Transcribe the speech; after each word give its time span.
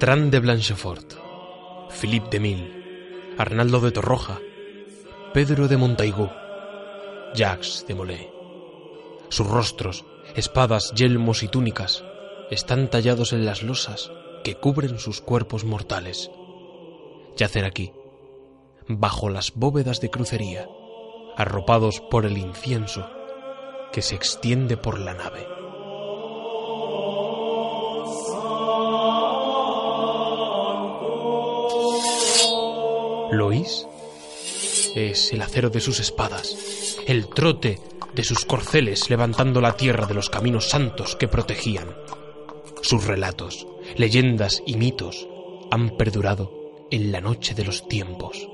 Bertrand 0.00 0.32
de 0.32 0.40
Blanchefort, 0.40 1.12
Philippe 1.90 2.30
de 2.30 2.40
Mille, 2.40 3.34
Arnaldo 3.36 3.80
de 3.80 3.90
Torroja, 3.90 4.38
Pedro 5.34 5.68
de 5.68 5.76
Montaigu, 5.76 6.30
Jacques 7.34 7.84
de 7.86 7.94
Molay. 7.94 8.30
Sus 9.28 9.46
rostros, 9.46 10.06
espadas, 10.34 10.94
yelmos 10.94 11.42
y 11.42 11.48
túnicas 11.48 12.02
están 12.50 12.88
tallados 12.88 13.34
en 13.34 13.44
las 13.44 13.62
losas 13.62 14.10
que 14.42 14.54
cubren 14.54 14.98
sus 14.98 15.20
cuerpos 15.20 15.64
mortales. 15.64 16.30
Yacen 17.36 17.66
aquí, 17.66 17.92
bajo 18.88 19.28
las 19.28 19.52
bóvedas 19.54 20.00
de 20.00 20.08
crucería, 20.08 20.66
arropados 21.36 22.00
por 22.00 22.24
el 22.24 22.38
incienso 22.38 23.06
que 23.92 24.00
se 24.00 24.14
extiende 24.14 24.78
por 24.78 24.98
la 24.98 25.12
nave. 25.12 25.59
¿Lo 33.30 33.46
oís? 33.46 33.86
Es 34.96 35.32
el 35.32 35.42
acero 35.42 35.70
de 35.70 35.80
sus 35.80 36.00
espadas, 36.00 36.56
el 37.06 37.28
trote 37.28 37.78
de 38.14 38.24
sus 38.24 38.44
corceles 38.44 39.08
levantando 39.08 39.60
la 39.60 39.76
tierra 39.76 40.06
de 40.06 40.14
los 40.14 40.30
caminos 40.30 40.68
santos 40.68 41.14
que 41.14 41.28
protegían. 41.28 41.94
Sus 42.82 43.06
relatos, 43.06 43.68
leyendas 43.96 44.62
y 44.66 44.76
mitos 44.76 45.28
han 45.70 45.96
perdurado 45.96 46.88
en 46.90 47.12
la 47.12 47.20
noche 47.20 47.54
de 47.54 47.64
los 47.64 47.86
tiempos. 47.86 48.48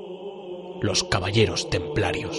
Los 0.83 1.05
caballeros 1.05 1.71
templarios. 1.71 2.37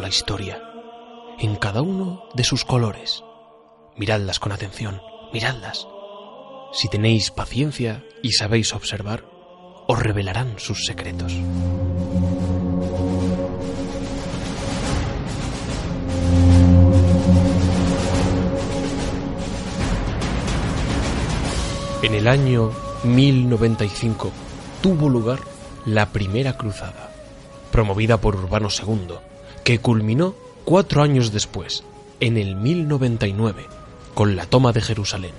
La 0.00 0.08
historia 0.08 0.60
en 1.38 1.54
cada 1.54 1.80
uno 1.80 2.24
de 2.34 2.42
sus 2.42 2.64
colores. 2.64 3.22
Miradlas 3.96 4.40
con 4.40 4.50
atención, 4.50 5.00
miradlas. 5.32 5.86
Si 6.72 6.88
tenéis 6.88 7.30
paciencia 7.30 8.04
y 8.20 8.32
sabéis 8.32 8.74
observar, 8.74 9.24
os 9.86 9.98
revelarán 10.02 10.58
sus 10.58 10.84
secretos. 10.84 11.32
En 22.02 22.14
el 22.14 22.26
año 22.26 22.72
1095 23.04 24.32
tuvo 24.82 25.08
lugar 25.08 25.38
la 25.84 26.06
primera 26.06 26.56
cruzada, 26.56 27.12
promovida 27.70 28.16
por 28.16 28.34
Urbano 28.34 28.68
II, 28.68 29.16
que 29.66 29.80
culminó 29.80 30.36
cuatro 30.64 31.02
años 31.02 31.32
después, 31.32 31.82
en 32.20 32.36
el 32.36 32.54
1099, 32.54 33.66
con 34.14 34.36
la 34.36 34.46
toma 34.46 34.70
de 34.70 34.80
Jerusalén. 34.80 35.32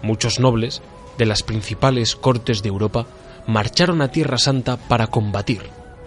Muchos 0.00 0.40
nobles 0.40 0.80
de 1.18 1.26
las 1.26 1.42
principales 1.42 2.16
cortes 2.16 2.62
de 2.62 2.70
Europa 2.70 3.06
marcharon 3.46 4.00
a 4.00 4.10
Tierra 4.10 4.38
Santa 4.38 4.78
para 4.78 5.08
combatir, 5.08 5.60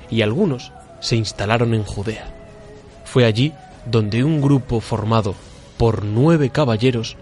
y 0.09 0.24
algunos 0.24 0.72
se 1.01 1.16
instalaron 1.16 1.75
en 1.75 1.84
Judea. 1.84 2.34
Fue 3.06 3.25
allí 3.25 3.53
donde 3.85 4.24
un 4.24 4.41
grupo 4.41 4.80
formado 4.80 5.35
por 5.78 6.03
nueve 6.03 6.50
caballeros, 6.50 7.16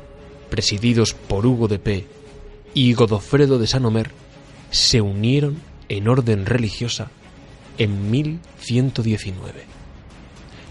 presididos 0.49 1.13
por 1.13 1.45
Hugo 1.45 1.67
de 1.67 1.79
P 1.79 2.07
y 2.73 2.93
Godofredo 2.93 3.59
de 3.59 3.67
Sanomer, 3.67 4.11
se 4.69 5.01
unieron 5.01 5.57
en 5.89 6.07
orden 6.07 6.45
religiosa 6.45 7.09
en 7.77 8.09
1119. 8.09 9.80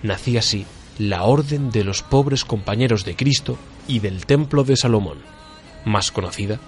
Nacía 0.03 0.41
así 0.41 0.67
la 0.99 1.25
Orden 1.25 1.71
de 1.71 1.85
los 1.85 2.03
Pobres 2.03 2.45
Compañeros 2.45 3.05
de 3.05 3.17
Cristo 3.17 3.57
y 3.89 4.01
del 4.01 4.27
Templo 4.27 4.65
de 4.65 4.77
Salomón, 4.77 5.19
más 5.85 6.11
conocida 6.11 6.61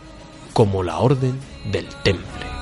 como 0.52 0.82
la 0.82 0.98
Orden 0.98 1.38
del 1.70 1.86
Temple. 2.02 2.52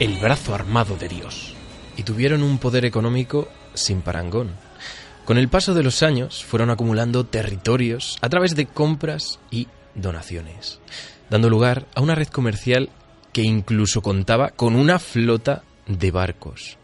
el 0.00 0.16
brazo 0.18 0.54
armado 0.54 0.96
de 0.96 1.08
Dios. 1.08 1.54
Y 1.96 2.04
tuvieron 2.04 2.42
un 2.42 2.58
poder 2.58 2.84
económico 2.84 3.48
sin 3.74 4.00
parangón. 4.00 4.54
Con 5.28 5.36
el 5.36 5.50
paso 5.50 5.74
de 5.74 5.82
los 5.82 6.02
años 6.02 6.42
fueron 6.42 6.70
acumulando 6.70 7.26
territorios 7.26 8.16
a 8.22 8.30
través 8.30 8.56
de 8.56 8.64
compras 8.64 9.38
y 9.50 9.68
donaciones, 9.94 10.80
dando 11.28 11.50
lugar 11.50 11.86
a 11.94 12.00
una 12.00 12.14
red 12.14 12.28
comercial 12.28 12.88
que 13.34 13.42
incluso 13.42 14.00
contaba 14.00 14.48
con 14.48 14.74
una 14.74 14.98
flota 14.98 15.64
de 15.86 16.10
barcos. 16.12 16.78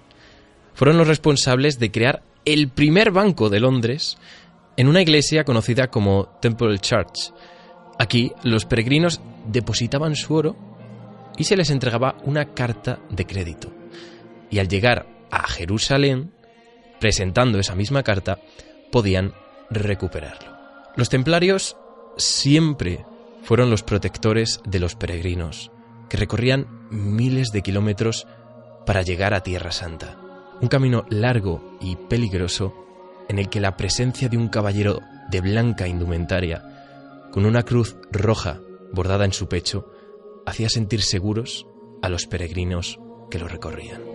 Fueron 0.75 0.99
los 0.99 1.09
responsables 1.09 1.79
de 1.79 1.91
crear 1.91 2.23
el 2.45 2.69
primer 2.69 3.13
banco 3.13 3.49
de 3.49 3.61
Londres 3.61 4.19
en 4.77 4.89
una 4.89 5.01
iglesia 5.01 5.45
conocida 5.45 5.87
como 5.87 6.27
Temple 6.43 6.79
Church. 6.81 7.33
Aquí 7.99 8.31
los 8.43 8.67
peregrinos 8.67 9.23
depositaban 9.47 10.17
su 10.17 10.35
oro 10.35 10.55
y 11.39 11.45
se 11.45 11.57
les 11.57 11.71
entregaba 11.71 12.19
una 12.25 12.53
carta 12.53 12.99
de 13.09 13.25
crédito. 13.25 13.73
Y 14.51 14.59
al 14.59 14.69
llegar 14.69 15.07
a 15.31 15.49
Jerusalén, 15.49 16.34
presentando 17.05 17.59
esa 17.59 17.75
misma 17.75 18.03
carta, 18.03 18.39
podían 18.91 19.35
recuperarlo. 19.69 20.57
Los 20.97 21.11
templarios 21.11 21.77
siempre 22.17 23.05
fueron 23.43 23.69
los 23.69 23.83
protectores 23.83 24.63
de 24.65 24.81
los 24.81 24.95
peregrinos, 24.95 25.71
que 26.09 26.17
recorrían 26.17 26.89
miles 26.91 27.53
de 27.53 27.61
kilómetros 27.61 28.27
para 28.87 29.03
llegar 29.03 29.35
a 29.35 29.43
Tierra 29.43 29.71
Santa. 29.71 30.17
Un 30.63 30.69
camino 30.69 31.05
largo 31.11 31.77
y 31.79 31.97
peligroso 31.97 32.75
en 33.29 33.39
el 33.39 33.51
que 33.51 33.61
la 33.61 33.77
presencia 33.77 34.31
de 34.31 34.39
un 34.39 34.49
caballero 34.49 35.03
de 35.31 35.43
blanca 35.43 35.87
indumentaria, 35.87 37.29
con 37.33 37.45
una 37.45 37.65
cruz 37.65 37.99
roja 38.13 38.61
bordada 38.95 39.27
en 39.27 39.35
su 39.35 39.47
pecho, 39.47 39.93
hacía 40.47 40.71
sentir 40.71 41.03
seguros 41.03 41.67
a 42.01 42.09
los 42.09 42.27
peregrinos 42.27 42.99
que 43.31 43.39
lo 43.39 43.47
recorrían. 43.47 44.14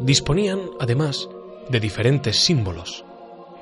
Disponían, 0.00 0.60
además, 0.80 1.28
de 1.68 1.80
diferentes 1.80 2.40
símbolos. 2.40 3.04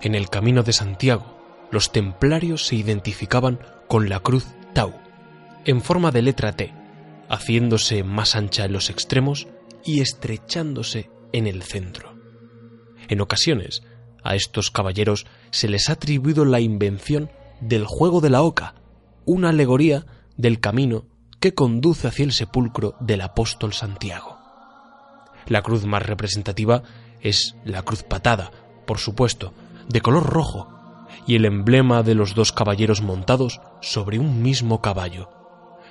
En 0.03 0.15
el 0.15 0.29
camino 0.29 0.63
de 0.63 0.73
Santiago, 0.73 1.37
los 1.71 1.93
templarios 1.93 2.67
se 2.67 2.77
identificaban 2.77 3.61
con 3.89 4.09
la 4.09 4.21
cruz 4.21 4.47
Tau, 4.73 4.95
en 5.65 5.83
forma 5.83 6.11
de 6.11 6.23
letra 6.23 6.53
T, 6.53 6.73
haciéndose 7.29 8.03
más 8.03 8.35
ancha 8.37 8.65
en 8.65 8.73
los 8.73 8.91
extremos 8.91 9.49
y 9.85 10.01
estrechándose 10.01 11.11
en 11.33 11.47
el 11.47 11.63
centro. 11.63 12.15
En 13.09 13.21
ocasiones, 13.21 13.83
a 14.23 14.35
estos 14.35 14.71
caballeros 14.71 15.27
se 15.51 15.69
les 15.69 15.89
ha 15.89 15.95
atribuido 15.95 16.45
la 16.45 16.61
invención 16.61 17.31
del 17.61 17.85
juego 17.87 18.21
de 18.21 18.31
la 18.31 18.43
oca, 18.43 18.75
una 19.25 19.51
alegoría 19.51 20.07
del 20.37 20.61
camino 20.61 21.07
que 21.41 21.55
conduce 21.55 22.09
hacia 22.09 22.25
el 22.25 22.33
sepulcro 22.33 22.97
del 23.01 23.21
apóstol 23.21 23.73
Santiago. 23.73 24.40
La 25.47 25.63
cruz 25.63 25.85
más 25.85 26.05
representativa 26.05 26.83
es 27.21 27.57
la 27.65 27.83
cruz 27.83 28.03
patada, 28.03 28.51
por 28.87 28.99
supuesto, 28.99 29.53
de 29.89 30.01
color 30.01 30.27
rojo, 30.27 30.69
y 31.27 31.37
el 31.37 31.45
emblema 31.45 32.03
de 32.03 32.15
los 32.15 32.35
dos 32.35 32.53
caballeros 32.53 33.03
montados 33.03 33.61
sobre 33.81 34.19
un 34.19 34.43
mismo 34.43 34.81
caballo, 34.81 35.31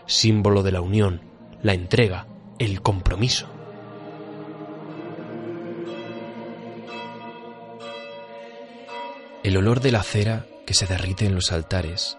símbolo 0.06 0.64
de 0.64 0.72
la 0.72 0.82
unión, 0.82 1.22
la 1.62 1.74
entrega, 1.74 2.28
el 2.58 2.82
compromiso. 2.82 3.48
El 9.44 9.56
olor 9.58 9.80
de 9.80 9.92
la 9.92 10.04
cera 10.04 10.46
que 10.66 10.74
se 10.74 10.86
derrite 10.86 11.26
en 11.26 11.36
los 11.36 11.52
altares, 11.52 12.18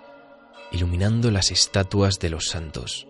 iluminando 0.72 1.30
las 1.30 1.50
estatuas 1.50 2.18
de 2.18 2.30
los 2.30 2.48
santos. 2.48 3.09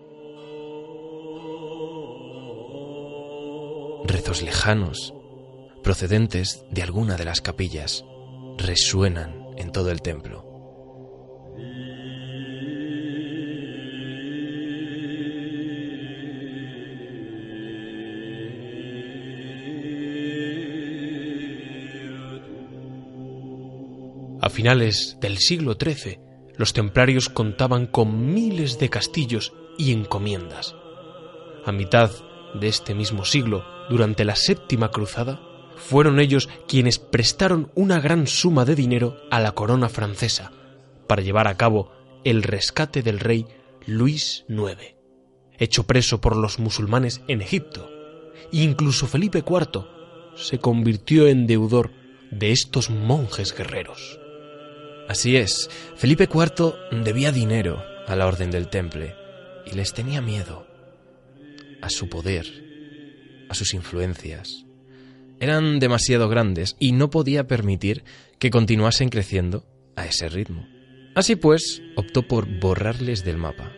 Rezos 4.11 4.41
lejanos, 4.41 5.13
procedentes 5.83 6.65
de 6.69 6.83
alguna 6.83 7.15
de 7.15 7.23
las 7.23 7.39
capillas, 7.39 8.03
resuenan 8.57 9.45
en 9.55 9.71
todo 9.71 9.89
el 9.89 10.01
templo. 10.01 10.43
A 24.41 24.49
finales 24.49 25.15
del 25.21 25.37
siglo 25.37 25.77
XIII, 25.81 26.19
los 26.57 26.73
templarios 26.73 27.29
contaban 27.29 27.87
con 27.87 28.33
miles 28.33 28.77
de 28.77 28.89
castillos 28.89 29.53
y 29.77 29.93
encomiendas. 29.93 30.75
A 31.65 31.71
mitad 31.71 32.11
de 32.53 32.67
este 32.67 32.93
mismo 32.93 33.25
siglo, 33.25 33.65
durante 33.89 34.25
la 34.25 34.35
séptima 34.35 34.91
cruzada, 34.91 35.41
fueron 35.75 36.19
ellos 36.19 36.49
quienes 36.67 36.99
prestaron 36.99 37.71
una 37.75 37.99
gran 37.99 38.27
suma 38.27 38.65
de 38.65 38.75
dinero 38.75 39.17
a 39.31 39.39
la 39.39 39.51
corona 39.53 39.89
francesa 39.89 40.51
para 41.07 41.21
llevar 41.21 41.47
a 41.47 41.57
cabo 41.57 41.91
el 42.23 42.43
rescate 42.43 43.01
del 43.01 43.19
rey 43.19 43.45
Luis 43.85 44.45
IX, 44.47 44.95
hecho 45.57 45.85
preso 45.87 46.21
por 46.21 46.35
los 46.37 46.59
musulmanes 46.59 47.21
en 47.27 47.41
Egipto. 47.41 47.89
Incluso 48.51 49.07
Felipe 49.07 49.39
IV 49.39 49.85
se 50.35 50.59
convirtió 50.59 51.27
en 51.27 51.47
deudor 51.47 51.91
de 52.31 52.51
estos 52.51 52.89
monjes 52.89 53.55
guerreros. 53.55 54.19
Así 55.09 55.35
es, 55.35 55.69
Felipe 55.95 56.29
IV 56.31 56.75
debía 57.03 57.31
dinero 57.31 57.83
a 58.07 58.15
la 58.15 58.27
Orden 58.27 58.51
del 58.51 58.69
Temple 58.69 59.15
y 59.65 59.75
les 59.75 59.93
tenía 59.93 60.21
miedo 60.21 60.70
a 61.81 61.89
su 61.89 62.09
poder, 62.09 62.45
a 63.49 63.53
sus 63.53 63.73
influencias. 63.73 64.65
Eran 65.39 65.79
demasiado 65.79 66.29
grandes 66.29 66.75
y 66.79 66.91
no 66.91 67.09
podía 67.09 67.47
permitir 67.47 68.03
que 68.39 68.51
continuasen 68.51 69.09
creciendo 69.09 69.65
a 69.95 70.05
ese 70.05 70.29
ritmo. 70.29 70.67
Así 71.15 71.35
pues, 71.35 71.81
optó 71.95 72.27
por 72.27 72.47
borrarles 72.59 73.23
del 73.23 73.37
mapa. 73.37 73.71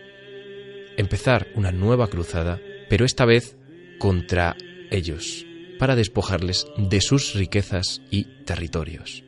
Empezar 0.97 1.47
una 1.55 1.71
nueva 1.71 2.07
cruzada, 2.07 2.59
pero 2.89 3.05
esta 3.05 3.25
vez 3.25 3.57
contra 3.97 4.55
ellos, 4.91 5.45
para 5.79 5.95
despojarles 5.95 6.67
de 6.77 7.01
sus 7.01 7.33
riquezas 7.33 8.01
y 8.11 8.25
territorios. 8.45 9.23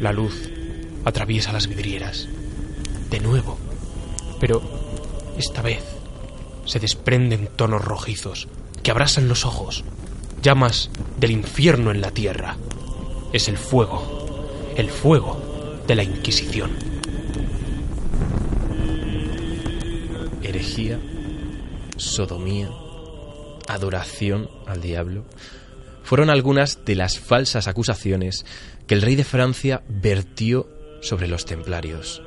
La 0.00 0.12
luz 0.12 0.50
atraviesa 1.04 1.52
las 1.52 1.68
vidrieras. 1.68 2.28
De 3.10 3.20
nuevo. 3.20 3.58
Pero 4.40 4.85
esta 5.38 5.62
vez 5.62 5.82
se 6.64 6.80
desprenden 6.80 7.48
tonos 7.56 7.84
rojizos 7.84 8.48
que 8.82 8.90
abrasan 8.90 9.28
los 9.28 9.44
ojos. 9.44 9.84
Llamas 10.42 10.90
del 11.18 11.30
infierno 11.30 11.90
en 11.90 12.00
la 12.00 12.10
tierra. 12.10 12.56
Es 13.32 13.48
el 13.48 13.56
fuego. 13.56 14.72
El 14.76 14.90
fuego 14.90 15.40
de 15.86 15.94
la 15.94 16.02
Inquisición. 16.02 16.70
Herejía, 20.42 21.00
sodomía, 21.96 22.70
adoración 23.66 24.48
al 24.66 24.80
diablo 24.80 25.24
fueron 26.02 26.30
algunas 26.30 26.84
de 26.84 26.94
las 26.94 27.18
falsas 27.18 27.66
acusaciones 27.66 28.46
que 28.86 28.94
el 28.94 29.02
rey 29.02 29.16
de 29.16 29.24
Francia 29.24 29.82
vertió 29.88 30.68
sobre 31.00 31.26
los 31.26 31.44
templarios. 31.44 32.22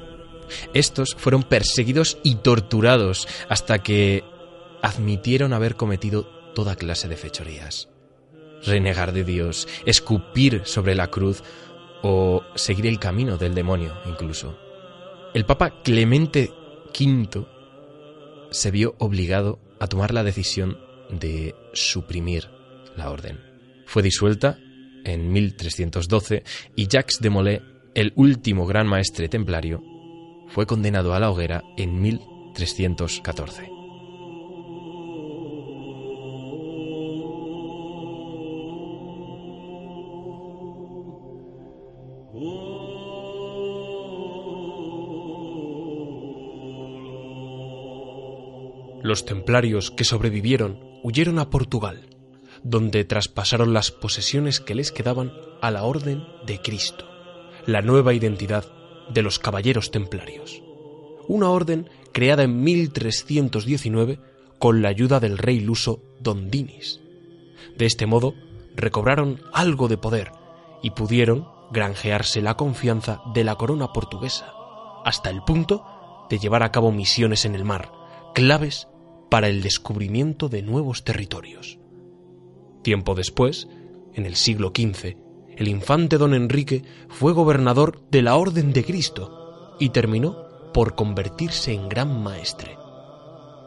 Estos 0.73 1.15
fueron 1.17 1.43
perseguidos 1.43 2.17
y 2.23 2.35
torturados 2.35 3.27
hasta 3.49 3.79
que 3.79 4.23
admitieron 4.81 5.53
haber 5.53 5.75
cometido 5.75 6.23
toda 6.53 6.75
clase 6.75 7.07
de 7.07 7.17
fechorías. 7.17 7.89
Renegar 8.65 9.13
de 9.13 9.23
Dios, 9.23 9.67
escupir 9.85 10.61
sobre 10.65 10.95
la 10.95 11.07
cruz 11.07 11.43
o 12.01 12.43
seguir 12.55 12.87
el 12.87 12.99
camino 12.99 13.37
del 13.37 13.55
demonio 13.55 13.93
incluso. 14.05 14.57
El 15.33 15.45
Papa 15.45 15.81
Clemente 15.83 16.51
V 16.97 17.45
se 18.51 18.71
vio 18.71 18.95
obligado 18.97 19.59
a 19.79 19.87
tomar 19.87 20.13
la 20.13 20.23
decisión 20.23 20.77
de 21.09 21.55
suprimir 21.73 22.49
la 22.95 23.11
orden. 23.11 23.39
Fue 23.85 24.03
disuelta 24.03 24.57
en 25.05 25.31
1312 25.31 26.43
y 26.75 26.87
Jacques 26.87 27.19
de 27.19 27.29
Molay, 27.29 27.61
el 27.95 28.13
último 28.15 28.65
gran 28.65 28.87
maestre 28.87 29.29
templario, 29.29 29.81
fue 30.49 30.65
condenado 30.65 31.13
a 31.13 31.19
la 31.19 31.31
hoguera 31.31 31.63
en 31.77 32.01
1314. 32.01 33.71
Los 49.01 49.25
templarios 49.25 49.91
que 49.91 50.03
sobrevivieron 50.03 50.79
huyeron 51.03 51.39
a 51.39 51.49
Portugal 51.49 52.09
donde 52.63 53.05
traspasaron 53.05 53.73
las 53.73 53.91
posesiones 53.91 54.59
que 54.59 54.75
les 54.75 54.91
quedaban 54.91 55.31
a 55.61 55.71
la 55.71 55.83
Orden 55.83 56.23
de 56.45 56.59
Cristo, 56.59 57.05
la 57.65 57.81
nueva 57.81 58.13
identidad 58.13 58.65
de 59.09 59.21
los 59.21 59.39
Caballeros 59.39 59.91
Templarios. 59.91 60.61
Una 61.27 61.49
orden 61.49 61.89
creada 62.11 62.43
en 62.43 62.63
1319 62.63 64.19
con 64.57 64.81
la 64.81 64.89
ayuda 64.89 65.19
del 65.19 65.37
rey 65.37 65.59
luso 65.59 66.01
Don 66.19 66.49
Dinis. 66.49 66.99
De 67.77 67.85
este 67.85 68.05
modo, 68.05 68.33
recobraron 68.75 69.41
algo 69.53 69.87
de 69.87 69.97
poder 69.97 70.31
y 70.81 70.91
pudieron 70.91 71.47
granjearse 71.71 72.41
la 72.41 72.55
confianza 72.55 73.21
de 73.33 73.43
la 73.43 73.55
corona 73.55 73.93
portuguesa, 73.93 74.53
hasta 75.05 75.29
el 75.29 75.43
punto 75.43 75.85
de 76.29 76.39
llevar 76.39 76.63
a 76.63 76.71
cabo 76.71 76.91
misiones 76.91 77.45
en 77.45 77.55
el 77.55 77.65
mar, 77.65 77.91
claves 78.33 78.87
para 79.29 79.47
el 79.47 79.61
descubrimiento 79.61 80.49
de 80.49 80.61
nuevos 80.61 81.03
territorios. 81.03 81.79
Tiempo 82.81 83.15
después, 83.15 83.67
en 84.13 84.25
el 84.25 84.35
siglo 84.35 84.71
XV, 84.75 85.15
el 85.59 85.67
infante 85.67 86.17
don 86.17 86.33
Enrique 86.33 86.85
fue 87.09 87.33
gobernador 87.33 88.01
de 88.09 88.21
la 88.21 88.37
Orden 88.37 88.71
de 88.71 88.85
Cristo 88.85 89.75
y 89.77 89.89
terminó 89.89 90.71
por 90.73 90.95
convertirse 90.95 91.73
en 91.73 91.89
gran 91.89 92.23
maestre. 92.23 92.77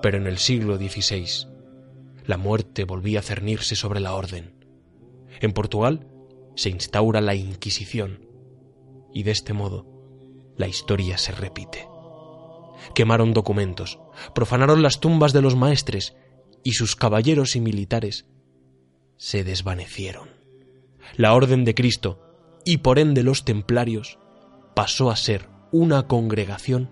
Pero 0.00 0.16
en 0.16 0.26
el 0.26 0.38
siglo 0.38 0.78
XVI, 0.78 1.48
la 2.24 2.38
muerte 2.38 2.84
volvía 2.84 3.18
a 3.18 3.22
cernirse 3.22 3.76
sobre 3.76 4.00
la 4.00 4.14
Orden. 4.14 4.54
En 5.42 5.52
Portugal 5.52 6.08
se 6.56 6.70
instaura 6.70 7.20
la 7.20 7.34
Inquisición 7.34 8.26
y 9.12 9.24
de 9.24 9.32
este 9.32 9.52
modo 9.52 9.86
la 10.56 10.68
historia 10.68 11.18
se 11.18 11.32
repite. 11.32 11.86
Quemaron 12.94 13.34
documentos, 13.34 13.98
profanaron 14.34 14.80
las 14.80 14.98
tumbas 14.98 15.34
de 15.34 15.42
los 15.42 15.56
maestres 15.56 16.16
y 16.64 16.72
sus 16.72 16.96
caballeros 16.96 17.54
y 17.54 17.60
militares 17.60 18.24
se 19.18 19.44
desvanecieron. 19.44 20.31
La 21.16 21.34
Orden 21.34 21.64
de 21.64 21.74
Cristo, 21.74 22.20
y 22.64 22.78
por 22.78 22.98
ende 22.98 23.22
los 23.22 23.44
templarios, 23.44 24.18
pasó 24.74 25.10
a 25.10 25.16
ser 25.16 25.48
una 25.70 26.06
congregación 26.06 26.88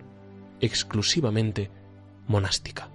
exclusivamente 0.59 1.71
monástica. 2.27 2.91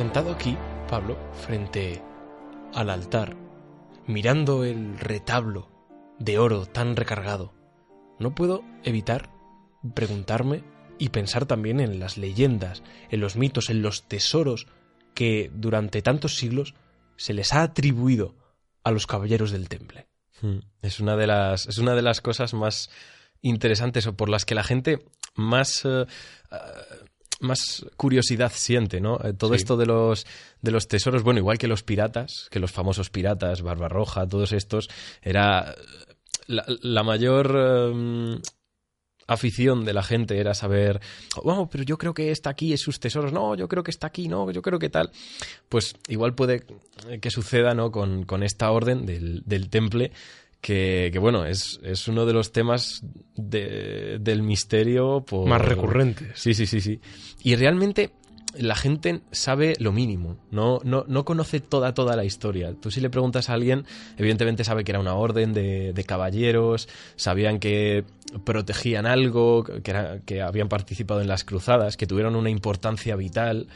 Sentado 0.00 0.32
aquí, 0.32 0.56
Pablo, 0.88 1.18
frente 1.46 2.00
al 2.72 2.88
altar, 2.88 3.36
mirando 4.06 4.64
el 4.64 4.98
retablo 4.98 5.68
de 6.18 6.38
oro 6.38 6.64
tan 6.64 6.96
recargado, 6.96 7.52
no 8.18 8.34
puedo 8.34 8.64
evitar 8.82 9.28
preguntarme 9.94 10.64
y 10.96 11.10
pensar 11.10 11.44
también 11.44 11.80
en 11.80 12.00
las 12.00 12.16
leyendas, 12.16 12.82
en 13.10 13.20
los 13.20 13.36
mitos, 13.36 13.68
en 13.68 13.82
los 13.82 14.08
tesoros 14.08 14.68
que 15.12 15.50
durante 15.52 16.00
tantos 16.00 16.36
siglos 16.36 16.72
se 17.18 17.34
les 17.34 17.52
ha 17.52 17.60
atribuido 17.60 18.34
a 18.82 18.92
los 18.92 19.06
caballeros 19.06 19.50
del 19.50 19.68
temple. 19.68 20.06
Hmm. 20.40 20.60
Es 20.80 21.00
una 21.00 21.14
de 21.14 21.26
las, 21.26 21.66
es 21.66 21.76
una 21.76 21.94
de 21.94 22.00
las 22.00 22.22
cosas 22.22 22.54
más 22.54 22.88
interesantes 23.42 24.06
o 24.06 24.16
por 24.16 24.30
las 24.30 24.46
que 24.46 24.54
la 24.54 24.64
gente 24.64 25.04
más, 25.34 25.84
eh, 25.84 26.06
más 27.40 27.84
curiosidad 27.96 28.52
siente, 28.54 29.00
¿no? 29.00 29.18
Eh, 29.22 29.32
todo 29.32 29.54
esto 29.54 29.76
de 29.76 29.86
los, 29.86 30.26
de 30.62 30.70
los 30.70 30.88
tesoros, 30.88 31.22
bueno, 31.22 31.40
igual 31.40 31.58
que 31.58 31.66
los 31.66 31.82
piratas, 31.82 32.48
que 32.50 32.60
los 32.60 32.70
famosos 32.70 33.10
piratas, 33.10 33.62
Barbarroja, 33.62 34.26
todos 34.26 34.52
estos, 34.52 34.88
era 35.22 35.74
la, 36.46 37.02
mayor 37.02 37.56
em, 37.56 38.40
afición 39.26 39.84
de 39.84 39.92
la 39.92 40.02
gente 40.02 40.38
era 40.38 40.54
saber, 40.54 41.00
oh, 41.36 41.68
pero 41.70 41.84
yo 41.84 41.96
creo 41.96 42.14
que 42.14 42.30
está 42.30 42.50
aquí, 42.50 42.72
es 42.72 42.80
sus 42.80 43.00
tesoros, 43.00 43.32
no, 43.32 43.54
yo 43.54 43.68
creo 43.68 43.82
que 43.82 43.90
está 43.90 44.08
aquí, 44.08 44.28
no, 44.28 44.50
yo 44.50 44.60
creo 44.62 44.78
que 44.78 44.90
tal. 44.90 45.10
Pues 45.68 45.94
igual 46.08 46.34
puede 46.34 46.64
que 47.20 47.30
suceda, 47.30 47.74
¿no? 47.74 47.90
Con, 47.90 48.42
esta 48.42 48.70
orden 48.70 49.06
del, 49.06 49.42
del 49.46 49.70
temple, 49.70 50.12
que, 50.60 51.16
bueno, 51.20 51.46
es, 51.46 51.80
es, 51.82 52.06
uno 52.08 52.26
de 52.26 52.32
los 52.32 52.52
temas 52.52 53.02
del 53.36 54.42
misterio 54.42 55.24
más 55.46 55.62
recurrentes. 55.62 56.38
Sí, 56.38 56.54
sí, 56.54 56.66
sí, 56.66 56.80
sí. 56.80 57.00
Y 57.42 57.56
realmente 57.56 58.12
la 58.58 58.74
gente 58.74 59.20
sabe 59.30 59.74
lo 59.78 59.92
mínimo, 59.92 60.36
no, 60.50 60.80
no, 60.82 61.04
no, 61.06 61.24
conoce 61.24 61.60
toda, 61.60 61.94
toda 61.94 62.16
la 62.16 62.24
historia. 62.24 62.74
Tú 62.74 62.90
si 62.90 63.00
le 63.00 63.08
preguntas 63.08 63.48
a 63.48 63.54
alguien, 63.54 63.86
evidentemente 64.16 64.64
sabe 64.64 64.82
que 64.84 64.92
era 64.92 65.00
una 65.00 65.14
orden 65.14 65.52
de, 65.52 65.92
de 65.92 66.04
caballeros, 66.04 66.88
sabían 67.16 67.60
que 67.60 68.04
protegían 68.44 69.06
algo, 69.06 69.64
que, 69.64 69.90
era, 69.90 70.20
que 70.20 70.42
habían 70.42 70.68
participado 70.68 71.20
en 71.20 71.28
las 71.28 71.44
cruzadas, 71.44 71.96
que 71.96 72.06
tuvieron 72.06 72.34
una 72.34 72.50
importancia 72.50 73.14
vital, 73.16 73.68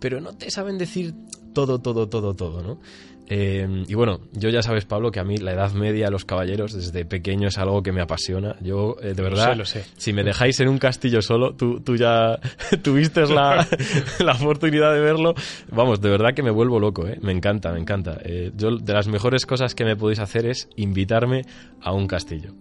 pero 0.00 0.20
no 0.20 0.36
te 0.36 0.50
saben 0.50 0.76
decir 0.76 1.14
todo, 1.54 1.80
todo, 1.80 2.08
todo, 2.08 2.34
todo, 2.34 2.62
¿no? 2.62 2.80
Eh, 3.28 3.84
y 3.88 3.94
bueno, 3.94 4.20
yo 4.32 4.50
ya 4.50 4.62
sabes, 4.62 4.84
Pablo, 4.84 5.10
que 5.10 5.18
a 5.18 5.24
mí 5.24 5.36
la 5.38 5.52
Edad 5.52 5.72
Media, 5.72 6.10
los 6.10 6.24
caballeros, 6.24 6.72
desde 6.72 7.04
pequeño 7.04 7.48
es 7.48 7.58
algo 7.58 7.82
que 7.82 7.92
me 7.92 8.00
apasiona. 8.00 8.56
Yo, 8.60 8.96
eh, 9.02 9.14
de 9.14 9.22
verdad, 9.22 9.58
si 9.96 10.12
me 10.12 10.22
dejáis 10.22 10.60
en 10.60 10.68
un 10.68 10.78
castillo 10.78 11.22
solo, 11.22 11.54
tú, 11.54 11.80
tú 11.80 11.96
ya 11.96 12.38
tuviste 12.82 13.26
la, 13.26 13.66
la, 14.20 14.32
oportunidad 14.32 14.92
de 14.92 15.00
verlo. 15.00 15.34
Vamos, 15.72 16.00
de 16.00 16.10
verdad 16.10 16.34
que 16.34 16.42
me 16.42 16.50
vuelvo 16.50 16.78
loco, 16.78 17.06
¿eh? 17.06 17.18
Me 17.20 17.32
encanta, 17.32 17.72
me 17.72 17.80
encanta. 17.80 18.18
Eh, 18.22 18.52
yo, 18.54 18.76
de 18.76 18.92
las 18.92 19.08
mejores 19.08 19.44
cosas 19.44 19.74
que 19.74 19.84
me 19.84 19.96
podéis 19.96 20.20
hacer 20.20 20.46
es 20.46 20.68
invitarme 20.76 21.42
a 21.80 21.92
un 21.92 22.06
castillo. 22.06 22.54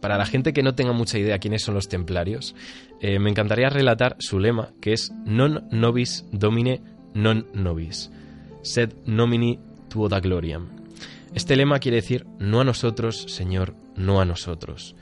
Para 0.00 0.18
la 0.18 0.26
gente 0.26 0.52
que 0.52 0.62
no 0.62 0.74
tenga 0.74 0.92
mucha 0.92 1.18
idea 1.18 1.38
quiénes 1.38 1.62
son 1.62 1.74
los 1.74 1.88
templarios, 1.88 2.56
me 3.00 3.30
encantaría 3.30 3.68
relatar 3.70 4.16
su 4.18 4.40
lema, 4.40 4.70
que 4.80 4.94
es 4.94 5.12
non 5.24 5.68
nobis 5.70 6.26
domine 6.32 6.82
non 7.14 7.46
nobis. 7.54 8.10
Sed 8.62 8.94
nomini 9.06 9.60
Este 11.34 11.56
lema 11.56 11.78
quiere 11.78 11.96
decir 11.96 12.26
no 12.38 12.60
a 12.60 12.64
nosotros, 12.64 13.24
Señor, 13.28 13.74
no 13.96 14.20
a 14.20 14.24
nosotros, 14.24 14.94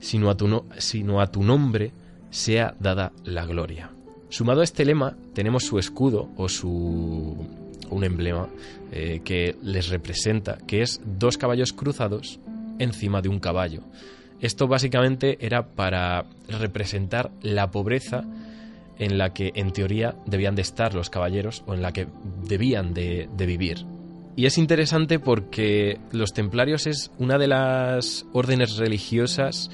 sino 0.00 0.30
a 0.30 0.36
tu, 0.36 0.48
no, 0.48 0.64
sino 0.78 1.20
a 1.20 1.30
tu 1.30 1.42
nombre 1.42 1.92
sea 2.30 2.74
dada 2.80 3.12
la 3.24 3.44
gloria. 3.44 3.90
Sumado 4.30 4.60
a 4.62 4.64
este 4.64 4.84
lema 4.84 5.16
tenemos 5.34 5.64
su 5.64 5.78
escudo 5.78 6.30
o 6.36 6.48
su 6.48 7.46
un 7.90 8.04
emblema 8.04 8.48
eh, 8.92 9.20
que 9.24 9.56
les 9.62 9.88
representa, 9.88 10.58
que 10.66 10.82
es 10.82 11.00
dos 11.04 11.38
caballos 11.38 11.72
cruzados 11.72 12.38
encima 12.78 13.22
de 13.22 13.28
un 13.28 13.40
caballo. 13.40 13.82
Esto 14.40 14.68
básicamente 14.68 15.44
era 15.44 15.66
para 15.66 16.26
representar 16.48 17.30
la 17.42 17.70
pobreza 17.70 18.24
en 18.98 19.18
la 19.18 19.32
que 19.32 19.52
en 19.54 19.72
teoría 19.72 20.16
debían 20.26 20.54
de 20.54 20.62
estar 20.62 20.94
los 20.94 21.10
caballeros 21.10 21.62
o 21.66 21.74
en 21.74 21.82
la 21.82 21.92
que 21.92 22.06
debían 22.46 22.94
de 22.94 23.28
vivir. 23.36 23.84
Y 24.38 24.46
es 24.46 24.56
interesante 24.56 25.18
porque 25.18 25.98
los 26.12 26.32
templarios 26.32 26.86
es 26.86 27.10
una 27.18 27.38
de 27.38 27.48
las 27.48 28.24
órdenes 28.32 28.76
religiosas 28.76 29.68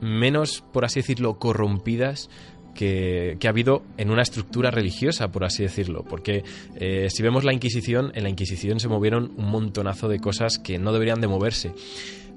menos, 0.00 0.64
por 0.72 0.84
así 0.84 0.98
decirlo, 0.98 1.38
corrompidas 1.38 2.28
que, 2.74 3.38
ha 3.40 3.48
habido 3.48 3.84
en 3.98 4.10
una 4.10 4.22
estructura 4.22 4.72
religiosa, 4.72 5.30
por 5.30 5.44
así 5.44 5.62
decirlo. 5.62 6.02
Porque 6.02 6.42
eh, 6.74 7.10
si 7.10 7.22
vemos 7.22 7.44
la 7.44 7.52
Inquisición, 7.52 8.10
en 8.16 8.24
la 8.24 8.28
Inquisición 8.28 8.80
se 8.80 8.88
movieron 8.88 9.34
un 9.36 9.48
montonazo 9.48 10.08
de 10.08 10.18
cosas 10.18 10.58
que 10.58 10.80
no 10.80 10.92
deberían 10.92 11.20
de 11.20 11.28
moverse. 11.28 11.72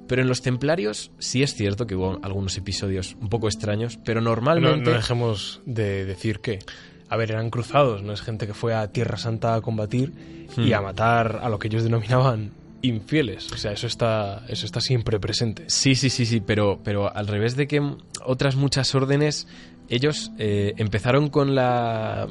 Pero 0.07 0.21
en 0.21 0.27
los 0.27 0.43
templarios 0.43 1.09
sí 1.17 1.41
es 1.41 1.55
cierto 1.55 1.87
que 1.87 1.95
hubo 1.95 2.19
algunos 2.21 2.55
episodios 2.59 3.17
un 3.19 3.29
poco 3.29 3.47
extraños, 3.47 3.97
pero 4.05 4.21
normalmente... 4.21 4.91
no 4.91 4.95
dejemos 4.95 5.63
de 5.65 6.05
decir 6.05 6.41
que 6.41 6.59
a 7.09 7.17
ver, 7.17 7.31
eran 7.31 7.49
cruzados, 7.49 8.03
no 8.03 8.13
es 8.13 8.21
gente 8.21 8.47
que 8.47 8.53
fue 8.53 8.73
a 8.73 8.91
Tierra 8.91 9.17
Santa 9.17 9.55
a 9.55 9.61
combatir 9.61 10.13
y 10.57 10.73
a 10.73 10.81
hmm. 10.81 10.83
matar 10.83 11.39
a 11.43 11.49
lo 11.49 11.59
que 11.59 11.67
ellos 11.67 11.83
denominaban 11.83 12.51
infieles. 12.81 13.51
O 13.51 13.57
sea, 13.57 13.71
eso 13.71 13.87
está, 13.87 14.43
eso 14.47 14.65
está 14.65 14.81
siempre 14.81 15.19
presente. 15.19 15.65
Sí, 15.67 15.95
sí, 15.95 16.09
sí, 16.09 16.25
sí, 16.25 16.39
pero, 16.39 16.79
pero 16.83 17.15
al 17.15 17.27
revés 17.27 17.55
de 17.55 17.67
que 17.67 17.81
otras 18.23 18.55
muchas 18.55 18.93
órdenes, 18.95 19.47
ellos 19.89 20.31
eh, 20.37 20.73
empezaron 20.77 21.29
con 21.29 21.55
la 21.55 22.27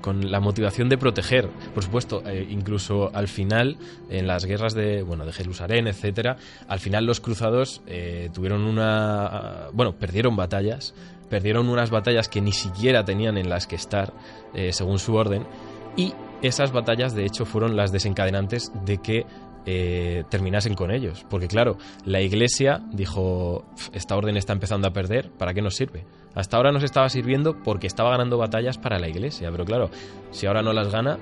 con, 0.00 0.30
la 0.30 0.40
motivación 0.40 0.88
de 0.88 0.98
proteger. 0.98 1.48
Por 1.74 1.84
supuesto, 1.84 2.22
eh, 2.26 2.46
incluso 2.48 3.10
al 3.14 3.28
final, 3.28 3.76
en 4.10 4.26
las 4.26 4.44
guerras 4.44 4.74
de, 4.74 5.02
bueno, 5.02 5.26
de 5.26 5.32
Jerusalén, 5.32 5.86
etcétera, 5.86 6.36
al 6.68 6.80
final 6.80 7.04
los 7.04 7.20
cruzados 7.20 7.82
eh, 7.86 8.30
tuvieron 8.32 8.62
una. 8.62 9.68
Bueno, 9.72 9.92
perdieron 9.92 10.36
batallas, 10.36 10.94
perdieron 11.28 11.68
unas 11.68 11.90
batallas 11.90 12.28
que 12.28 12.40
ni 12.40 12.52
siquiera 12.52 13.04
tenían 13.04 13.36
en 13.38 13.48
las 13.48 13.66
que 13.66 13.76
estar, 13.76 14.12
eh, 14.54 14.72
según 14.72 14.98
su 14.98 15.14
orden, 15.14 15.46
y 15.96 16.14
esas 16.42 16.72
batallas, 16.72 17.14
de 17.14 17.24
hecho, 17.24 17.44
fueron 17.44 17.76
las 17.76 17.92
desencadenantes 17.92 18.70
de 18.84 18.98
que 18.98 19.26
eh, 19.68 20.22
terminasen 20.28 20.74
con 20.74 20.92
ellos. 20.92 21.26
Porque 21.28 21.48
claro, 21.48 21.76
la 22.04 22.20
iglesia 22.20 22.82
dijo, 22.92 23.64
esta 23.92 24.16
orden 24.16 24.36
está 24.36 24.52
empezando 24.52 24.86
a 24.86 24.92
perder, 24.92 25.30
¿para 25.30 25.54
qué 25.54 25.62
nos 25.62 25.74
sirve? 25.74 26.04
Hasta 26.34 26.56
ahora 26.56 26.70
nos 26.70 26.84
estaba 26.84 27.08
sirviendo 27.08 27.62
porque 27.64 27.86
estaba 27.86 28.10
ganando 28.10 28.38
batallas 28.38 28.78
para 28.78 28.98
la 28.98 29.08
iglesia, 29.08 29.50
pero 29.50 29.64
claro, 29.64 29.90
si 30.30 30.46
ahora 30.46 30.62
no 30.62 30.72
las 30.72 30.92
gana, 30.92 31.18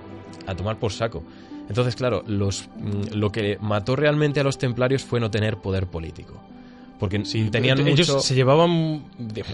a 0.46 0.54
tomar 0.54 0.78
por 0.78 0.92
saco. 0.92 1.22
Entonces, 1.68 1.96
claro, 1.96 2.22
los, 2.26 2.68
mm, 2.76 3.14
lo 3.14 3.30
que 3.30 3.56
mató 3.60 3.96
realmente 3.96 4.40
a 4.40 4.44
los 4.44 4.58
templarios 4.58 5.02
fue 5.02 5.20
no 5.20 5.30
tener 5.30 5.56
poder 5.58 5.86
político. 5.86 6.42
Porque 6.98 7.18
tenían 7.50 7.86
ellos 7.86 8.24
se 8.24 8.34
llevaban, 8.34 9.04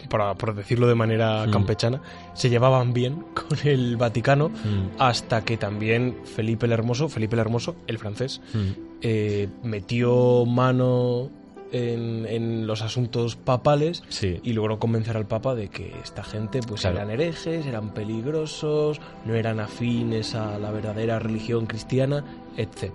por 0.09 0.55
decirlo 0.55 0.87
de 0.89 0.95
manera 0.95 1.47
hmm. 1.47 1.51
campechana, 1.51 2.01
se 2.35 2.51
llevaban 2.51 2.93
bien 2.93 3.25
con 3.35 3.59
el 3.65 3.97
Vaticano 3.97 4.49
hmm. 4.49 4.97
hasta 4.99 5.45
que 5.45 5.57
también 5.57 6.17
Felipe 6.25 6.67
el 6.67 6.73
Hermoso, 6.73 7.09
Felipe 7.09 7.37
el 7.37 7.41
Hermoso, 7.41 7.77
el 7.87 7.99
francés, 7.99 8.41
hmm. 8.53 8.71
eh, 9.03 9.49
metió 9.63 10.45
mano 10.47 11.31
en, 11.73 12.67
los 12.67 12.83
asuntos 12.83 13.37
papales 13.37 14.03
y 14.43 14.53
logró 14.53 14.79
convencer 14.79 15.17
al 15.17 15.27
Papa 15.27 15.55
de 15.55 15.69
que 15.69 15.95
esta 16.03 16.23
gente 16.23 16.61
pues 16.67 16.85
eran 16.85 17.11
herejes, 17.11 17.67
eran 17.67 17.91
peligrosos, 17.95 19.01
no 19.25 19.35
eran 19.35 19.61
afines 19.61 20.35
a 20.35 20.59
la 20.59 20.71
verdadera 20.71 21.19
religión 21.19 21.67
cristiana, 21.67 22.25
etc. 22.57 22.93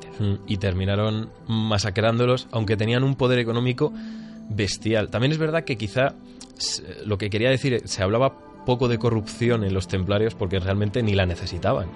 Y 0.48 0.58
terminaron 0.58 1.30
masacrándolos, 1.48 2.48
aunque 2.52 2.78
tenían 2.78 3.04
un 3.04 3.16
poder 3.16 3.40
económico 3.40 3.94
bestial. 4.50 5.10
También 5.10 5.32
es 5.32 5.38
verdad 5.38 5.64
que 5.64 5.78
quizá 5.78 6.16
lo 7.06 7.18
que 7.18 7.30
quería 7.30 7.50
decir, 7.50 7.82
se 7.86 8.04
hablaba 8.04 8.38
poco 8.66 8.88
de 8.88 8.98
corrupción 8.98 9.64
en 9.64 9.74
los 9.74 9.88
templarios 9.88 10.36
porque 10.36 10.60
realmente 10.60 11.04
ni 11.04 11.14
la 11.14 11.26
necesitaban. 11.26 11.88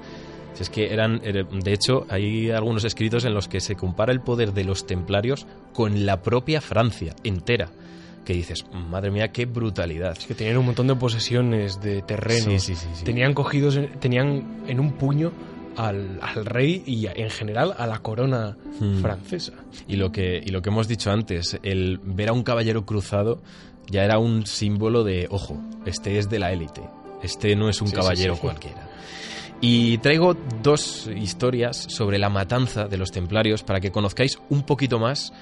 es 0.59 0.69
que 0.69 0.93
eran, 0.93 1.19
de 1.19 1.73
hecho, 1.73 2.05
hay 2.09 2.51
algunos 2.51 2.83
escritos 2.83 3.25
en 3.25 3.33
los 3.33 3.47
que 3.47 3.59
se 3.59 3.75
compara 3.75 4.11
el 4.11 4.21
poder 4.21 4.53
de 4.53 4.63
los 4.63 4.85
templarios 4.85 5.47
con 5.73 6.05
la 6.05 6.21
propia 6.21 6.61
Francia 6.61 7.15
entera. 7.23 7.69
Que 8.25 8.33
dices, 8.33 8.65
madre 8.71 9.09
mía, 9.09 9.29
qué 9.29 9.45
brutalidad. 9.45 10.15
Es 10.17 10.27
que 10.27 10.35
tenían 10.35 10.57
un 10.57 10.65
montón 10.65 10.85
de 10.85 10.95
posesiones 10.95 11.81
de 11.81 12.03
terreno. 12.03 12.59
Sí, 12.59 12.75
tenían 13.03 13.33
cogidos, 13.33 13.79
tenían 13.99 14.65
en 14.67 14.79
un 14.79 14.91
puño 14.91 15.31
al, 15.79 16.45
rey 16.45 16.83
y 16.85 17.07
en 17.07 17.29
general 17.29 17.73
a 17.77 17.87
la 17.87 17.99
corona 17.99 18.57
hmm. 18.79 19.01
francesa. 19.01 19.53
Y 19.87 19.95
lo, 19.95 20.11
que, 20.11 20.41
y 20.45 20.49
lo 20.49 20.61
que 20.61 20.69
hemos 20.69 20.87
dicho 20.87 21.09
antes, 21.11 21.57
el 21.63 21.99
ver 22.03 22.29
a 22.29 22.33
un 22.33 22.43
caballero 22.43 22.85
cruzado 22.85 23.41
ya 23.87 24.03
era 24.03 24.19
un 24.19 24.45
símbolo 24.45 25.03
de, 25.03 25.27
ojo, 25.31 25.57
este 25.85 26.19
es 26.19 26.29
de 26.29 26.39
la 26.39 26.51
élite, 26.51 26.81
este 27.23 27.55
no 27.55 27.69
es 27.69 27.81
un 27.81 27.91
caballero 27.91 28.37
cualquiera. 28.37 28.89
Y 29.61 29.97
traigo 29.99 30.35
dos 30.61 31.07
historias 31.07 31.87
sobre 31.89 32.17
la 32.17 32.29
matanza 32.29 32.87
de 32.87 32.97
los 32.97 33.11
templarios 33.11 33.63
para 33.63 33.79
que 33.79 33.91
conozcáis 33.91 34.39
un 34.49 34.63
poquito 34.63 34.99
más 34.99 35.33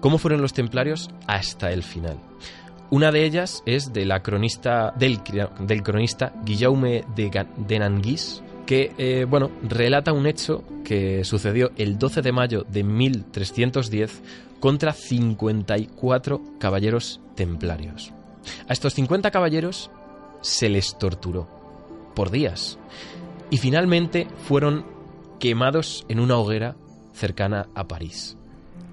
cómo 0.00 0.18
fueron 0.18 0.42
los 0.42 0.52
templarios 0.52 1.10
hasta 1.26 1.72
el 1.72 1.82
final. 1.82 2.18
Una 2.90 3.10
de 3.10 3.24
ellas 3.24 3.62
es 3.64 3.92
de 3.92 4.04
la 4.04 4.22
cronista, 4.22 4.92
del, 4.98 5.20
del 5.60 5.82
cronista 5.82 6.32
Guillaume 6.44 7.04
de, 7.16 7.46
de 7.56 7.78
Nanguis, 7.78 8.42
que 8.66 8.92
eh, 8.98 9.26
bueno, 9.28 9.50
relata 9.62 10.12
un 10.12 10.26
hecho 10.26 10.64
que 10.84 11.24
sucedió 11.24 11.70
el 11.76 11.98
12 11.98 12.22
de 12.22 12.32
mayo 12.32 12.66
de 12.68 12.82
1310 12.82 14.22
contra 14.60 14.92
54 14.92 16.42
caballeros 16.58 17.20
templarios. 17.34 18.12
A 18.68 18.72
estos 18.72 18.94
50 18.94 19.30
caballeros 19.30 19.90
se 20.40 20.68
les 20.68 20.98
torturó 20.98 21.48
por 22.14 22.30
días 22.30 22.78
y 23.50 23.58
finalmente 23.58 24.26
fueron 24.46 24.86
quemados 25.38 26.04
en 26.08 26.20
una 26.20 26.36
hoguera 26.36 26.76
cercana 27.12 27.68
a 27.74 27.86
París 27.88 28.36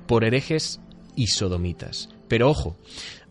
por 0.08 0.24
herejes 0.26 0.82
y 1.16 1.28
sodomitas. 1.28 2.10
Pero 2.28 2.50
ojo, 2.50 2.76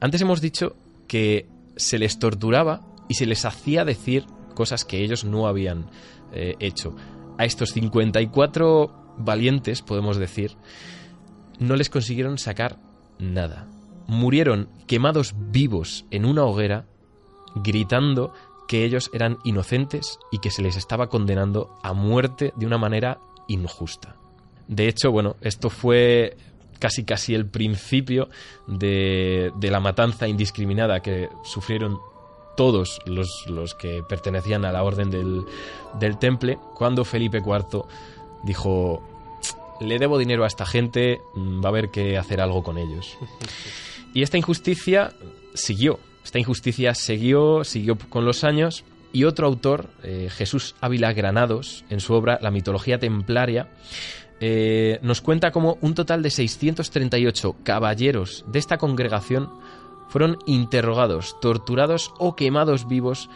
antes 0.01 0.23
hemos 0.23 0.41
dicho 0.41 0.77
que 1.07 1.47
se 1.77 1.99
les 1.99 2.19
torturaba 2.19 2.87
y 3.09 3.15
se 3.15 3.27
les 3.27 3.45
hacía 3.45 3.85
decir 3.85 4.25
cosas 4.55 4.85
que 4.85 5.03
ellos 5.03 5.25
no 5.25 5.47
habían 5.47 5.91
eh, 6.33 6.57
hecho. 6.61 6.95
A 7.39 7.45
estos 7.45 7.71
54 7.71 9.15
valientes, 9.19 9.83
podemos 9.83 10.17
decir, 10.17 10.57
no 11.59 11.77
les 11.77 11.91
consiguieron 11.91 12.39
sacar 12.39 12.79
nada. 13.19 13.69
Murieron 14.07 14.69
quemados 14.87 15.35
vivos 15.37 16.05
en 16.11 16.25
una 16.25 16.45
hoguera, 16.45 16.87
gritando 17.55 18.33
que 18.67 18.85
ellos 18.85 19.11
eran 19.13 19.39
inocentes 19.45 20.19
y 20.31 20.39
que 20.39 20.51
se 20.51 20.63
les 20.63 20.77
estaba 20.77 21.09
condenando 21.09 21.79
a 21.83 21.93
muerte 21.93 22.53
de 22.57 22.67
una 22.67 22.79
manera 22.79 23.19
injusta. 23.49 24.17
De 24.69 24.87
hecho, 24.89 25.11
bueno, 25.11 25.37
esto 25.41 25.71
fue 25.71 26.37
casi 26.79 27.05
casi 27.05 27.35
el 27.35 27.47
principio 27.47 28.29
de, 28.67 29.53
de 29.57 29.71
la 29.71 29.81
matanza 29.81 30.29
indiscriminada 30.29 31.01
que 31.01 31.29
sufrieron 31.45 31.99
todos 32.57 33.00
los, 33.07 33.75
que 33.75 34.02
pertenecían 34.09 34.64
a 34.64 34.73
la 34.73 34.83
orden 34.83 35.11
del, 35.11 35.45
del 35.99 36.19
temple, 36.19 36.59
cuando 36.75 37.04
Felipe 37.04 37.38
IV 37.38 37.85
dijo, 38.42 39.02
le 39.80 39.99
debo 39.99 40.19
dinero 40.19 40.45
a 40.45 40.47
esta 40.47 40.66
gente, 40.66 41.21
mm, 41.35 41.62
va 41.62 41.66
a 41.66 41.69
haber 41.69 41.90
que 41.90 42.19
hacer 42.19 42.40
algo 42.40 42.62
con 42.62 42.78
ellos. 42.78 43.16
Y 44.12 44.23
esta 44.23 44.37
injusticia 44.37 45.12
siguió, 45.54 46.00
esta 46.25 46.40
injusticia 46.40 46.97
siguió, 46.97 47.62
siguió 47.62 47.97
con 47.97 48.25
los 48.25 48.42
años, 48.42 48.85
y 49.12 49.23
otro 49.23 49.47
autor, 49.47 49.87
eh, 50.02 50.28
Jesús 50.30 50.75
Ávila 50.80 51.12
Granados, 51.12 51.85
en 51.90 52.00
su 52.00 52.14
obra 52.14 52.38
La 52.42 52.50
mitología 52.50 52.99
templaria, 52.99 53.69
eh, 54.41 54.99
nos 55.02 55.21
cuenta 55.21 55.52
cómo 55.52 55.78
un 55.80 55.95
total 55.95 56.23
de 56.23 56.30
638 56.30 57.56
caballeros 57.63 58.45
de 58.49 58.58
esta 58.58 58.78
congregación 58.78 59.50
fueron 60.11 60.39
interrogados, 60.45 61.39
torturados 61.41 62.13
o 62.19 62.35
quemados 62.35 62.89
vivos 62.89 63.31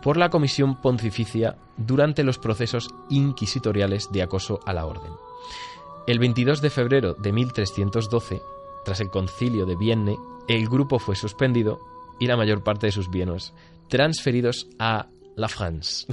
por 0.00 0.16
la 0.16 0.30
Comisión 0.30 0.80
Pontificia 0.80 1.56
durante 1.76 2.22
los 2.22 2.38
procesos 2.38 2.88
inquisitoriales 3.08 4.10
de 4.12 4.22
acoso 4.22 4.60
a 4.64 4.72
la 4.72 4.86
orden. 4.86 5.12
El 6.06 6.20
22 6.20 6.62
de 6.62 6.70
febrero 6.70 7.14
de 7.14 7.32
1312, 7.32 8.40
tras 8.84 9.00
el 9.00 9.10
concilio 9.10 9.66
de 9.66 9.76
Vienne, 9.76 10.16
el 10.48 10.68
grupo 10.68 11.00
fue 11.00 11.16
suspendido 11.16 11.80
y 12.20 12.28
la 12.28 12.36
mayor 12.36 12.62
parte 12.62 12.86
de 12.86 12.92
sus 12.92 13.10
bienes 13.10 13.52
transferidos 13.88 14.68
a 14.78 15.08
la 15.34 15.48
France. 15.48 16.06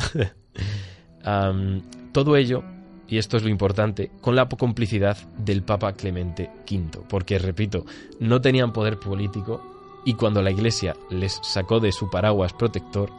todo 2.11 2.35
ello, 2.35 2.63
y 3.07 3.19
esto 3.19 3.37
es 3.37 3.43
lo 3.43 3.49
importante, 3.49 4.11
con 4.19 4.35
la 4.35 4.49
complicidad 4.49 5.15
del 5.37 5.61
Papa 5.61 5.93
Clemente 5.93 6.49
V, 6.69 7.03
porque, 7.07 7.37
repito, 7.37 7.85
no 8.19 8.41
tenían 8.41 8.73
poder 8.73 8.99
político 8.99 9.76
y 10.05 10.13
cuando 10.13 10.41
la 10.41 10.51
iglesia 10.51 10.95
les 11.09 11.39
sacó 11.43 11.79
de 11.79 11.91
su 11.91 12.09
paraguas 12.09 12.53
protector, 12.53 13.11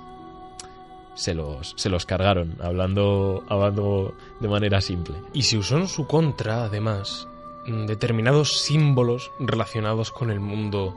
se 1.14 1.35
los, 1.35 1.75
se 1.77 1.91
los 1.91 2.07
cargaron, 2.07 2.57
hablando, 2.61 3.45
hablando 3.49 4.14
de 4.41 4.49
manera 4.49 4.81
simple. 4.81 5.17
Y 5.33 5.43
se 5.43 5.59
usó 5.59 5.77
en 5.77 5.88
su 5.88 6.07
contra, 6.07 6.64
además, 6.64 7.27
determinados 7.67 8.61
símbolos 8.61 9.31
relacionados 9.41 10.12
con 10.12 10.31
el 10.31 10.41
mundo 10.41 10.95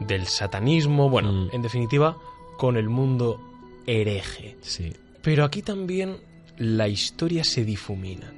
del 0.00 0.26
satanismo, 0.26 1.10
bueno, 1.10 1.32
mm. 1.32 1.48
en 1.52 1.62
definitiva, 1.62 2.16
con 2.56 2.76
el 2.76 2.88
mundo 2.88 3.40
hereje. 3.86 4.56
Sí. 4.60 4.92
Pero 5.22 5.44
aquí 5.44 5.62
también 5.62 6.18
la 6.56 6.88
historia 6.88 7.44
se 7.44 7.64
difumina, 7.64 8.32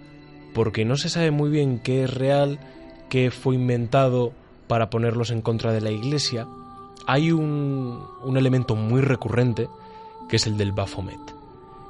porque 0.55 0.85
no 0.85 0.97
se 0.97 1.11
sabe 1.11 1.31
muy 1.31 1.51
bien 1.51 1.81
qué 1.81 2.05
es 2.05 2.15
real, 2.15 2.59
qué 3.09 3.31
fue 3.31 3.55
inventado 3.55 4.33
para 4.69 4.89
ponerlos 4.89 5.31
en 5.31 5.43
contra 5.43 5.73
de 5.73 5.81
la 5.81 5.91
iglesia, 5.91 6.47
hay 7.11 7.33
un, 7.33 8.07
elemento 8.37 8.77
muy 8.77 9.01
recurrente 9.01 9.69
que 10.29 10.37
es 10.37 10.47
el 10.47 10.57
del 10.57 10.71
Baphomet. 10.71 11.19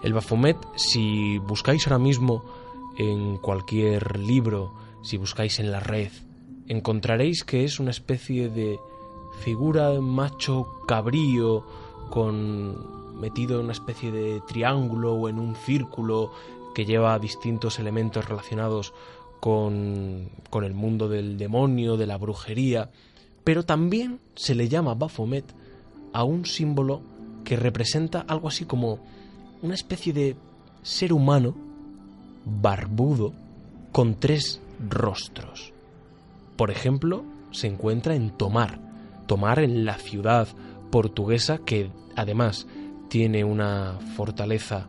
El 0.03 0.15
Baphomet, 0.15 0.57
si 0.77 1.37
buscáis 1.37 1.87
ahora 1.87 1.99
mismo 1.99 2.43
en 2.97 3.37
cualquier 3.37 4.19
libro, 4.19 4.73
si 5.03 5.19
buscáis 5.19 5.61
en 5.61 5.73
la 5.73 5.81
red, 5.81 6.11
encontraréis 6.69 7.45
que 7.45 7.65
es 7.65 7.79
una 7.81 7.91
especie 7.91 8.49
de 8.49 8.79
figura 9.45 10.01
macho 10.01 10.67
cabrío 10.89 11.67
con 12.09 13.21
metido 13.21 13.59
en 13.59 13.65
una 13.65 13.75
especie 13.75 14.11
de 14.11 14.41
triángulo 14.49 15.13
o 15.13 15.29
en 15.29 15.39
un 15.39 15.55
círculo 15.55 16.33
que 16.75 16.87
lleva 16.87 17.19
distintos 17.19 17.79
elementos 17.79 18.27
relacionados 18.27 18.95
con 19.39 20.31
el 20.63 20.73
mundo 20.73 21.11
del 21.11 21.37
demonio, 21.37 21.99
de 21.99 22.07
la 22.07 22.17
brujería. 22.17 22.89
Pero 23.45 23.65
también 23.65 24.21
se 24.35 24.55
le 24.55 24.69
llama 24.69 24.95
Baphomet 24.95 25.45
a 26.13 26.25
un 26.25 26.45
símbolo 26.47 27.03
que 27.45 27.57
representa 27.57 28.21
algo 28.21 28.49
así 28.49 28.65
como 28.65 29.01
una 29.63 29.75
especie 29.75 30.13
de 30.13 30.37
ser 30.83 31.13
humano 31.13 31.55
barbudo 32.45 33.33
con 33.93 34.19
tres 34.19 34.61
rostros. 34.89 35.73
Por 36.57 36.71
ejemplo, 36.71 37.25
se 37.51 37.67
encuentra 37.67 38.15
en 38.15 38.31
Tomar, 38.31 38.81
Tomar 39.27 39.61
en 39.61 39.85
la 39.85 39.95
ciudad 39.95 40.49
portuguesa 40.91 41.59
que 41.59 41.91
además 42.17 42.67
tiene 43.09 43.45
una 43.45 43.99
fortaleza, 44.17 44.89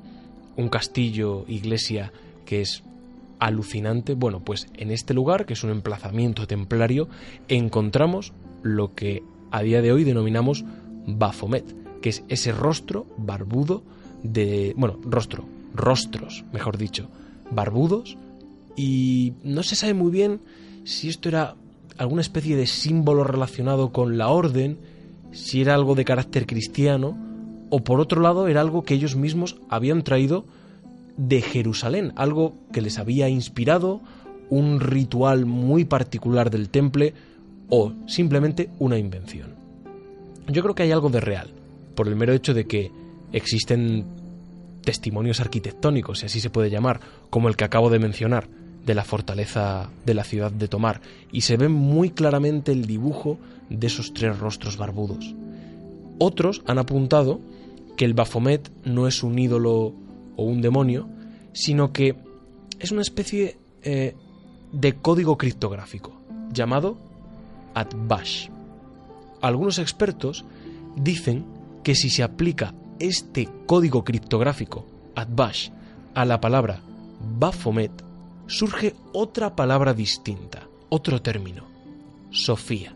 un 0.56 0.70
castillo, 0.70 1.46
iglesia 1.48 2.12
que 2.46 2.62
es 2.62 2.84
alucinante. 3.40 4.14
Bueno, 4.14 4.40
pues 4.40 4.68
en 4.78 4.92
este 4.92 5.14
lugar, 5.14 5.46
que 5.46 5.54
es 5.54 5.64
un 5.64 5.72
emplazamiento 5.72 6.48
templario, 6.48 7.10
encontramos 7.48 8.34
lo 8.64 8.94
que 8.94 9.24
a 9.52 9.62
día 9.62 9.82
de 9.82 9.92
hoy 9.92 10.04
denominamos 10.04 10.64
Baphomet, 11.06 11.66
que 12.02 12.10
es 12.10 12.24
ese 12.28 12.52
rostro 12.52 13.06
barbudo 13.18 13.84
de... 14.24 14.74
bueno, 14.78 14.98
rostro, 15.04 15.46
rostros, 15.74 16.44
mejor 16.54 16.78
dicho, 16.78 17.10
barbudos, 17.52 18.18
y 18.76 19.34
no 19.44 19.64
se 19.64 19.76
sabe 19.76 19.94
muy 19.94 20.12
bien 20.12 20.40
si 20.84 21.10
esto 21.10 21.30
era 21.30 21.56
alguna 21.98 22.22
especie 22.22 22.56
de 22.56 22.68
símbolo 22.68 23.24
relacionado 23.24 23.92
con 23.92 24.18
la 24.18 24.30
orden, 24.30 24.78
si 25.32 25.62
era 25.62 25.76
algo 25.76 25.96
de 25.96 26.06
carácter 26.06 26.46
cristiano, 26.46 27.18
o 27.70 27.84
por 27.84 28.00
otro 28.00 28.22
lado 28.22 28.48
era 28.48 28.62
algo 28.62 28.84
que 28.84 28.94
ellos 28.94 29.16
mismos 29.16 29.58
habían 29.70 30.04
traído 30.04 30.46
de 31.18 31.42
Jerusalén, 31.42 32.14
algo 32.16 32.54
que 32.72 32.82
les 32.82 32.98
había 32.98 33.30
inspirado, 33.30 34.02
un 34.50 34.80
ritual 34.80 35.46
muy 35.46 35.86
particular 35.86 36.50
del 36.50 36.70
temple 36.70 37.14
o 37.72 37.94
simplemente 38.06 38.70
una 38.80 39.00
invención. 39.00 39.56
Yo 40.48 40.62
creo 40.62 40.76
que 40.76 40.84
hay 40.84 40.92
algo 40.92 41.10
de 41.10 41.22
real, 41.22 41.50
por 41.96 42.08
el 42.08 42.18
mero 42.18 42.34
hecho 42.34 42.54
de 42.54 42.66
que 42.66 42.92
existen 43.32 44.06
testimonios 44.84 45.40
arquitectónicos, 45.40 46.20
si 46.20 46.26
así 46.26 46.42
se 46.42 46.50
puede 46.50 46.70
llamar, 46.70 47.00
como 47.30 47.48
el 47.48 47.56
que 47.56 47.64
acabo 47.64 47.90
de 47.90 48.00
mencionar, 48.00 48.48
de 48.86 48.94
la 48.94 49.06
fortaleza 49.06 49.90
de 50.06 50.14
la 50.14 50.24
ciudad 50.24 50.52
de 50.52 50.68
Tomar, 50.68 51.02
y 51.32 51.42
se 51.42 51.56
ve 51.56 51.70
muy 51.70 52.10
claramente 52.10 52.74
el 52.74 52.86
dibujo 52.86 53.38
de 53.70 53.88
esos 53.88 54.14
tres 54.14 54.38
rostros 54.38 54.76
barbudos. 54.76 55.34
Otros 56.20 56.64
han 56.66 56.78
apuntado 56.78 57.40
que 57.96 58.04
el 58.04 58.14
Baphomet 58.14 58.70
no 58.84 59.08
es 59.08 59.24
un 59.24 59.40
ídolo 59.40 59.94
o 60.36 60.44
un 60.44 60.62
demonio, 60.62 61.08
sino 61.54 61.94
que 61.94 62.16
es 62.80 62.92
una 62.92 63.02
especie 63.02 63.58
eh, 63.84 64.16
de 64.74 64.94
código 64.94 65.38
criptográfico 65.38 66.12
llamado 66.52 66.98
Atbash. 67.74 68.50
Algunos 69.42 69.80
expertos 69.80 70.46
dicen 70.96 71.46
que 71.84 71.96
si 71.96 72.10
se 72.10 72.24
aplica 72.24 72.74
este 73.00 73.50
código 73.66 74.04
criptográfico 74.04 74.86
Atbash 75.16 75.70
a 76.14 76.26
la 76.26 76.40
palabra 76.40 76.82
Baphomet, 77.40 77.92
surge 78.48 78.96
otra 79.14 79.56
palabra 79.56 79.94
distinta, 79.94 80.68
otro 80.90 81.22
término, 81.22 81.66
Sofía, 82.32 82.94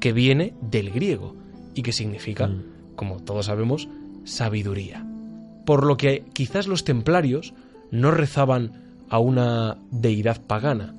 que 0.00 0.12
viene 0.12 0.54
del 0.60 0.90
griego 0.90 1.34
y 1.74 1.82
que 1.82 1.92
significa, 1.92 2.48
mm. 2.48 2.94
como 2.96 3.20
todos 3.20 3.46
sabemos, 3.46 3.88
sabiduría 4.24 5.06
por 5.66 5.84
lo 5.84 5.98
que 5.98 6.24
quizás 6.32 6.68
los 6.68 6.84
templarios 6.84 7.52
no 7.90 8.12
rezaban 8.12 8.72
a 9.10 9.18
una 9.18 9.76
deidad 9.90 10.40
pagana, 10.40 10.94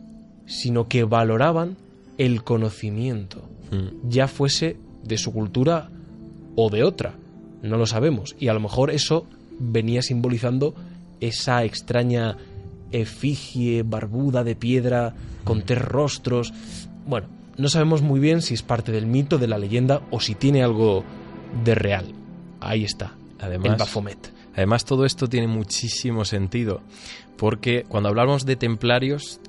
sino 0.46 0.88
que 0.88 1.06
valoraban 1.06 1.78
el 2.18 2.44
conocimiento, 2.44 3.50
mm. 3.72 4.10
ya 4.10 4.28
fuese 4.28 4.78
de 5.04 5.18
su 5.18 5.32
cultura 5.32 5.90
o 6.56 6.70
de 6.70 6.84
otra, 6.84 7.16
no 7.62 7.78
lo 7.78 7.86
sabemos. 7.86 8.36
Y 8.40 8.48
a 8.48 8.54
lo 8.54 8.60
mejor 8.60 8.92
eso 8.92 9.26
venía 9.60 10.02
simbolizando 10.02 10.76
esa 11.20 11.64
extraña 11.64 12.38
efigie 12.92 13.84
barbuda 13.84 14.44
de 14.44 14.56
piedra 14.56 15.14
con 15.44 15.64
tres 15.64 15.82
rostros. 15.82 16.54
Bueno, 17.06 17.28
no 17.58 17.70
sabemos 17.70 18.02
muy 18.02 18.20
bien 18.20 18.42
si 18.42 18.54
es 18.54 18.62
parte 18.62 18.92
del 18.92 19.08
mito, 19.08 19.38
de 19.38 19.48
la 19.48 19.58
leyenda 19.58 20.02
o 20.12 20.20
si 20.20 20.36
tiene 20.36 20.64
algo 20.64 21.04
de 21.64 21.76
real. 21.76 22.14
Ahí 22.60 22.84
está, 22.84 23.16
además, 23.40 23.72
el 23.72 23.78
Baphomet. 23.78 24.34
Además, 24.56 24.86
todo 24.86 25.06
esto 25.06 25.28
tiene 25.28 25.48
muchísimo 25.48 26.26
sentido, 26.26 26.82
porque 27.38 27.84
cuando 27.88 28.10
hablamos 28.10 28.46
de 28.46 28.56
templarios, 28.56 29.40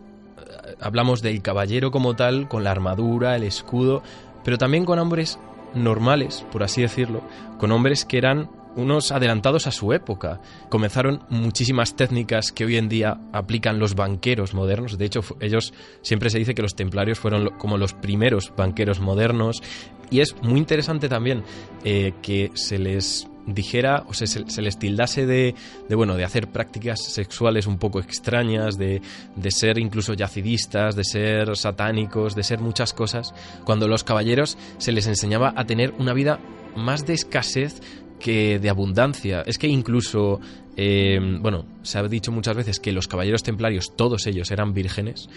hablamos 0.81 1.23
del 1.23 1.43
caballero 1.43 1.91
como 1.91 2.17
tal, 2.17 2.49
con 2.49 2.65
la 2.65 2.71
armadura, 2.71 3.37
el 3.37 3.45
escudo, 3.45 4.03
pero 4.45 4.59
también 4.59 4.85
con 4.85 4.99
hombres 4.99 5.39
normales, 5.75 6.45
por 6.51 6.63
así 6.63 6.83
decirlo, 6.83 7.23
con 7.59 7.73
hombres 7.73 8.05
que 8.05 8.19
eran 8.19 8.51
unos 8.77 9.11
adelantados 9.11 9.67
a 9.67 9.73
su 9.73 9.93
época. 9.93 10.41
Comenzaron 10.69 11.23
muchísimas 11.31 11.97
técnicas 11.97 12.53
que 12.53 12.65
hoy 12.65 12.77
en 12.77 12.89
día 12.89 13.19
aplican 13.33 13.79
los 13.79 13.95
banqueros 13.95 14.55
modernos. 14.55 14.99
De 14.99 15.05
hecho, 15.05 15.21
ellos 15.41 15.75
siempre 16.03 16.31
se 16.31 16.39
dice 16.39 16.55
que 16.55 16.63
los 16.63 16.77
templarios 16.77 17.19
fueron 17.19 17.51
como 17.59 17.77
los 17.77 17.93
primeros 17.93 18.53
banqueros 18.57 19.01
modernos. 19.01 19.63
Y 20.11 20.21
es 20.21 20.37
muy 20.43 20.59
interesante 20.59 21.09
también 21.09 21.43
eh, 21.85 22.15
que 22.23 22.53
se 22.55 22.79
les 22.79 23.27
dijera 23.55 24.05
o 24.09 24.15
se, 24.15 24.27
se 24.27 24.63
les 24.63 24.79
tildase 24.79 25.27
de, 25.27 25.55
de, 25.89 25.95
bueno 25.95 26.17
de 26.17 26.25
hacer 26.25 26.49
prácticas 26.49 27.03
sexuales 27.03 27.67
un 27.67 27.79
poco 27.79 28.01
extrañas 28.01 28.79
de, 28.79 29.01
de, 29.37 29.51
ser 29.51 29.79
incluso 29.79 30.15
yacidistas 30.15 30.95
de 30.97 31.05
ser 31.05 31.57
satánicos 31.57 32.35
de 32.35 32.43
ser 32.43 32.61
muchas 32.61 32.93
cosas 32.93 33.35
cuando 33.65 33.89
los 33.89 34.05
caballeros 34.05 34.59
se 34.79 34.93
les 34.93 35.07
enseñaba 35.07 35.53
a 35.57 35.65
tener 35.65 35.95
una 35.99 36.13
vida 36.13 36.41
más 36.77 37.07
de 37.07 37.15
escasez 37.15 37.81
que 38.19 38.59
de 38.59 38.71
abundancia. 38.71 39.43
Es 39.47 39.59
que 39.59 39.69
incluso, 39.69 40.41
eh, 40.77 41.19
bueno, 41.41 41.67
se 41.83 41.99
ha 41.99 42.03
dicho 42.05 42.33
muchas 42.33 42.57
veces 42.57 42.81
que 42.81 42.93
los 42.93 43.09
caballeros 43.09 43.43
templarios, 43.43 43.95
todos 43.97 44.27
ellos 44.27 44.51
eran 44.51 44.75
vírgenes. 44.75 45.29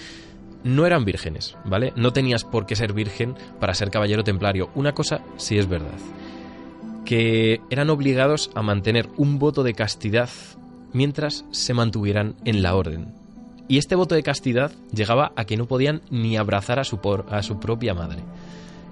No 0.63 0.86
eran 0.86 1.06
vírgenes, 1.06 1.56
¿vale? 1.65 1.91
No 1.95 2.13
tenías 2.13 2.43
por 2.43 2.67
qué 2.67 2.76
ser 2.76 2.93
virgen 2.93 3.36
para 3.60 3.74
ser 3.74 3.89
caballero 3.89 4.24
templario. 4.24 4.69
Una 4.76 4.93
cosa 4.93 5.21
sí 5.38 5.58
es 5.58 5.67
verdad. 5.67 5.97
Que 7.05 7.61
eran 7.69 7.89
obligados 7.89 8.51
a 8.55 8.61
mantener 8.61 9.09
un 9.17 9.39
voto 9.39 9.63
de 9.63 9.73
castidad 9.73 10.29
mientras 10.93 11.45
se 11.51 11.73
mantuvieran 11.73 12.35
en 12.45 12.61
la 12.61 12.75
orden. 12.75 13.13
Y 13.67 13.77
este 13.77 13.95
voto 13.95 14.15
de 14.15 14.23
castidad 14.23 14.71
llegaba 14.93 15.31
a 15.35 15.45
que 15.45 15.55
no 15.55 15.65
podían 15.65 16.01
ni 16.09 16.35
abrazar 16.35 16.79
a 16.79 16.83
su, 16.83 16.99
por, 16.99 17.25
a 17.29 17.41
su 17.41 17.59
propia 17.59 17.93
madre. 17.93 18.21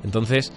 Entonces, 0.03 0.53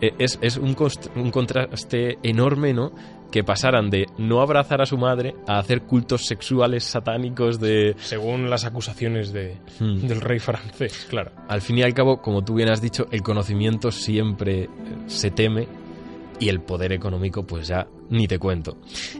eh, 0.00 0.14
es, 0.18 0.38
es 0.40 0.56
un, 0.56 0.74
un, 1.16 1.30
contraste 1.30 2.18
enorme, 2.22 2.72
¿no? 2.72 2.92
Que 3.30 3.44
pasaran 3.44 3.90
de 3.90 4.06
no 4.16 4.40
abrazar 4.40 4.80
a 4.80 4.86
su 4.86 4.96
madre 4.96 5.34
a 5.46 5.58
hacer 5.58 5.82
cultos 5.82 6.24
sexuales 6.26 6.84
satánicos 6.84 7.60
de... 7.60 7.94
Según 7.98 8.48
las 8.48 8.64
acusaciones 8.64 9.32
de, 9.32 9.58
hmm. 9.80 10.06
del 10.06 10.22
rey 10.22 10.38
francés, 10.38 11.06
claro. 11.10 11.32
Al 11.48 11.60
fin 11.60 11.76
y 11.78 11.82
al 11.82 11.92
cabo, 11.92 12.22
como 12.22 12.42
tú 12.42 12.54
bien 12.54 12.70
has 12.70 12.80
dicho, 12.80 13.06
el 13.10 13.22
conocimiento 13.22 13.90
siempre 13.90 14.70
se 15.08 15.30
teme 15.30 15.68
y 16.40 16.48
el 16.48 16.60
poder 16.60 16.92
económico 16.92 17.44
pues 17.44 17.68
ya 17.68 17.86
ni 18.10 18.26
te 18.28 18.38
cuento. 18.38 18.76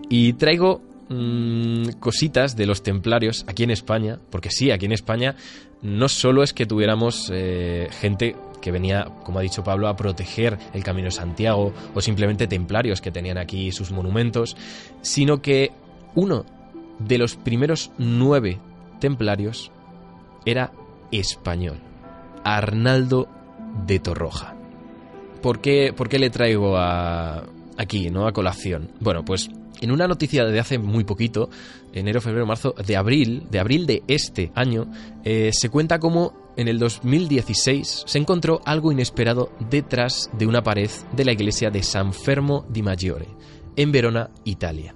Y 0.09 0.35
traigo 0.35 0.81
mmm, 1.09 1.90
cositas 2.00 2.57
de 2.57 2.66
los 2.66 2.83
templarios 2.83 3.44
aquí 3.46 3.64
en 3.64 3.70
España, 3.70 4.18
porque 4.31 4.50
sí, 4.50 4.70
aquí 4.70 4.87
en 4.87 4.92
España 4.92 5.37
no 5.83 6.09
solo 6.09 6.42
es 6.42 6.52
que 6.52 6.66
tuviéramos 6.66 7.31
eh, 7.33 7.88
gente 8.00 8.37
que 8.61 8.72
venía, 8.72 9.07
como 9.24 9.38
ha 9.38 9.42
dicho 9.42 9.62
Pablo, 9.62 9.88
a 9.88 9.96
proteger 9.96 10.59
el 10.74 10.83
Camino 10.83 11.07
de 11.07 11.12
Santiago 11.12 11.72
o 11.94 12.00
simplemente 12.00 12.46
templarios 12.46 13.00
que 13.00 13.12
tenían 13.12 13.38
aquí 13.38 13.70
sus 13.70 13.92
monumentos, 13.92 14.57
sino 15.00 15.40
que 15.40 15.70
uno 16.14 16.44
de 16.98 17.18
los 17.18 17.37
primeros 17.37 17.92
nueve 17.98 18.59
templarios 19.00 19.70
era 20.44 20.72
español, 21.12 21.78
Arnaldo 22.44 23.28
de 23.87 24.00
Torroja. 24.00 24.57
¿Por 25.42 25.61
qué, 25.61 25.92
por 25.96 26.09
qué 26.09 26.18
le 26.18 26.31
traigo 26.31 26.77
a, 26.77 27.44
aquí, 27.77 28.11
¿no? 28.11 28.27
A 28.27 28.33
colación. 28.33 28.90
Bueno, 29.01 29.24
pues 29.24 29.51
en 29.81 29.90
una 29.90 30.09
noticia 30.09 30.44
de 30.44 30.59
hace 30.59 30.79
muy 30.79 31.05
poquito, 31.05 31.48
enero, 31.92 32.20
febrero, 32.20 32.46
marzo, 32.46 32.74
de 32.85 32.96
abril, 32.96 33.46
de 33.51 33.61
abril 33.61 33.87
de 33.87 34.03
este 34.09 34.51
año, 34.55 34.90
eh, 35.24 35.51
se 35.53 35.70
cuenta 35.70 35.98
cómo 35.98 36.53
en 36.57 36.68
el 36.68 36.79
2016 36.79 38.03
se 38.05 38.18
encontró 38.18 38.61
algo 38.64 38.90
inesperado 38.90 39.53
detrás 39.70 40.31
de 40.37 40.46
una 40.46 40.62
pared 40.62 40.90
de 41.12 41.24
la 41.24 41.33
iglesia 41.33 41.70
de 41.70 41.83
San 41.83 42.12
Fermo 42.12 42.66
di 42.68 42.83
Maggiore, 42.83 43.29
en 43.77 43.92
Verona, 43.92 44.31
Italia. 44.44 44.94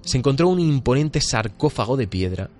Se 0.00 0.16
encontró 0.16 0.48
un 0.48 0.60
imponente 0.60 1.20
sarcófago 1.20 1.96
de 1.96 2.06
piedra 2.06 2.50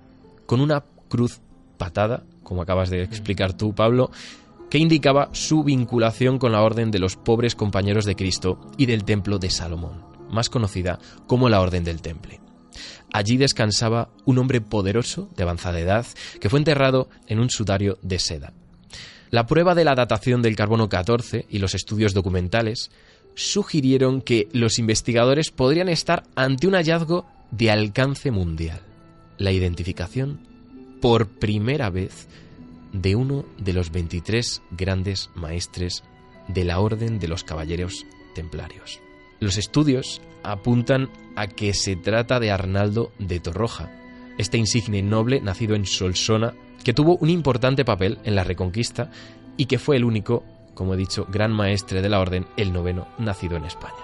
con 0.47 0.61
una 0.61 0.85
cruz 1.09 1.41
patada, 1.79 2.25
como 2.43 2.61
acabas 2.61 2.91
de 2.91 3.03
explicar 3.03 3.55
tú, 3.55 3.75
Pablo, 3.75 4.11
que 4.71 4.79
indicaba 4.79 5.29
su 5.33 5.65
vinculación 5.65 6.39
con 6.39 6.53
la 6.53 6.63
Orden 6.63 6.91
de 6.91 6.99
los 6.99 7.17
Pobres 7.17 7.55
Compañeros 7.55 8.05
de 8.05 8.17
Cristo 8.17 8.61
y 8.77 8.87
del 8.87 9.05
Templo 9.05 9.39
de 9.39 9.51
Salomón, 9.51 10.05
más 10.31 10.49
conocida 10.49 10.99
como 11.27 11.49
la 11.49 11.61
Orden 11.61 11.85
del 11.85 12.03
Temple. 12.03 12.41
Allí 13.13 13.37
descansaba 13.37 14.11
un 14.25 14.39
hombre 14.39 14.61
poderoso, 14.61 15.29
de 15.37 15.45
avanzada 15.45 15.79
edad, 15.79 16.07
que 16.41 16.51
fue 16.51 16.59
enterrado 16.59 17.09
en 17.29 17.39
un 17.39 17.51
sudario 17.51 17.99
de 18.03 18.19
seda. 18.19 18.53
La 19.31 19.47
prueba 19.47 19.75
de 19.75 19.85
la 19.85 19.95
datación 19.95 20.43
del 20.43 20.57
carbono 20.57 20.89
14 20.89 21.47
y 21.49 21.59
los 21.59 21.75
estudios 21.75 22.15
documentales 22.15 22.91
sugirieron 23.35 24.21
que 24.21 24.49
los 24.53 24.79
investigadores 24.79 25.51
podrían 25.51 25.89
estar 25.89 26.25
ante 26.35 26.67
un 26.67 26.75
hallazgo 26.75 27.27
de 27.51 27.71
alcance 27.71 28.31
mundial, 28.31 28.81
la 29.39 29.53
identificación 29.53 30.41
por 31.01 31.29
primera 31.29 31.91
vez 31.91 32.29
de 32.95 33.17
uno 33.17 33.45
de 33.59 33.73
los 33.73 33.91
23 33.91 34.63
grandes 34.71 35.31
maestres 35.35 36.05
de 36.49 36.65
la 36.65 36.79
Orden 36.81 37.19
de 37.19 37.29
los 37.29 37.45
Caballeros 37.45 38.07
Templarios. 38.35 39.01
Los 39.41 39.59
estudios 39.59 40.23
apuntan 40.43 41.11
a 41.37 41.49
que 41.49 41.75
se 41.75 41.97
trata 41.97 42.39
de 42.39 42.51
Arnaldo 42.51 43.13
de 43.19 43.41
Torroja, 43.41 43.91
este 44.39 44.59
insigne 44.59 45.03
noble 45.03 45.41
nacido 45.41 45.75
en 45.75 45.87
Solsona, 45.87 46.55
que 46.85 46.95
tuvo 46.95 47.17
un 47.17 47.31
importante 47.31 47.85
papel 47.85 48.19
en 48.25 48.37
la 48.37 48.45
Reconquista 48.45 49.11
y 49.57 49.67
que 49.67 49.79
fue 49.79 49.97
el 49.97 50.05
único, 50.05 50.45
como 50.75 50.95
he 50.95 50.97
dicho, 50.97 51.27
gran 51.31 51.53
maestre 51.53 52.01
de 52.01 52.09
la 52.09 52.21
orden, 52.21 52.47
el 52.57 52.73
noveno, 52.73 53.09
nacido 53.19 53.57
en 53.57 53.65
España. 53.65 54.04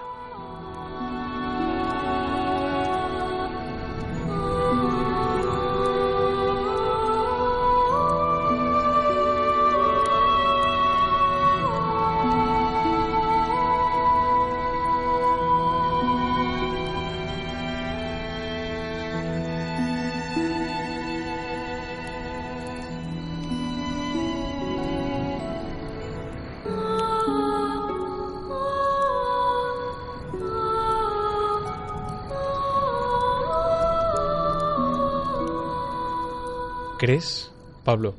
¿Crees, 37.00 37.50
Pablo, 37.82 38.14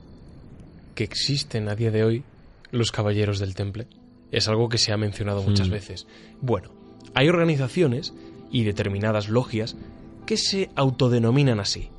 que 0.95 1.03
existen 1.03 1.69
a 1.69 1.75
día 1.75 1.91
de 1.91 2.03
hoy 2.03 2.23
los 2.71 2.91
caballeros 2.91 3.37
del 3.37 3.53
temple? 3.53 3.85
Es 4.31 4.47
algo 4.47 4.69
que 4.69 4.79
se 4.79 4.91
ha 4.91 4.97
mencionado 4.97 5.43
muchas 5.43 5.67
Mm. 5.67 5.71
veces. 5.71 6.07
Bueno, 6.41 6.69
hay 7.13 7.29
organizaciones 7.29 8.11
y 8.51 8.63
determinadas 8.63 9.29
logias 9.29 9.77
que 10.25 10.35
se 10.35 10.71
autodenominan 10.75 11.59
así. 11.59 11.89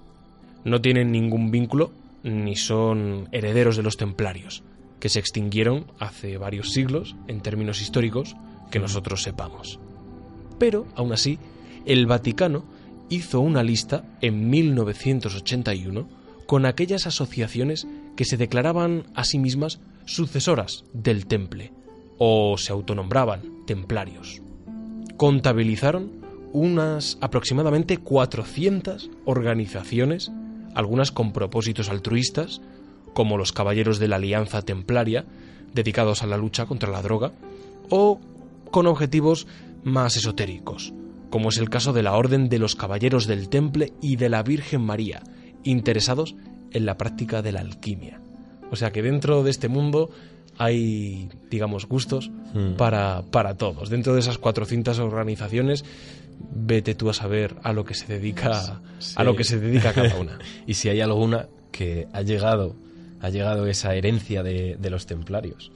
No 0.64 0.80
tienen 0.80 1.12
ningún 1.12 1.52
vínculo 1.52 1.92
ni 2.24 2.56
son 2.56 3.28
herederos 3.30 3.76
de 3.76 3.84
los 3.84 3.96
templarios, 3.96 4.64
que 4.98 5.08
se 5.08 5.20
extinguieron 5.20 5.86
hace 6.00 6.36
varios 6.36 6.72
siglos 6.72 7.14
en 7.28 7.42
términos 7.42 7.80
históricos 7.80 8.34
que 8.72 8.80
nosotros 8.80 9.22
sepamos. 9.22 9.78
Pero, 10.58 10.88
aún 10.96 11.12
así, 11.12 11.38
el 11.86 12.06
Vaticano 12.06 12.64
hizo 13.08 13.38
una 13.38 13.62
lista 13.62 14.04
en 14.20 14.50
1981 14.50 16.21
con 16.46 16.66
aquellas 16.66 17.06
asociaciones 17.06 17.86
que 18.16 18.24
se 18.24 18.36
declaraban 18.36 19.06
a 19.14 19.24
sí 19.24 19.38
mismas 19.38 19.80
sucesoras 20.04 20.84
del 20.92 21.26
temple 21.26 21.72
o 22.18 22.56
se 22.58 22.72
autonombraban 22.72 23.64
templarios. 23.66 24.40
Contabilizaron 25.16 26.22
unas 26.52 27.18
aproximadamente 27.20 27.98
400 27.98 29.10
organizaciones, 29.24 30.30
algunas 30.74 31.10
con 31.10 31.32
propósitos 31.32 31.88
altruistas, 31.88 32.60
como 33.14 33.36
los 33.36 33.52
Caballeros 33.52 33.98
de 33.98 34.08
la 34.08 34.16
Alianza 34.16 34.62
Templaria, 34.62 35.24
dedicados 35.74 36.22
a 36.22 36.26
la 36.26 36.36
lucha 36.36 36.66
contra 36.66 36.90
la 36.90 37.02
droga, 37.02 37.32
o 37.88 38.20
con 38.70 38.86
objetivos 38.86 39.46
más 39.84 40.16
esotéricos, 40.16 40.92
como 41.30 41.48
es 41.48 41.58
el 41.58 41.70
caso 41.70 41.92
de 41.92 42.02
la 42.02 42.14
Orden 42.14 42.48
de 42.48 42.58
los 42.58 42.76
Caballeros 42.76 43.26
del 43.26 43.48
Temple 43.48 43.92
y 44.00 44.16
de 44.16 44.28
la 44.28 44.42
Virgen 44.42 44.82
María, 44.82 45.22
interesados 45.64 46.34
en 46.72 46.86
la 46.86 46.96
práctica 46.96 47.42
de 47.42 47.52
la 47.52 47.60
alquimia. 47.60 48.20
O 48.70 48.76
sea 48.76 48.90
que 48.92 49.02
dentro 49.02 49.42
de 49.42 49.50
este 49.50 49.68
mundo 49.68 50.10
hay, 50.58 51.28
digamos, 51.50 51.86
gustos 51.86 52.30
Hmm. 52.54 52.74
para, 52.76 53.22
para 53.30 53.54
todos. 53.56 53.88
Dentro 53.88 54.12
de 54.14 54.20
esas 54.20 54.36
400 54.38 54.98
organizaciones, 54.98 55.84
vete 56.54 56.94
tú 56.94 57.08
a 57.08 57.14
saber 57.14 57.56
a 57.62 57.72
lo 57.72 57.84
que 57.86 57.94
se 57.94 58.06
dedica, 58.06 58.80
Sí. 58.98 59.14
a 59.16 59.24
lo 59.24 59.34
que 59.36 59.44
se 59.44 59.58
dedica 59.58 59.92
cada 59.94 60.14
una. 60.20 60.38
y 60.66 60.74
si 60.74 60.90
hay 60.90 61.00
alguna 61.00 61.46
que 61.70 62.08
ha 62.12 62.20
llegado, 62.22 62.76
ha 63.22 63.30
llegado 63.30 63.66
esa 63.66 63.94
herencia 63.94 64.42
de, 64.42 64.76
de 64.78 64.90
los 64.90 65.06
templarios. 65.06 65.72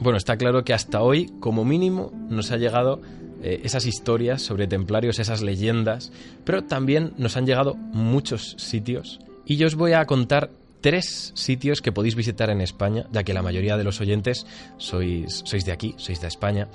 Bueno, 0.00 0.16
está 0.16 0.36
claro 0.36 0.64
que 0.64 0.72
hasta 0.74 1.02
hoy, 1.02 1.30
como 1.40 1.64
mínimo, 1.64 2.12
nos 2.28 2.50
ha 2.50 2.56
llegado 2.56 3.00
eh, 3.42 3.60
esas 3.64 3.86
historias 3.86 4.42
sobre 4.42 4.66
templarios, 4.66 5.18
esas 5.18 5.42
leyendas, 5.42 6.12
pero 6.44 6.64
también 6.64 7.12
nos 7.18 7.36
han 7.36 7.46
llegado 7.46 7.74
muchos 7.74 8.54
sitios. 8.58 9.20
Y 9.46 9.56
yo 9.56 9.66
os 9.66 9.74
voy 9.74 9.92
a 9.92 10.04
contar 10.06 10.50
tres 10.80 11.32
sitios 11.34 11.80
que 11.80 11.92
podéis 11.92 12.14
visitar 12.14 12.50
en 12.50 12.60
España, 12.60 13.06
ya 13.12 13.24
que 13.24 13.34
la 13.34 13.42
mayoría 13.42 13.76
de 13.76 13.84
los 13.84 14.00
oyentes 14.00 14.46
sois, 14.76 15.42
sois 15.44 15.64
de 15.64 15.72
aquí, 15.72 15.94
sois 15.96 16.20
de 16.20 16.28
España. 16.28 16.68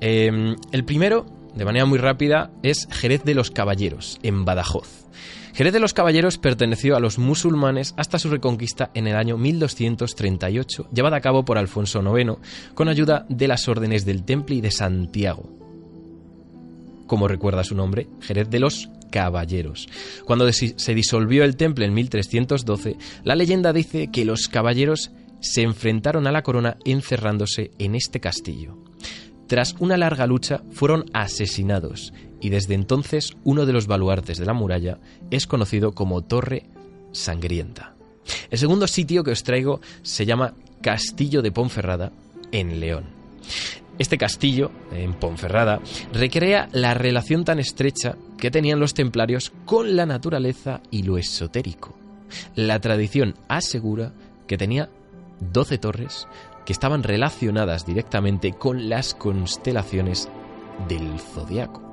Eh, 0.00 0.54
el 0.72 0.84
primero, 0.84 1.26
de 1.54 1.64
manera 1.64 1.86
muy 1.86 1.98
rápida, 1.98 2.50
es 2.62 2.88
Jerez 2.90 3.24
de 3.24 3.34
los 3.34 3.50
Caballeros, 3.50 4.18
en 4.22 4.44
Badajoz. 4.44 5.06
Jerez 5.54 5.72
de 5.72 5.80
los 5.80 5.94
Caballeros 5.94 6.36
perteneció 6.36 6.96
a 6.96 7.00
los 7.00 7.18
musulmanes 7.18 7.94
hasta 7.96 8.18
su 8.18 8.28
reconquista 8.28 8.90
en 8.92 9.06
el 9.06 9.16
año 9.16 9.38
1238, 9.38 10.90
llevada 10.92 11.16
a 11.16 11.22
cabo 11.22 11.46
por 11.46 11.56
Alfonso 11.56 12.02
IX, 12.02 12.34
con 12.74 12.88
ayuda 12.88 13.24
de 13.30 13.48
las 13.48 13.66
órdenes 13.66 14.04
del 14.04 14.24
Temple 14.24 14.56
y 14.56 14.60
de 14.60 14.70
Santiago. 14.70 15.65
Como 17.06 17.28
recuerda 17.28 17.64
su 17.64 17.74
nombre, 17.74 18.08
Jerez 18.20 18.50
de 18.50 18.60
los 18.60 18.88
Caballeros. 19.10 19.88
Cuando 20.24 20.50
se 20.52 20.94
disolvió 20.94 21.44
el 21.44 21.56
Temple 21.56 21.86
en 21.86 21.94
1312, 21.94 22.96
la 23.24 23.36
leyenda 23.36 23.72
dice 23.72 24.08
que 24.08 24.24
los 24.24 24.48
caballeros 24.48 25.12
se 25.40 25.62
enfrentaron 25.62 26.26
a 26.26 26.32
la 26.32 26.42
corona 26.42 26.76
encerrándose 26.84 27.70
en 27.78 27.94
este 27.94 28.20
castillo. 28.20 28.76
Tras 29.46 29.76
una 29.78 29.96
larga 29.96 30.26
lucha 30.26 30.62
fueron 30.72 31.04
asesinados 31.12 32.12
y 32.40 32.48
desde 32.48 32.74
entonces 32.74 33.36
uno 33.44 33.64
de 33.64 33.72
los 33.72 33.86
baluartes 33.86 34.38
de 34.38 34.46
la 34.46 34.52
muralla 34.52 34.98
es 35.30 35.46
conocido 35.46 35.92
como 35.92 36.22
Torre 36.22 36.64
Sangrienta. 37.12 37.94
El 38.50 38.58
segundo 38.58 38.88
sitio 38.88 39.22
que 39.22 39.30
os 39.30 39.44
traigo 39.44 39.80
se 40.02 40.26
llama 40.26 40.54
Castillo 40.82 41.42
de 41.42 41.52
Ponferrada 41.52 42.12
en 42.50 42.80
León. 42.80 43.04
Este 43.98 44.18
castillo, 44.18 44.70
en 44.92 45.14
Ponferrada, 45.14 45.80
recrea 46.12 46.68
la 46.72 46.94
relación 46.94 47.44
tan 47.44 47.58
estrecha 47.58 48.16
que 48.38 48.50
tenían 48.50 48.78
los 48.78 48.92
templarios 48.92 49.52
con 49.64 49.96
la 49.96 50.04
naturaleza 50.04 50.80
y 50.90 51.02
lo 51.02 51.16
esotérico. 51.16 51.96
La 52.54 52.78
tradición 52.80 53.34
asegura 53.48 54.12
que 54.46 54.58
tenía 54.58 54.90
12 55.40 55.78
torres 55.78 56.28
que 56.66 56.72
estaban 56.72 57.02
relacionadas 57.02 57.86
directamente 57.86 58.52
con 58.52 58.88
las 58.88 59.14
constelaciones 59.14 60.28
del 60.88 61.18
zodiaco. 61.18 61.86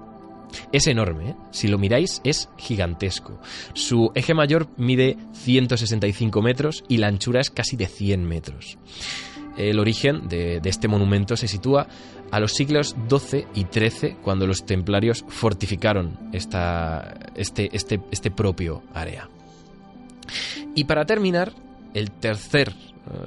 Es 0.71 0.87
enorme, 0.87 1.31
¿eh? 1.31 1.35
si 1.51 1.67
lo 1.67 1.77
miráis 1.77 2.21
es 2.23 2.49
gigantesco. 2.57 3.39
Su 3.73 4.11
eje 4.13 4.33
mayor 4.33 4.67
mide 4.77 5.17
165 5.33 6.41
metros 6.41 6.83
y 6.87 6.97
la 6.97 7.07
anchura 7.07 7.41
es 7.41 7.49
casi 7.49 7.75
de 7.75 7.87
100 7.87 8.25
metros. 8.25 8.77
El 9.57 9.79
origen 9.79 10.27
de, 10.27 10.61
este 10.63 10.87
monumento 10.87 11.35
se 11.35 11.47
sitúa 11.47 11.87
a 12.31 12.39
los 12.39 12.53
siglos 12.53 12.95
XII 13.09 13.45
y 13.53 13.65
XIII, 13.65 14.15
cuando 14.21 14.47
los 14.47 14.65
templarios 14.65 15.23
fortificaron 15.27 16.17
esta, 16.31 17.13
este, 17.35 17.69
este, 17.73 18.01
este 18.11 18.31
propio 18.31 18.83
área. 18.93 19.29
Y 20.75 20.85
para 20.85 21.05
terminar, 21.05 21.53
el 21.93 22.11
tercer, 22.11 22.73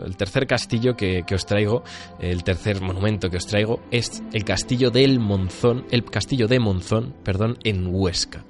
el 0.05 0.17
tercer 0.17 0.47
castillo 0.47 0.97
que, 0.97 1.23
que 1.25 1.37
os 1.37 1.47
traigo, 1.47 1.85
el 2.19 2.43
tercer 2.43 2.81
monumento 2.81 3.31
que 3.31 3.37
os 3.37 3.47
traigo, 3.47 3.81
es 3.93 4.23
el 4.33 4.45
castillo 4.45 4.91
del 4.91 5.21
Monzón, 5.21 5.87
el 5.91 6.05
castillo 6.05 6.49
de 6.49 6.59
Monzón, 6.59 7.15
perdón, 7.23 7.59
en 7.63 7.87
Huesca. 7.87 8.45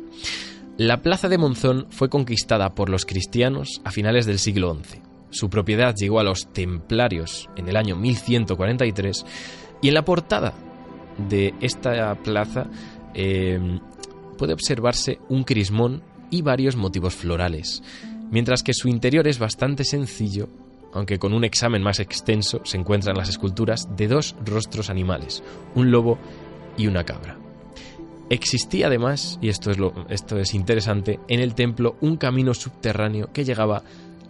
La 0.79 1.01
plaza 1.01 1.31
de 1.31 1.39
Monzón 1.39 1.87
fue 1.91 2.11
conquistada 2.11 2.75
por 2.75 2.91
los 2.91 3.07
cristianos 3.07 3.81
a 3.85 3.91
finales 3.91 4.27
del 4.27 4.39
siglo 4.39 4.75
XI. 4.75 5.06
Su 5.31 5.51
propiedad 5.51 5.95
llegó 5.95 6.21
a 6.21 6.25
los 6.25 6.53
templarios 6.53 7.49
en 7.57 7.69
el 7.69 7.77
año 7.77 7.97
1143 7.97 9.25
y 9.83 9.89
en 9.89 9.95
la 9.95 10.05
portada 10.05 10.55
de 11.29 11.55
esta 11.61 12.15
plaza 12.17 12.67
eh, 13.15 13.81
puede 14.37 14.53
observarse 14.53 15.19
un 15.29 15.45
crismón 15.45 16.03
y 16.31 16.43
varios 16.43 16.77
motivos 16.77 17.15
florales, 17.15 17.83
mientras 18.31 18.63
que 18.63 18.75
su 18.75 18.89
interior 18.89 19.27
es 19.29 19.39
bastante 19.39 19.85
sencillo, 19.85 20.49
aunque 20.93 21.19
con 21.19 21.33
un 21.33 21.45
examen 21.45 21.83
más 21.83 22.01
extenso 22.01 22.61
se 22.65 22.77
encuentran 22.77 23.17
las 23.17 23.29
esculturas 23.29 23.89
de 23.97 24.09
dos 24.09 24.37
rostros 24.45 24.91
animales, 24.91 25.43
un 25.75 25.91
lobo 25.91 26.19
y 26.77 26.87
una 26.87 27.05
cabra. 27.05 27.39
Existía 28.29 28.89
además, 28.89 29.39
y 29.41 29.49
esto 29.49 29.71
es, 29.71 29.79
lo, 29.79 29.95
esto 30.09 30.37
es 30.39 30.53
interesante, 30.55 31.21
en 31.29 31.41
el 31.41 31.55
templo 31.55 31.97
un 32.01 32.17
camino 32.17 32.55
subterráneo 32.55 33.33
que 33.33 33.45
llegaba 33.45 33.85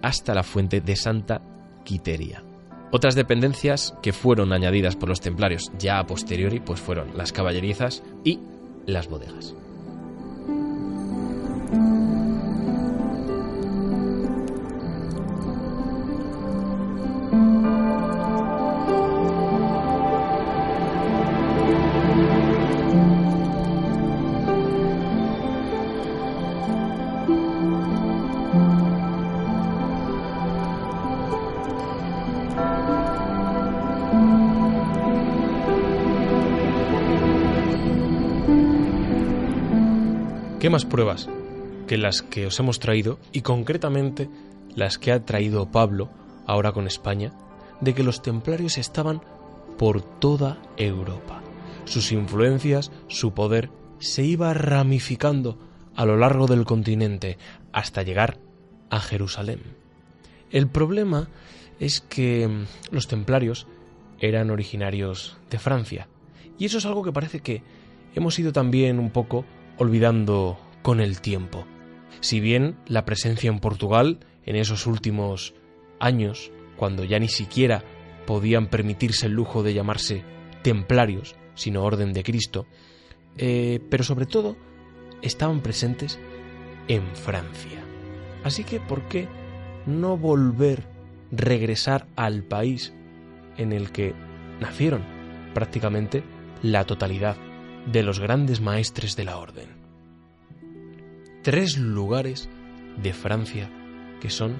hasta 0.06 0.34
la 0.34 0.44
fuente 0.44 0.80
de 0.80 0.94
Santa 0.94 1.42
Quiteria. 1.84 2.44
Otras 2.92 3.16
dependencias 3.16 3.92
que 4.02 4.12
fueron 4.12 4.52
añadidas 4.52 4.94
por 4.94 5.08
los 5.08 5.20
templarios 5.20 5.72
ya 5.78 5.98
a 5.98 6.06
posteriori 6.06 6.60
pues 6.60 6.80
fueron 6.80 7.16
las 7.16 7.32
caballerizas 7.32 8.04
y 8.22 8.38
las 8.86 9.08
bodegas. 9.08 9.56
¿Qué 40.66 40.70
más 40.70 40.84
pruebas 40.84 41.28
que 41.86 41.96
las 41.96 42.22
que 42.22 42.44
os 42.44 42.58
hemos 42.58 42.80
traído 42.80 43.20
y 43.30 43.42
concretamente 43.42 44.28
las 44.74 44.98
que 44.98 45.12
ha 45.12 45.24
traído 45.24 45.70
Pablo 45.70 46.10
ahora 46.44 46.72
con 46.72 46.88
España 46.88 47.32
de 47.80 47.94
que 47.94 48.02
los 48.02 48.20
templarios 48.20 48.76
estaban 48.76 49.22
por 49.78 50.02
toda 50.02 50.60
Europa? 50.76 51.40
Sus 51.84 52.10
influencias, 52.10 52.90
su 53.06 53.32
poder 53.32 53.70
se 54.00 54.24
iba 54.24 54.52
ramificando 54.54 55.56
a 55.94 56.04
lo 56.04 56.16
largo 56.16 56.48
del 56.48 56.64
continente 56.64 57.38
hasta 57.72 58.02
llegar 58.02 58.40
a 58.90 58.98
Jerusalén. 58.98 59.60
El 60.50 60.66
problema 60.66 61.28
es 61.78 62.00
que 62.00 62.48
mm, 62.48 62.64
los 62.90 63.06
templarios 63.06 63.68
eran 64.18 64.50
originarios 64.50 65.38
de 65.48 65.60
Francia 65.60 66.08
y 66.58 66.64
eso 66.64 66.78
es 66.78 66.86
algo 66.86 67.04
que 67.04 67.12
parece 67.12 67.38
que 67.38 67.62
hemos 68.16 68.36
ido 68.40 68.50
también 68.50 68.98
un 68.98 69.10
poco 69.10 69.44
olvidando 69.78 70.58
con 70.82 71.00
el 71.00 71.20
tiempo. 71.20 71.66
Si 72.20 72.40
bien 72.40 72.76
la 72.86 73.04
presencia 73.04 73.50
en 73.50 73.60
Portugal 73.60 74.20
en 74.44 74.56
esos 74.56 74.86
últimos 74.86 75.54
años, 76.00 76.50
cuando 76.76 77.04
ya 77.04 77.18
ni 77.18 77.28
siquiera 77.28 77.84
podían 78.26 78.68
permitirse 78.68 79.26
el 79.26 79.32
lujo 79.32 79.62
de 79.62 79.74
llamarse 79.74 80.24
templarios, 80.62 81.36
sino 81.54 81.82
Orden 81.82 82.12
de 82.12 82.22
Cristo, 82.22 82.66
eh, 83.36 83.80
pero 83.90 84.04
sobre 84.04 84.26
todo 84.26 84.56
estaban 85.22 85.60
presentes 85.60 86.18
en 86.88 87.04
Francia. 87.14 87.82
Así 88.44 88.64
que, 88.64 88.80
¿por 88.80 89.02
qué 89.08 89.28
no 89.86 90.16
volver, 90.16 90.84
regresar 91.30 92.06
al 92.16 92.42
país 92.42 92.92
en 93.56 93.72
el 93.72 93.90
que 93.90 94.14
nacieron 94.60 95.02
prácticamente 95.54 96.22
la 96.62 96.84
totalidad 96.84 97.36
de 97.86 98.02
los 98.02 98.20
grandes 98.20 98.60
maestres 98.60 99.16
de 99.16 99.24
la 99.24 99.38
orden. 99.38 99.68
Tres 101.42 101.78
lugares 101.78 102.48
de 103.02 103.12
Francia 103.12 103.70
que 104.20 104.30
son 104.30 104.56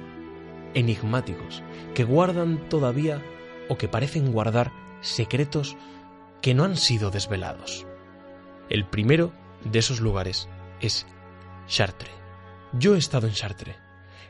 enigmáticos, 0.75 1.63
que 1.95 2.05
guardan 2.05 2.69
todavía 2.69 3.23
o 3.69 3.77
que 3.77 3.89
parecen 3.89 4.33
guardar 4.33 4.73
secretos 5.01 5.77
que 6.43 6.55
no 6.55 6.65
han 6.65 6.77
sido 6.77 7.11
desvelados. 7.11 7.87
El 8.69 8.87
primero 8.87 9.33
de 9.65 9.79
esos 9.79 10.01
lugares 10.01 10.49
es 10.81 11.07
Chartres. 11.67 12.13
Yo 12.73 12.95
he 12.95 12.99
estado 12.99 13.27
en 13.27 13.33
Chartres. 13.33 13.77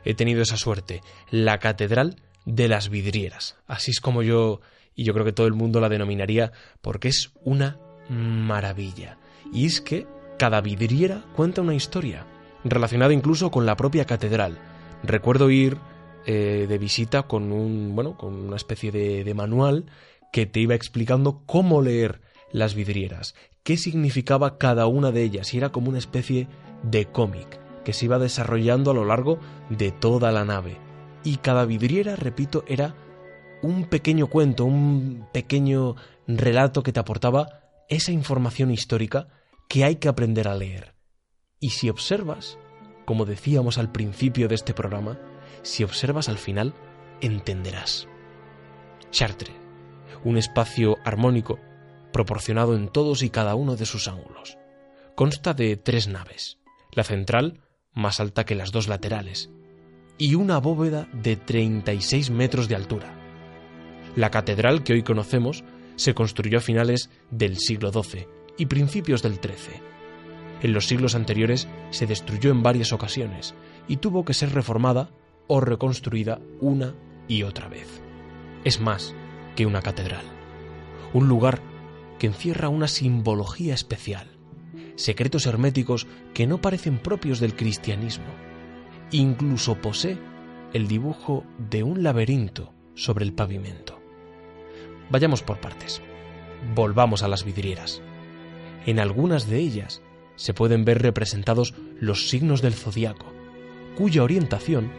He 0.05 0.13
tenido 0.13 0.41
esa 0.41 0.57
suerte, 0.57 1.01
la 1.29 1.59
Catedral 1.59 2.15
de 2.45 2.67
las 2.67 2.89
Vidrieras. 2.89 3.57
Así 3.67 3.91
es 3.91 3.99
como 3.99 4.23
yo 4.23 4.61
y 4.95 5.03
yo 5.03 5.13
creo 5.13 5.25
que 5.25 5.33
todo 5.33 5.47
el 5.47 5.53
mundo 5.53 5.79
la 5.79 5.89
denominaría 5.89 6.51
porque 6.81 7.09
es 7.09 7.31
una 7.41 7.77
maravilla. 8.09 9.17
Y 9.51 9.65
es 9.65 9.81
que 9.81 10.07
cada 10.37 10.61
vidriera 10.61 11.23
cuenta 11.35 11.61
una 11.61 11.75
historia, 11.75 12.25
relacionada 12.63 13.13
incluso 13.13 13.51
con 13.51 13.65
la 13.65 13.75
propia 13.75 14.05
catedral. 14.05 14.57
Recuerdo 15.03 15.49
ir 15.49 15.77
eh, 16.25 16.65
de 16.67 16.77
visita 16.77 17.23
con 17.23 17.51
un, 17.51 17.95
bueno, 17.95 18.17
con 18.17 18.33
una 18.33 18.55
especie 18.55 18.91
de, 18.91 19.23
de 19.23 19.33
manual 19.33 19.85
que 20.31 20.45
te 20.45 20.59
iba 20.59 20.75
explicando 20.75 21.43
cómo 21.45 21.81
leer 21.81 22.21
las 22.51 22.75
vidrieras, 22.75 23.35
qué 23.63 23.77
significaba 23.77 24.57
cada 24.57 24.87
una 24.87 25.11
de 25.11 25.23
ellas, 25.23 25.53
y 25.53 25.57
era 25.57 25.71
como 25.71 25.89
una 25.89 25.99
especie 25.99 26.47
de 26.83 27.05
cómic 27.05 27.59
que 27.83 27.93
se 27.93 28.05
iba 28.05 28.19
desarrollando 28.19 28.91
a 28.91 28.93
lo 28.93 29.05
largo 29.05 29.39
de 29.69 29.91
toda 29.91 30.31
la 30.31 30.45
nave. 30.45 30.77
Y 31.23 31.37
cada 31.37 31.65
vidriera, 31.65 32.15
repito, 32.15 32.63
era 32.67 32.95
un 33.61 33.85
pequeño 33.85 34.27
cuento, 34.27 34.65
un 34.65 35.25
pequeño 35.31 35.95
relato 36.27 36.83
que 36.83 36.91
te 36.91 36.99
aportaba 36.99 37.66
esa 37.89 38.11
información 38.11 38.71
histórica 38.71 39.27
que 39.69 39.83
hay 39.83 39.97
que 39.97 40.07
aprender 40.07 40.47
a 40.47 40.55
leer. 40.55 40.93
Y 41.59 41.71
si 41.71 41.89
observas, 41.89 42.57
como 43.05 43.25
decíamos 43.25 43.77
al 43.77 43.91
principio 43.91 44.47
de 44.47 44.55
este 44.55 44.73
programa, 44.73 45.19
si 45.63 45.83
observas 45.83 46.29
al 46.29 46.37
final, 46.37 46.73
entenderás. 47.21 48.07
Chartres, 49.11 49.55
un 50.23 50.37
espacio 50.37 50.97
armónico 51.03 51.59
proporcionado 52.11 52.75
en 52.75 52.89
todos 52.89 53.23
y 53.23 53.29
cada 53.29 53.55
uno 53.55 53.75
de 53.75 53.85
sus 53.85 54.07
ángulos. 54.07 54.57
Consta 55.15 55.53
de 55.53 55.77
tres 55.77 56.07
naves, 56.07 56.59
la 56.91 57.03
central, 57.03 57.61
más 57.93 58.19
alta 58.19 58.45
que 58.45 58.55
las 58.55 58.71
dos 58.71 58.87
laterales, 58.87 59.49
y 60.17 60.35
una 60.35 60.59
bóveda 60.59 61.07
de 61.13 61.35
36 61.35 62.29
metros 62.29 62.67
de 62.67 62.75
altura. 62.75 63.13
La 64.15 64.31
catedral 64.31 64.83
que 64.83 64.93
hoy 64.93 65.03
conocemos 65.03 65.63
se 65.97 66.13
construyó 66.13 66.59
a 66.59 66.61
finales 66.61 67.09
del 67.29 67.57
siglo 67.57 67.91
XII 67.91 68.27
y 68.57 68.67
principios 68.67 69.21
del 69.21 69.33
XIII. 69.33 69.81
En 70.61 70.73
los 70.73 70.87
siglos 70.87 71.13
anteriores 71.13 71.67
se 71.89 72.07
destruyó 72.07 72.51
en 72.51 72.63
varias 72.63 72.93
ocasiones 72.93 73.53
y 73.87 73.97
tuvo 73.97 74.23
que 74.23 74.33
ser 74.33 74.53
reformada 74.53 75.09
o 75.47 75.59
reconstruida 75.59 76.39
una 76.61 76.95
y 77.27 77.43
otra 77.43 77.67
vez. 77.67 78.01
Es 78.63 78.79
más 78.79 79.13
que 79.55 79.65
una 79.65 79.81
catedral, 79.81 80.25
un 81.13 81.27
lugar 81.27 81.61
que 82.19 82.27
encierra 82.27 82.69
una 82.69 82.87
simbología 82.87 83.73
especial, 83.73 84.27
secretos 84.95 85.45
herméticos 85.45 86.07
que 86.33 86.47
no 86.47 86.59
parecen 86.59 86.97
propios 86.97 87.39
del 87.39 87.55
cristianismo. 87.55 88.33
Incluso 89.11 89.75
posee 89.75 90.17
el 90.73 90.87
dibujo 90.87 91.43
de 91.69 91.83
un 91.83 92.03
laberinto 92.03 92.73
sobre 92.95 93.25
el 93.25 93.33
pavimento. 93.33 93.96
Vayamos 95.09 95.41
por 95.41 95.59
partes. 95.59 96.01
Volvamos 96.75 97.23
a 97.23 97.27
las 97.27 97.43
vidrieras. 97.43 98.01
En 98.85 98.99
algunas 98.99 99.47
de 99.49 99.59
ellas 99.59 100.01
se 100.35 100.53
pueden 100.53 100.85
ver 100.85 101.01
representados 101.01 101.73
los 101.99 102.29
signos 102.29 102.61
del 102.61 102.73
zodiaco, 102.73 103.33
cuya 103.95 104.23
orientación, 104.23 104.91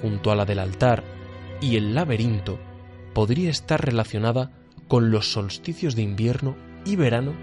junto 0.00 0.30
a 0.30 0.36
la 0.36 0.44
del 0.44 0.58
altar 0.58 1.04
y 1.60 1.76
el 1.76 1.94
laberinto, 1.94 2.58
podría 3.14 3.50
estar 3.50 3.84
relacionada 3.84 4.52
con 4.86 5.10
los 5.10 5.32
solsticios 5.32 5.94
de 5.94 6.02
invierno 6.02 6.56
y 6.84 6.96
verano 6.96 7.34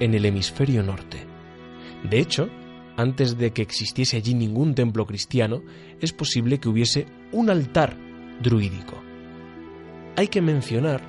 en 0.00 0.14
el 0.14 0.24
hemisferio 0.24 0.82
norte. 0.82 1.18
De 2.08 2.20
hecho, 2.20 2.48
antes 2.96 3.36
de 3.36 3.52
que 3.52 3.62
existiese 3.62 4.16
allí 4.16 4.34
ningún 4.34 4.74
templo 4.74 5.06
cristiano, 5.06 5.62
es 6.00 6.12
posible 6.12 6.58
que 6.58 6.68
hubiese 6.68 7.06
un 7.32 7.50
altar 7.50 7.96
druídico. 8.42 8.94
Hay 10.16 10.28
que 10.28 10.40
mencionar 10.40 11.00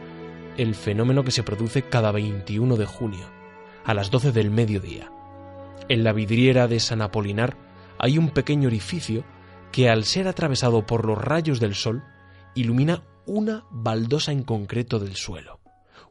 el 0.62 0.76
fenómeno 0.76 1.24
que 1.24 1.32
se 1.32 1.44
produce 1.44 1.84
cada 1.84 2.12
21 2.12 2.76
de 2.76 2.86
junio, 2.86 3.26
a 3.84 3.94
las 3.94 4.12
12 4.12 4.32
del 4.32 4.52
mediodía. 4.52 5.12
En 5.88 6.04
la 6.04 6.14
vidriera 6.14 6.68
de 6.68 6.80
San 6.80 7.02
Apolinar 7.02 7.58
hay 7.98 8.18
un 8.18 8.30
pequeño 8.30 8.68
orificio 8.68 9.24
que 9.72 9.90
al 9.90 10.06
ser 10.06 10.28
atravesado 10.28 10.86
por 10.86 11.06
los 11.06 11.18
rayos 11.18 11.60
del 11.60 11.76
sol 11.76 12.04
ilumina 12.56 13.04
una 13.26 13.66
baldosa 13.72 14.32
en 14.32 14.44
concreto 14.44 15.00
del 15.00 15.16
suelo 15.16 15.60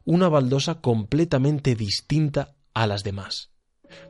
una 0.09 0.31
baldosa 0.31 0.81
completamente 0.81 1.75
distinta 1.75 2.55
a 2.73 2.87
las 2.87 3.05
demás, 3.05 3.51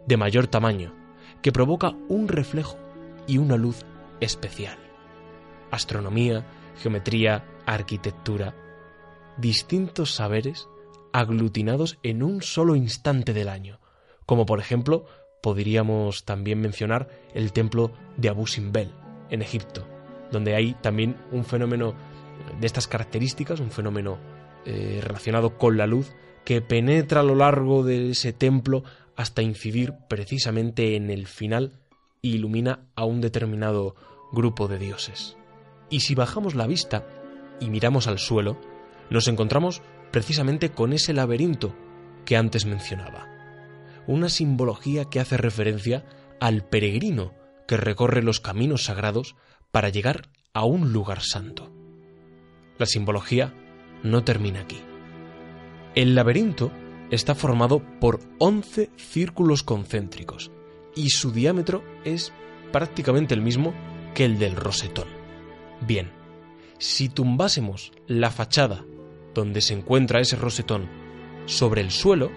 de 0.07 0.17
mayor 0.17 0.47
tamaño, 0.47 0.95
que 1.43 1.51
provoca 1.51 1.93
un 2.09 2.29
reflejo 2.29 2.79
y 3.27 3.39
una 3.39 3.57
luz 3.57 3.85
especial. 4.21 4.79
Astronomía, 5.73 6.47
geometría, 6.81 7.45
arquitectura, 7.67 8.55
distintos 9.39 10.15
saberes 10.15 10.69
aglutinados 11.13 11.99
en 12.03 12.23
un 12.23 12.43
solo 12.43 12.77
instante 12.77 13.33
del 13.33 13.49
año, 13.49 13.81
como 14.27 14.47
por 14.47 14.61
ejemplo 14.61 15.07
podríamos 15.43 16.25
también 16.25 16.61
mencionar 16.61 17.09
el 17.35 17.53
templo 17.53 17.93
de 18.17 18.29
Abu 18.29 18.47
Simbel 18.47 18.93
en 19.31 19.43
Egipto, 19.43 19.87
donde 20.31 20.55
hay 20.55 20.75
también 20.75 21.17
un 21.33 21.45
fenómeno 21.45 21.95
de 22.61 22.67
estas 22.67 22.87
características, 22.89 23.61
un 23.61 23.71
fenómeno 23.71 24.19
eh, 24.65 25.01
relacionado 25.03 25.57
con 25.57 25.77
la 25.77 25.87
luz 25.87 26.13
que 26.45 26.61
penetra 26.61 27.21
a 27.21 27.25
lo 27.25 27.35
largo 27.35 27.85
de 27.85 28.11
ese 28.11 28.33
templo 28.33 28.83
hasta 29.17 29.43
incidir 29.43 29.95
precisamente 30.09 30.97
en 30.97 31.11
el 31.11 31.27
final 31.27 31.81
e 32.23 32.29
ilumina 32.29 32.87
a 32.95 33.05
un 33.05 33.21
determinado 33.21 33.95
grupo 34.33 34.69
de 34.69 34.79
dioses. 34.79 35.37
Y 35.91 36.01
si 36.01 36.15
bajamos 36.15 36.55
la 36.55 36.67
vista 36.67 37.07
y 37.61 37.71
miramos 37.71 38.07
al 38.07 38.19
suelo, 38.19 38.59
nos 39.11 39.29
encontramos 39.29 39.83
precisamente 40.11 40.71
con 40.71 40.93
ese 40.93 41.13
laberinto 41.13 41.75
que 42.25 42.37
antes 42.37 42.67
mencionaba. 42.67 43.27
Una 44.07 44.29
simbología 44.29 45.05
que 45.07 45.21
hace 45.21 45.37
referencia 45.37 46.05
al 46.41 46.65
peregrino 46.65 47.33
que 47.67 47.77
recorre 47.77 48.23
los 48.23 48.41
caminos 48.41 48.85
sagrados 48.85 49.37
para 49.71 49.91
llegar 49.91 50.29
a 50.55 50.65
un 50.65 50.93
lugar 50.93 51.21
santo. 51.23 51.71
La 52.79 52.87
simbología 52.87 53.55
no 54.03 54.25
termina 54.25 54.61
aquí. 54.61 54.81
El 55.95 56.15
laberinto 56.15 56.71
está 57.11 57.35
formado 57.35 57.83
por 58.01 58.21
11 58.39 58.91
círculos 58.97 59.63
concéntricos 59.63 60.51
y 60.95 61.11
su 61.11 61.33
diámetro 61.33 61.83
es 62.05 62.33
prácticamente 62.73 63.35
el 63.35 63.43
mismo 63.43 63.75
que 64.15 64.25
el 64.25 64.39
del 64.39 64.57
rosetón. 64.57 65.09
Bien, 65.81 66.11
si 66.79 67.09
tumbásemos 67.09 67.93
la 68.07 68.31
fachada 68.31 68.85
donde 69.35 69.61
se 69.61 69.75
encuentra 69.75 70.21
ese 70.21 70.37
rosetón 70.37 70.89
sobre 71.47 71.81
el 71.81 71.91
suelo, 71.91 72.31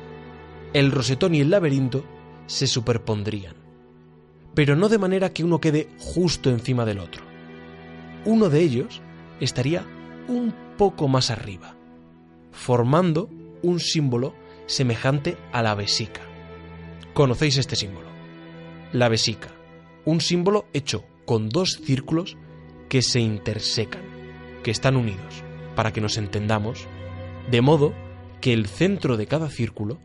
el 0.74 0.92
rosetón 0.92 1.36
y 1.36 1.42
el 1.42 1.50
laberinto 1.50 2.04
se 2.48 2.68
superpondrían, 2.68 3.56
pero 4.54 4.76
no 4.76 4.90
de 4.90 4.98
manera 4.98 5.32
que 5.34 5.44
uno 5.44 5.60
quede 5.60 5.90
justo 6.00 6.50
encima 6.50 6.86
del 6.86 7.00
otro. 7.00 7.24
Uno 8.26 8.50
de 8.50 8.62
ellos 8.62 9.02
estaría 9.40 9.86
un 10.28 10.54
poco 10.78 11.08
más 11.08 11.32
arriba, 11.32 11.76
formando 12.52 13.30
un 13.64 13.80
símbolo 13.80 14.34
semejante 14.66 15.38
a 15.52 15.62
la 15.62 15.76
vesica. 15.76 16.22
¿Conocéis 17.14 17.58
este 17.58 17.76
símbolo? 17.76 18.08
La 18.94 19.10
vesica, 19.10 19.50
un 20.06 20.22
símbolo 20.22 20.66
hecho 20.74 21.04
con 21.26 21.50
dos 21.50 21.80
círculos 21.84 22.38
que 22.90 23.02
se 23.02 23.20
intersecan, 23.20 24.04
que 24.64 24.72
están 24.72 24.96
unidos, 24.96 25.44
para 25.76 25.92
que 25.94 26.02
nos 26.02 26.18
entendamos, 26.18 26.88
de 27.50 27.62
modo 27.62 27.94
que 28.40 28.54
el 28.54 28.68
centro 28.68 29.18
de 29.18 29.28
cada 29.28 29.50
círculo 29.50 30.00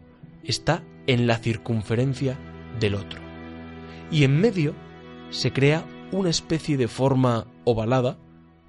está 0.45 0.83
en 1.07 1.27
la 1.27 1.39
circunferencia 1.39 2.39
del 2.79 2.95
otro. 2.95 3.21
Y 4.11 4.25
en 4.25 4.41
medio 4.41 4.75
se 5.31 5.53
crea 5.53 5.85
una 6.13 6.31
especie 6.31 6.77
de 6.77 6.89
forma 6.89 7.47
ovalada, 7.65 8.19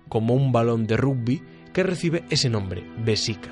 como 0.10 0.34
un 0.34 0.52
balón 0.52 0.88
de 0.88 0.98
rugby, 0.98 1.44
que 1.74 1.84
recibe 1.84 2.24
ese 2.30 2.50
nombre, 2.50 2.84
vesica. 3.04 3.52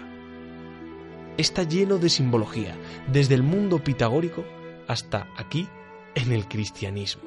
Está 1.38 1.64
lleno 1.64 1.98
de 1.98 2.10
simbología, 2.10 2.76
desde 3.12 3.36
el 3.36 3.44
mundo 3.44 3.84
pitagórico 3.84 4.46
hasta 4.88 5.28
aquí 5.38 5.68
en 6.16 6.32
el 6.32 6.48
cristianismo. 6.48 7.24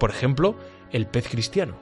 Por 0.00 0.10
ejemplo, 0.10 0.56
el 0.90 1.06
pez 1.06 1.28
cristiano, 1.28 1.76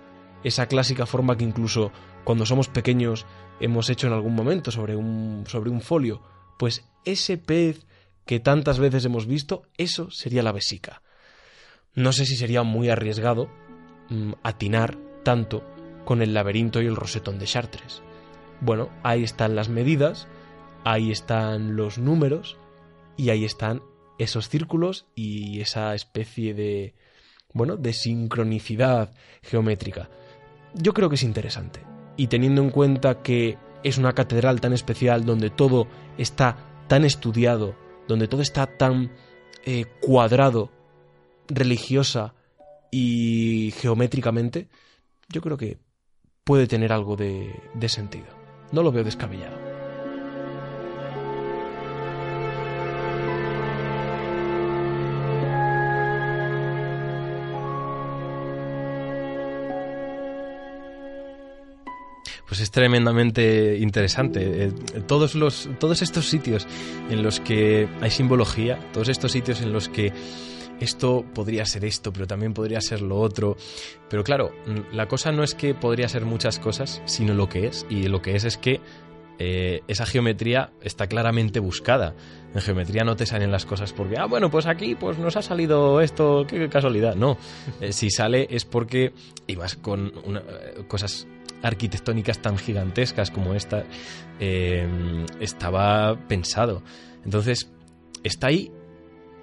esa 0.45 0.67
clásica 0.67 1.07
forma 1.07 1.37
que 1.37 1.45
incluso 1.45 1.93
cuando 2.25 2.47
somos 2.47 2.69
pequeños 2.69 3.27
hemos 3.61 3.91
hecho 3.91 4.07
en 4.07 4.13
algún 4.13 4.35
momento 4.35 4.71
sobre 4.71 4.97
un, 4.97 5.45
sobre 5.47 5.71
un 5.71 5.81
folio, 5.81 6.23
pues 6.59 6.85
ese 7.05 7.39
pez 7.39 7.87
que 8.27 8.41
tantas 8.41 8.79
veces 8.79 9.05
hemos 9.05 9.27
visto, 9.27 9.63
eso 9.77 10.11
sería 10.11 10.43
la 10.43 10.53
vesica. 10.53 11.03
No 11.95 12.13
sé 12.13 12.25
si 12.25 12.37
sería 12.37 12.63
muy 12.63 12.89
arriesgado 12.89 13.49
mm, 14.09 14.33
atinar 14.43 14.97
tanto 15.25 15.65
con 16.05 16.23
el 16.23 16.35
laberinto 16.35 16.81
y 16.81 16.87
el 16.87 16.97
rosetón 16.97 17.39
de 17.39 17.47
Chartres. 17.47 18.03
Bueno, 18.61 18.91
ahí 19.03 19.25
están 19.25 19.57
las 19.57 19.69
medidas, 19.69 20.29
ahí 20.85 21.11
están 21.11 21.77
los 21.77 21.99
números 21.99 22.57
y 23.17 23.31
ahí 23.31 23.45
están 23.45 23.83
esos 24.19 24.49
círculos 24.49 25.07
y 25.15 25.61
esa 25.61 25.95
especie 25.95 26.55
de 26.55 26.95
bueno, 27.53 27.77
de 27.77 27.93
sincronicidad 27.93 29.13
geométrica. 29.43 30.09
Yo 30.75 30.95
creo 30.95 31.09
que 31.09 31.17
es 31.17 31.23
interesante. 31.23 31.92
Y 32.23 32.29
teniendo 32.29 32.63
en 32.63 32.71
cuenta 32.71 33.21
que 33.21 33.59
es 33.83 33.99
una 33.99 34.13
catedral 34.13 34.61
tan 34.61 34.73
especial 34.73 35.25
donde 35.25 35.51
todo 35.51 35.89
está 36.19 36.57
tan 36.87 37.05
estudiado, 37.05 37.75
donde 38.07 38.29
todo 38.29 38.43
está 38.43 38.69
tan 38.69 39.11
eh, 39.67 39.87
cuadrado 40.01 40.71
religiosa 41.49 42.33
y 42.93 43.75
geométricamente, 43.77 44.69
yo 45.31 45.41
creo 45.41 45.57
que 45.57 45.79
puede 46.45 46.69
tener 46.69 46.93
algo 46.93 47.17
de, 47.17 47.53
de 47.75 47.89
sentido. 47.89 48.29
No 48.71 48.85
lo 48.85 48.93
veo 48.93 49.03
descabellado. 49.03 49.62
Pues 62.53 62.61
es 62.61 62.71
tremendamente 62.71 63.79
interesante. 63.79 64.67
Eh, 64.67 64.73
todos, 65.07 65.35
los, 65.35 65.71
todos 65.81 66.03
estos 66.03 66.29
sitios 66.29 66.67
en 67.09 67.23
los 67.23 67.41
que 67.41 67.89
hay 68.03 68.11
simbología, 68.11 68.79
todos 68.93 69.09
estos 69.09 69.33
sitios 69.33 69.63
en 69.63 69.73
los 69.73 69.89
que 69.89 70.13
esto 70.79 71.25
podría 71.33 71.65
ser 71.65 71.87
esto, 71.87 72.13
pero 72.13 72.27
también 72.27 72.53
podría 72.53 72.83
ser 72.83 73.01
lo 73.01 73.19
otro. 73.19 73.57
Pero 74.11 74.23
claro, 74.23 74.53
la 74.93 75.09
cosa 75.09 75.33
no 75.33 75.43
es 75.43 75.55
que 75.55 75.73
podría 75.73 76.11
ser 76.11 76.27
muchas 76.27 76.59
cosas, 76.59 77.01
sino 77.07 77.33
lo 77.33 77.49
que 77.49 77.69
es. 77.69 77.87
Y 77.89 78.09
lo 78.09 78.21
que 78.21 78.37
es 78.37 78.45
es 78.45 78.59
que 78.59 78.83
eh, 79.39 79.81
esa 79.89 80.05
geometría 80.05 80.73
está 80.83 81.07
claramente 81.07 81.59
buscada. 81.59 82.15
En 82.55 82.61
geometría 82.61 83.03
no 83.03 83.17
te 83.17 83.25
salen 83.25 83.51
las 83.51 83.65
cosas 83.65 83.95
porque, 83.95 84.17
ah, 84.19 84.27
bueno, 84.27 84.51
pues 84.51 84.67
aquí 84.67 84.95
pues 84.95 85.17
nos 85.17 85.39
ha 85.39 85.43
salido 85.43 86.03
esto, 86.03 86.45
qué, 86.47 86.69
casualidad. 86.69 87.15
No, 87.15 87.39
eh, 87.81 87.95
si 87.95 88.11
sale 88.11 88.47
es 88.51 88.67
porque 88.67 89.15
ibas 89.47 89.77
con 89.77 90.13
cosas 90.87 91.27
arquitectónicas 91.63 92.41
tan 92.41 92.59
gigantescas 92.59 93.31
como 93.31 93.55
esta, 93.55 93.85
eh, 94.41 94.87
estaba 95.41 96.17
pensado. 96.29 96.83
Entonces, 97.25 97.71
está 98.23 98.49
ahí 98.49 98.71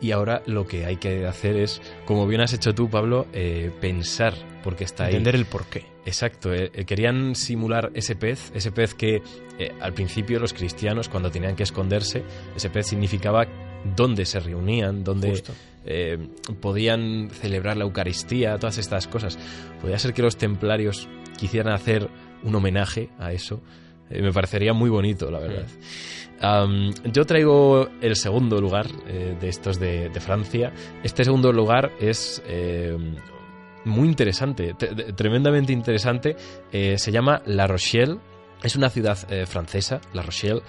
y 0.01 0.11
ahora 0.11 0.41
lo 0.45 0.65
que 0.65 0.85
hay 0.85 0.97
que 0.97 1.25
hacer 1.25 1.57
es, 1.57 1.81
como 2.05 2.27
bien 2.27 2.41
has 2.41 2.53
hecho 2.53 2.73
tú, 2.73 2.89
Pablo, 2.89 3.27
eh, 3.33 3.71
pensar 3.81 4.33
porque 4.63 4.83
está 4.83 5.05
ahí. 5.05 5.11
Entender 5.11 5.35
el 5.35 5.45
porqué. 5.45 5.85
Exacto. 6.05 6.53
Eh, 6.53 6.69
querían 6.85 7.35
simular 7.35 7.91
ese 7.93 8.15
pez, 8.15 8.51
ese 8.53 8.71
pez 8.71 8.93
que 8.93 9.21
al 9.81 9.93
principio 9.93 10.39
los 10.39 10.53
cristianos, 10.53 11.09
cuando 11.09 11.29
tenían 11.29 11.55
que 11.55 11.63
esconderse, 11.63 12.23
ese 12.55 12.69
pez 12.69 12.87
significaba 12.87 13.45
dónde 13.95 14.25
se 14.25 14.39
reunían, 14.39 15.03
dónde 15.03 15.43
podían 16.61 17.29
celebrar 17.31 17.77
la 17.77 17.85
Eucaristía, 17.85 18.57
todas 18.57 18.77
estas 18.77 19.07
cosas. 19.07 19.37
Podría 19.81 19.97
ser 19.97 20.13
que 20.13 20.21
los 20.21 20.37
templarios 20.37 21.07
quisieran 21.37 21.73
hacer 21.73 22.09
un 22.43 22.55
homenaje 22.55 23.09
a 23.17 23.31
eso, 23.31 23.61
eh, 24.09 24.21
me 24.21 24.31
parecería 24.31 24.73
muy 24.73 24.89
bonito, 24.89 25.29
la 25.29 25.39
verdad. 25.39 25.67
yo 27.11 27.25
traigo 27.25 27.89
el 28.01 28.15
segundo 28.15 28.59
lugar 28.59 28.87
eh, 29.07 29.37
de 29.39 29.49
estos 29.49 29.79
de, 29.79 30.09
Francia. 30.19 30.73
Este 31.03 31.23
segundo 31.23 31.51
lugar 31.51 31.91
es 31.99 32.41
eh, 32.47 32.97
muy 33.85 34.07
interesante, 34.07 34.73
tremendamente 35.15 35.73
interesante. 35.73 36.35
se 36.71 37.11
llama 37.11 37.41
La 37.45 37.67
Rochelle. 37.67 38.17
Es 38.61 38.75
una 38.75 38.89
ciudad 38.89 39.17
francesa, 39.47 40.01
La 40.13 40.21
Rochelle. 40.21 40.61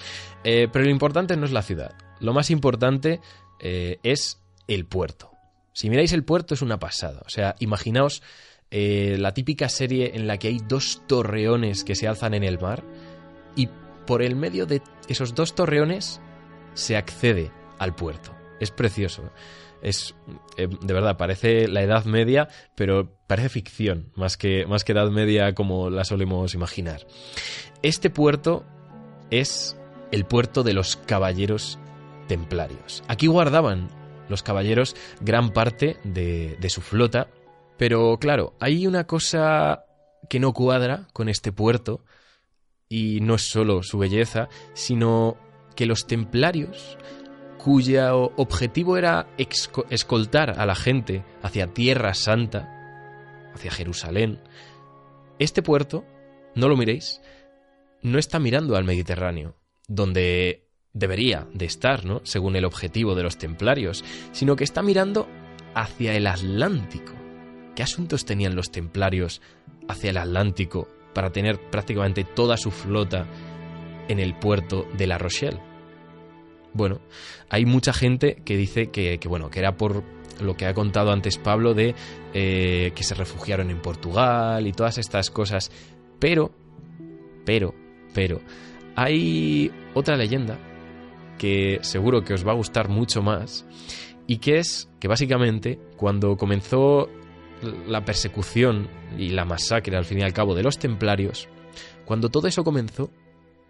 pero 0.43 0.85
lo 0.85 0.91
importante 0.91 1.37
no 1.37 1.45
es 1.45 1.53
la 1.53 1.63
ciudad. 1.63 1.93
Lo 2.21 2.33
más 2.33 2.51
importante 2.51 3.21
es 3.61 4.41
el 4.69 4.87
puerto. 4.87 5.31
Si 5.73 5.89
miráis 5.89 6.13
el 6.13 6.25
puerto 6.25 6.55
es 6.55 6.63
una 6.63 6.79
pasada. 6.79 7.23
O 7.25 7.29
sea, 7.29 7.55
imaginaos 7.59 8.23
eh, 8.71 9.17
la 9.19 9.35
típica 9.35 9.69
serie 9.69 10.13
en 10.15 10.27
la 10.27 10.39
que 10.39 10.49
hay 10.49 10.59
dos 10.59 11.03
torreones 11.07 11.85
que 11.85 11.97
se 11.97 12.07
alzan 12.07 12.35
en 12.35 12.45
el 12.45 12.61
mar 12.61 12.85
y 13.57 13.69
por 14.07 14.23
el 14.23 14.37
medio 14.37 14.65
de 14.65 14.81
esos 15.09 15.35
dos 15.35 15.55
torreones 15.55 16.21
se 16.75 16.97
accede 16.97 17.51
al 17.79 17.95
puerto. 17.95 18.35
Es 18.61 18.71
precioso. 18.71 19.31
Es, 19.83 20.15
eh, 20.57 20.69
de 20.69 20.95
verdad, 20.95 21.17
parece 21.17 21.67
la 21.67 21.83
Edad 21.83 22.05
Media, 22.05 22.49
pero 22.75 23.11
parece 23.27 23.49
ficción, 23.49 24.13
más 24.15 24.37
que, 24.37 24.67
más 24.67 24.85
que 24.85 24.93
Edad 24.93 25.11
Media 25.11 25.55
como 25.55 25.91
la 25.91 26.05
solemos 26.05 26.55
imaginar. 26.55 27.07
Este 27.83 28.11
puerto 28.11 28.65
es 29.31 29.77
el 30.13 30.27
puerto 30.27 30.63
de 30.63 30.75
los 30.75 30.97
caballeros 30.97 31.79
templarios. 32.31 33.03
Aquí 33.09 33.27
guardaban 33.27 33.89
los 34.31 34.43
caballeros 34.43 34.95
gran 35.21 35.51
parte 35.51 35.99
de, 36.05 36.57
de 36.61 36.71
su 36.71 36.81
flota 36.81 37.29
pero 37.81 38.19
claro, 38.21 38.53
hay 38.61 38.87
una 38.87 39.07
cosa 39.07 39.87
que 40.29 40.39
no 40.39 40.53
cuadra 40.53 41.09
con 41.15 41.31
este 41.31 41.51
puerto, 41.51 42.05
y 42.91 43.21
no 43.23 43.37
es 43.37 43.49
solo 43.49 43.83
su 43.83 43.97
belleza, 43.97 44.51
sino 44.75 45.39
que 45.77 45.87
los 45.87 46.07
templarios, 46.07 46.99
cuyo 47.57 48.35
objetivo 48.37 48.99
era 48.99 49.35
escoltar 49.39 50.61
a 50.61 50.67
la 50.67 50.75
gente 50.75 51.25
hacia 51.41 51.73
Tierra 51.73 52.13
Santa, 52.13 52.69
hacia 53.55 53.71
Jerusalén, 53.71 54.43
este 55.39 55.63
puerto, 55.63 56.05
no 56.55 56.69
lo 56.69 56.77
miréis, 56.77 57.23
no 58.03 58.19
está 58.19 58.39
mirando 58.39 58.77
al 58.77 58.85
Mediterráneo, 58.85 59.57
donde 59.89 60.69
debería 60.93 61.47
de 61.53 61.67
estar, 61.67 62.05
¿no? 62.05 62.21
Según 62.25 62.57
el 62.57 62.65
objetivo 62.65 63.15
de 63.15 63.23
los 63.23 63.39
templarios, 63.39 64.05
sino 64.33 64.57
que 64.57 64.65
está 64.65 64.83
mirando 64.83 65.29
hacia 65.75 66.15
el 66.15 66.27
Atlántico. 66.27 67.13
¿Qué 67.75 67.83
asuntos 67.83 68.25
tenían 68.25 68.57
los 68.57 68.71
templarios 68.71 69.41
hacia 69.89 70.11
el 70.11 70.19
Atlántico 70.19 70.89
para 71.15 71.31
tener 71.31 71.61
prácticamente 71.71 72.25
toda 72.25 72.57
su 72.57 72.71
flota 72.71 73.27
en 74.09 74.19
el 74.19 74.35
puerto 74.35 74.87
de 74.97 75.07
La 75.07 75.19
Rochelle? 75.19 75.61
Bueno, 76.73 77.01
hay 77.49 77.65
mucha 77.67 77.93
gente 77.93 78.43
que 78.45 78.57
dice 78.57 78.91
que, 78.91 79.19
bueno, 79.27 79.51
que 79.51 79.59
era 79.59 79.77
por 79.77 80.05
lo 80.41 80.57
que 80.57 80.67
ha 80.67 80.75
contado 80.75 81.13
antes 81.13 81.37
Pablo 81.37 81.75
de 81.75 81.95
eh, 82.33 82.93
que 82.95 83.03
se 83.03 83.15
refugiaron 83.15 83.71
en 83.71 83.83
Portugal 83.83 84.67
y 84.67 84.73
todas 84.73 84.99
estas 84.99 85.31
cosas. 85.31 85.71
Pero, 86.19 86.53
pero, 87.45 87.75
pero, 88.15 88.41
hay 88.95 89.71
otra 89.95 90.17
leyenda 90.17 90.59
que 91.41 91.79
seguro 91.81 92.23
que 92.23 92.35
os 92.35 92.47
va 92.47 92.53
a 92.53 92.55
gustar 92.55 92.91
mucho 92.91 93.23
más 93.23 93.65
y 94.27 94.37
que 94.37 94.59
es 94.59 94.91
que 95.01 95.09
básicamente 95.09 95.79
cuando 95.97 96.37
comenzó 96.37 97.09
la 97.89 98.05
persecución 98.05 98.91
y 99.17 99.31
la 99.31 99.47
masacre 99.47 99.97
al 99.97 100.05
fin 100.05 100.19
y 100.19 100.23
al 100.23 100.35
cabo 100.35 100.55
de 100.55 100.63
los 100.63 100.79
templarios, 100.79 101.49
cuando 102.05 102.29
todo 102.29 102.47
eso 102.47 102.63
comenzó, 102.63 103.11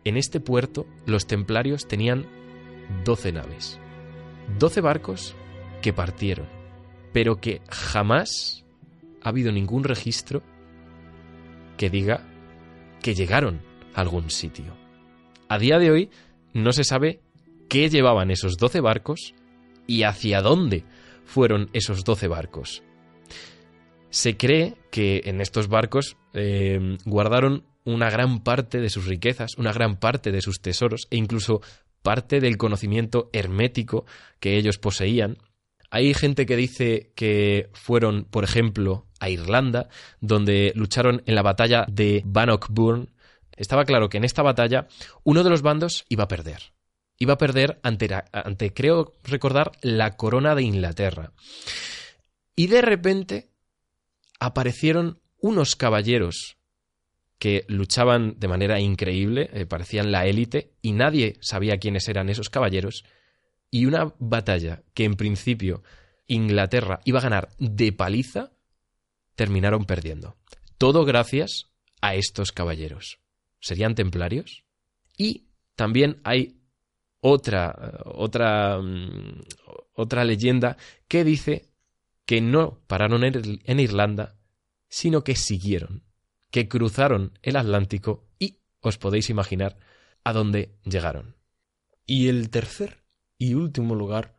en 0.02 0.16
este 0.16 0.40
puerto 0.40 0.84
los 1.06 1.28
templarios 1.28 1.86
tenían 1.86 2.26
12 3.04 3.32
naves, 3.34 3.78
12 4.58 4.80
barcos 4.80 5.36
que 5.80 5.92
partieron, 5.92 6.48
pero 7.12 7.36
que 7.36 7.62
jamás 7.70 8.64
ha 9.22 9.28
habido 9.28 9.52
ningún 9.52 9.84
registro 9.84 10.42
que 11.76 11.88
diga 11.88 12.26
que 13.00 13.14
llegaron 13.14 13.62
a 13.94 14.00
algún 14.00 14.28
sitio. 14.28 14.74
A 15.48 15.60
día 15.60 15.78
de 15.78 15.92
hoy 15.92 16.10
no 16.52 16.72
se 16.72 16.82
sabe 16.82 17.20
qué 17.70 17.88
llevaban 17.88 18.30
esos 18.30 18.58
12 18.58 18.80
barcos 18.80 19.34
y 19.86 20.02
hacia 20.02 20.42
dónde 20.42 20.84
fueron 21.24 21.70
esos 21.72 22.04
12 22.04 22.26
barcos. 22.28 22.82
Se 24.10 24.36
cree 24.36 24.74
que 24.90 25.22
en 25.24 25.40
estos 25.40 25.68
barcos 25.68 26.16
eh, 26.34 26.98
guardaron 27.06 27.64
una 27.84 28.10
gran 28.10 28.42
parte 28.42 28.80
de 28.80 28.90
sus 28.90 29.06
riquezas, 29.06 29.56
una 29.56 29.72
gran 29.72 29.98
parte 29.98 30.32
de 30.32 30.42
sus 30.42 30.60
tesoros 30.60 31.06
e 31.10 31.16
incluso 31.16 31.62
parte 32.02 32.40
del 32.40 32.56
conocimiento 32.56 33.30
hermético 33.32 34.04
que 34.40 34.56
ellos 34.56 34.78
poseían. 34.78 35.38
Hay 35.90 36.12
gente 36.12 36.46
que 36.46 36.56
dice 36.56 37.12
que 37.14 37.70
fueron, 37.72 38.24
por 38.24 38.42
ejemplo, 38.42 39.06
a 39.20 39.30
Irlanda, 39.30 39.88
donde 40.20 40.72
lucharon 40.74 41.22
en 41.24 41.36
la 41.36 41.42
batalla 41.42 41.86
de 41.88 42.22
Bannockburn. 42.24 43.10
Estaba 43.56 43.84
claro 43.84 44.08
que 44.08 44.18
en 44.18 44.24
esta 44.24 44.42
batalla 44.42 44.88
uno 45.22 45.44
de 45.44 45.50
los 45.50 45.62
bandos 45.62 46.04
iba 46.08 46.24
a 46.24 46.28
perder. 46.28 46.72
Iba 47.22 47.34
a 47.34 47.38
perder 47.38 47.78
ante, 47.82 48.72
creo 48.72 49.14
recordar, 49.24 49.72
la 49.82 50.16
corona 50.16 50.54
de 50.54 50.62
Inglaterra. 50.62 51.34
Y 52.56 52.68
de 52.68 52.80
repente 52.80 53.50
aparecieron 54.40 55.20
unos 55.38 55.76
caballeros 55.76 56.56
que 57.38 57.66
luchaban 57.68 58.36
de 58.38 58.48
manera 58.48 58.80
increíble, 58.80 59.50
eh, 59.52 59.66
parecían 59.66 60.10
la 60.10 60.26
élite, 60.26 60.72
y 60.80 60.92
nadie 60.92 61.36
sabía 61.42 61.76
quiénes 61.76 62.08
eran 62.08 62.30
esos 62.30 62.48
caballeros, 62.48 63.04
y 63.70 63.84
una 63.84 64.14
batalla 64.18 64.82
que 64.94 65.04
en 65.04 65.16
principio 65.16 65.82
Inglaterra 66.26 67.00
iba 67.04 67.18
a 67.18 67.22
ganar 67.22 67.50
de 67.58 67.92
paliza, 67.92 68.52
terminaron 69.34 69.84
perdiendo. 69.84 70.36
Todo 70.78 71.04
gracias 71.04 71.70
a 72.00 72.14
estos 72.14 72.52
caballeros. 72.52 73.18
¿Serían 73.60 73.94
templarios? 73.94 74.64
Y 75.18 75.48
también 75.74 76.22
hay 76.24 76.59
otra, 77.20 78.00
otra, 78.04 78.78
mm, 78.78 79.42
otra 79.94 80.24
leyenda 80.24 80.76
que 81.08 81.24
dice 81.24 81.70
que 82.24 82.40
no 82.40 82.80
pararon 82.86 83.24
en 83.24 83.80
Irlanda, 83.80 84.36
sino 84.88 85.24
que 85.24 85.36
siguieron, 85.36 86.04
que 86.50 86.68
cruzaron 86.68 87.38
el 87.42 87.56
Atlántico 87.56 88.28
y, 88.38 88.58
os 88.80 88.98
podéis 88.98 89.30
imaginar, 89.30 89.78
a 90.24 90.32
donde 90.32 90.76
llegaron. 90.84 91.36
Y 92.06 92.28
el 92.28 92.50
tercer 92.50 93.04
y 93.38 93.54
último 93.54 93.94
lugar, 93.94 94.36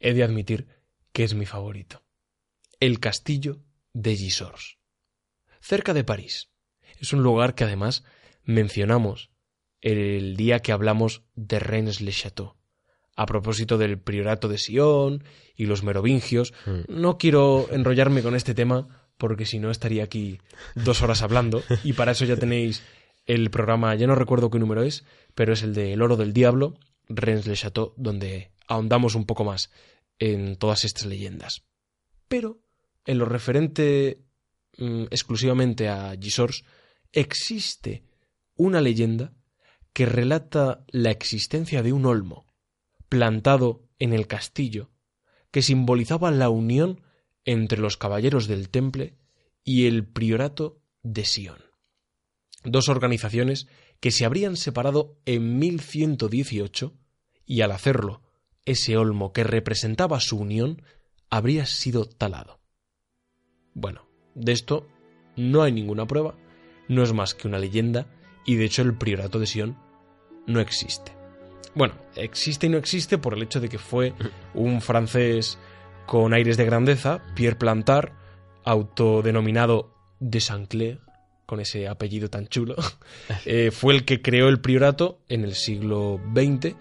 he 0.00 0.14
de 0.14 0.24
admitir 0.24 0.68
que 1.12 1.24
es 1.24 1.34
mi 1.34 1.46
favorito. 1.46 2.02
El 2.80 2.98
castillo 2.98 3.62
de 3.92 4.16
Gisors, 4.16 4.78
cerca 5.60 5.94
de 5.94 6.04
París. 6.04 6.50
Es 6.98 7.12
un 7.12 7.22
lugar 7.22 7.54
que 7.54 7.64
además 7.64 8.04
mencionamos 8.42 9.30
el 9.80 10.36
día 10.36 10.60
que 10.60 10.72
hablamos 10.72 11.22
de 11.34 11.58
Rennes-le-Château, 11.58 12.54
a 13.16 13.26
propósito 13.26 13.78
del 13.78 13.98
priorato 13.98 14.48
de 14.48 14.58
Sion 14.58 15.24
y 15.54 15.66
los 15.66 15.82
merovingios. 15.82 16.52
Mm. 16.66 16.80
No 16.88 17.18
quiero 17.18 17.68
enrollarme 17.70 18.22
con 18.22 18.34
este 18.34 18.54
tema 18.54 19.10
porque 19.16 19.44
si 19.44 19.58
no 19.58 19.70
estaría 19.70 20.04
aquí 20.04 20.40
dos 20.74 21.02
horas 21.02 21.22
hablando 21.22 21.62
y 21.84 21.92
para 21.92 22.12
eso 22.12 22.24
ya 22.24 22.36
tenéis 22.36 22.82
el 23.26 23.50
programa, 23.50 23.94
ya 23.94 24.06
no 24.06 24.14
recuerdo 24.14 24.50
qué 24.50 24.58
número 24.58 24.82
es, 24.82 25.04
pero 25.34 25.52
es 25.52 25.62
el 25.62 25.74
de 25.74 25.92
El 25.92 26.02
oro 26.02 26.16
del 26.16 26.32
diablo, 26.32 26.74
Rennes-le-Château, 27.08 27.92
donde 27.96 28.52
ahondamos 28.66 29.14
un 29.14 29.26
poco 29.26 29.44
más 29.44 29.70
en 30.18 30.56
todas 30.56 30.84
estas 30.84 31.06
leyendas. 31.06 31.62
Pero 32.28 32.62
en 33.04 33.18
lo 33.18 33.24
referente 33.24 34.22
mm, 34.78 35.04
exclusivamente 35.10 35.88
a 35.88 36.14
Gisors, 36.18 36.64
existe 37.12 38.04
una 38.56 38.80
leyenda 38.80 39.34
que 39.92 40.06
relata 40.06 40.84
la 40.88 41.10
existencia 41.10 41.82
de 41.82 41.92
un 41.92 42.06
olmo 42.06 42.46
plantado 43.08 43.88
en 43.98 44.12
el 44.12 44.26
castillo 44.26 44.90
que 45.50 45.62
simbolizaba 45.62 46.30
la 46.30 46.48
unión 46.48 47.02
entre 47.44 47.80
los 47.80 47.96
caballeros 47.96 48.46
del 48.46 48.68
Temple 48.68 49.16
y 49.64 49.86
el 49.86 50.06
priorato 50.06 50.80
de 51.02 51.24
Sion. 51.24 51.58
Dos 52.64 52.88
organizaciones 52.88 53.66
que 54.00 54.10
se 54.10 54.24
habrían 54.24 54.56
separado 54.56 55.18
en 55.24 55.58
1118 55.58 56.94
y 57.46 57.62
al 57.62 57.72
hacerlo, 57.72 58.22
ese 58.64 58.96
olmo 58.96 59.32
que 59.32 59.44
representaba 59.44 60.20
su 60.20 60.38
unión 60.38 60.82
habría 61.30 61.66
sido 61.66 62.04
talado. 62.04 62.60
Bueno, 63.74 64.06
de 64.34 64.52
esto 64.52 64.86
no 65.36 65.62
hay 65.62 65.72
ninguna 65.72 66.06
prueba, 66.06 66.36
no 66.88 67.02
es 67.02 67.12
más 67.12 67.34
que 67.34 67.48
una 67.48 67.58
leyenda 67.58 68.06
y 68.50 68.56
de 68.56 68.64
hecho 68.64 68.82
el 68.82 68.94
priorato 68.94 69.38
de 69.38 69.46
Sion 69.46 69.76
no 70.48 70.58
existe. 70.58 71.12
Bueno, 71.76 71.94
existe 72.16 72.66
y 72.66 72.68
no 72.68 72.78
existe 72.78 73.16
por 73.16 73.34
el 73.34 73.44
hecho 73.44 73.60
de 73.60 73.68
que 73.68 73.78
fue 73.78 74.12
un 74.54 74.80
francés 74.80 75.56
con 76.04 76.34
aires 76.34 76.56
de 76.56 76.64
grandeza, 76.64 77.22
Pierre 77.36 77.56
Plantard, 77.56 78.10
autodenominado 78.64 79.94
de 80.18 80.40
Saint-Clair, 80.40 80.98
con 81.46 81.60
ese 81.60 81.86
apellido 81.86 82.28
tan 82.28 82.48
chulo, 82.48 82.74
eh, 83.44 83.70
fue 83.70 83.94
el 83.94 84.04
que 84.04 84.20
creó 84.20 84.48
el 84.48 84.60
priorato 84.60 85.20
en 85.28 85.44
el 85.44 85.54
siglo 85.54 86.20
XX, 86.34 86.74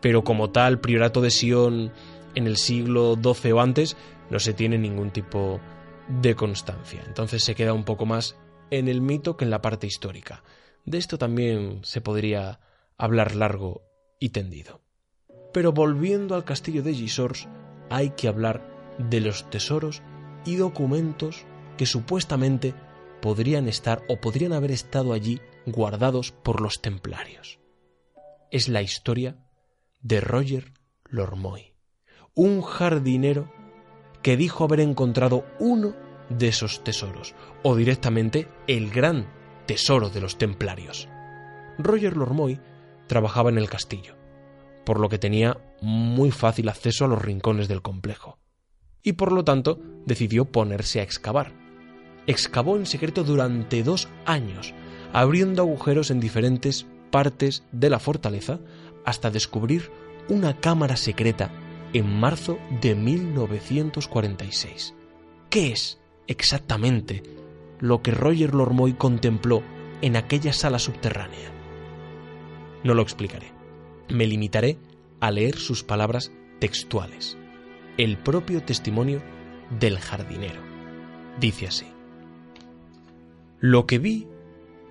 pero 0.00 0.22
como 0.22 0.50
tal, 0.50 0.78
priorato 0.78 1.20
de 1.20 1.30
Sion 1.30 1.92
en 2.36 2.46
el 2.46 2.56
siglo 2.56 3.18
XII 3.20 3.50
o 3.50 3.60
antes, 3.60 3.96
no 4.30 4.38
se 4.38 4.52
tiene 4.52 4.78
ningún 4.78 5.10
tipo 5.10 5.60
de 6.06 6.36
constancia. 6.36 7.02
Entonces 7.04 7.42
se 7.42 7.56
queda 7.56 7.72
un 7.72 7.84
poco 7.84 8.06
más 8.06 8.36
en 8.70 8.86
el 8.86 9.00
mito 9.00 9.36
que 9.36 9.44
en 9.44 9.50
la 9.50 9.60
parte 9.60 9.88
histórica. 9.88 10.44
De 10.86 10.98
esto 10.98 11.18
también 11.18 11.80
se 11.82 12.00
podría 12.00 12.60
hablar 12.96 13.34
largo 13.34 13.82
y 14.20 14.30
tendido. 14.30 14.80
Pero 15.52 15.72
volviendo 15.72 16.34
al 16.34 16.44
castillo 16.44 16.82
de 16.82 16.94
Gisors, 16.94 17.48
hay 17.90 18.10
que 18.10 18.28
hablar 18.28 18.62
de 18.98 19.20
los 19.20 19.50
tesoros 19.50 20.02
y 20.44 20.56
documentos 20.56 21.44
que 21.76 21.86
supuestamente 21.86 22.74
podrían 23.20 23.68
estar 23.68 24.02
o 24.08 24.20
podrían 24.20 24.52
haber 24.52 24.70
estado 24.70 25.12
allí 25.12 25.40
guardados 25.66 26.30
por 26.30 26.60
los 26.60 26.80
templarios. 26.80 27.58
Es 28.50 28.68
la 28.68 28.82
historia 28.82 29.36
de 30.00 30.20
Roger 30.20 30.72
Lormoy, 31.04 31.74
un 32.34 32.62
jardinero 32.62 33.52
que 34.22 34.36
dijo 34.36 34.64
haber 34.64 34.80
encontrado 34.80 35.44
uno 35.58 35.94
de 36.28 36.48
esos 36.48 36.84
tesoros, 36.84 37.34
o 37.62 37.74
directamente 37.74 38.48
el 38.66 38.90
gran 38.90 39.26
tesoro 39.66 40.10
de 40.10 40.20
los 40.20 40.38
templarios. 40.38 41.08
Roger 41.78 42.16
Lormoy 42.16 42.60
trabajaba 43.06 43.50
en 43.50 43.58
el 43.58 43.68
castillo, 43.68 44.14
por 44.84 44.98
lo 45.00 45.08
que 45.08 45.18
tenía 45.18 45.58
muy 45.80 46.30
fácil 46.30 46.68
acceso 46.68 47.04
a 47.04 47.08
los 47.08 47.22
rincones 47.22 47.68
del 47.68 47.82
complejo, 47.82 48.38
y 49.02 49.12
por 49.12 49.32
lo 49.32 49.44
tanto 49.44 49.80
decidió 50.06 50.46
ponerse 50.46 51.00
a 51.00 51.02
excavar. 51.02 51.52
Excavó 52.26 52.76
en 52.76 52.86
secreto 52.86 53.24
durante 53.24 53.82
dos 53.82 54.08
años, 54.24 54.74
abriendo 55.12 55.62
agujeros 55.62 56.10
en 56.10 56.20
diferentes 56.20 56.86
partes 57.10 57.64
de 57.72 57.90
la 57.90 57.98
fortaleza 57.98 58.58
hasta 59.04 59.30
descubrir 59.30 59.90
una 60.28 60.58
cámara 60.58 60.96
secreta 60.96 61.50
en 61.92 62.18
marzo 62.18 62.58
de 62.80 62.94
1946. 62.96 64.94
¿Qué 65.48 65.72
es 65.72 66.00
exactamente 66.26 67.22
lo 67.80 68.02
que 68.02 68.10
Roger 68.10 68.54
Lormoy 68.54 68.94
contempló 68.94 69.62
en 70.02 70.16
aquella 70.16 70.52
sala 70.52 70.78
subterránea? 70.78 71.50
No 72.84 72.94
lo 72.94 73.02
explicaré. 73.02 73.52
Me 74.08 74.26
limitaré 74.26 74.78
a 75.20 75.30
leer 75.30 75.56
sus 75.56 75.82
palabras 75.82 76.30
textuales, 76.60 77.36
el 77.96 78.16
propio 78.16 78.62
testimonio 78.62 79.22
del 79.78 79.98
jardinero. 79.98 80.60
Dice 81.40 81.66
así. 81.66 81.86
Lo 83.60 83.86
que 83.86 83.98
vi 83.98 84.28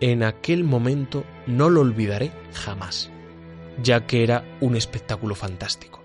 en 0.01 0.23
aquel 0.23 0.63
momento 0.63 1.23
no 1.47 1.69
lo 1.69 1.81
olvidaré 1.81 2.31
jamás, 2.53 3.11
ya 3.81 4.05
que 4.05 4.23
era 4.23 4.43
un 4.59 4.75
espectáculo 4.75 5.35
fantástico. 5.35 6.03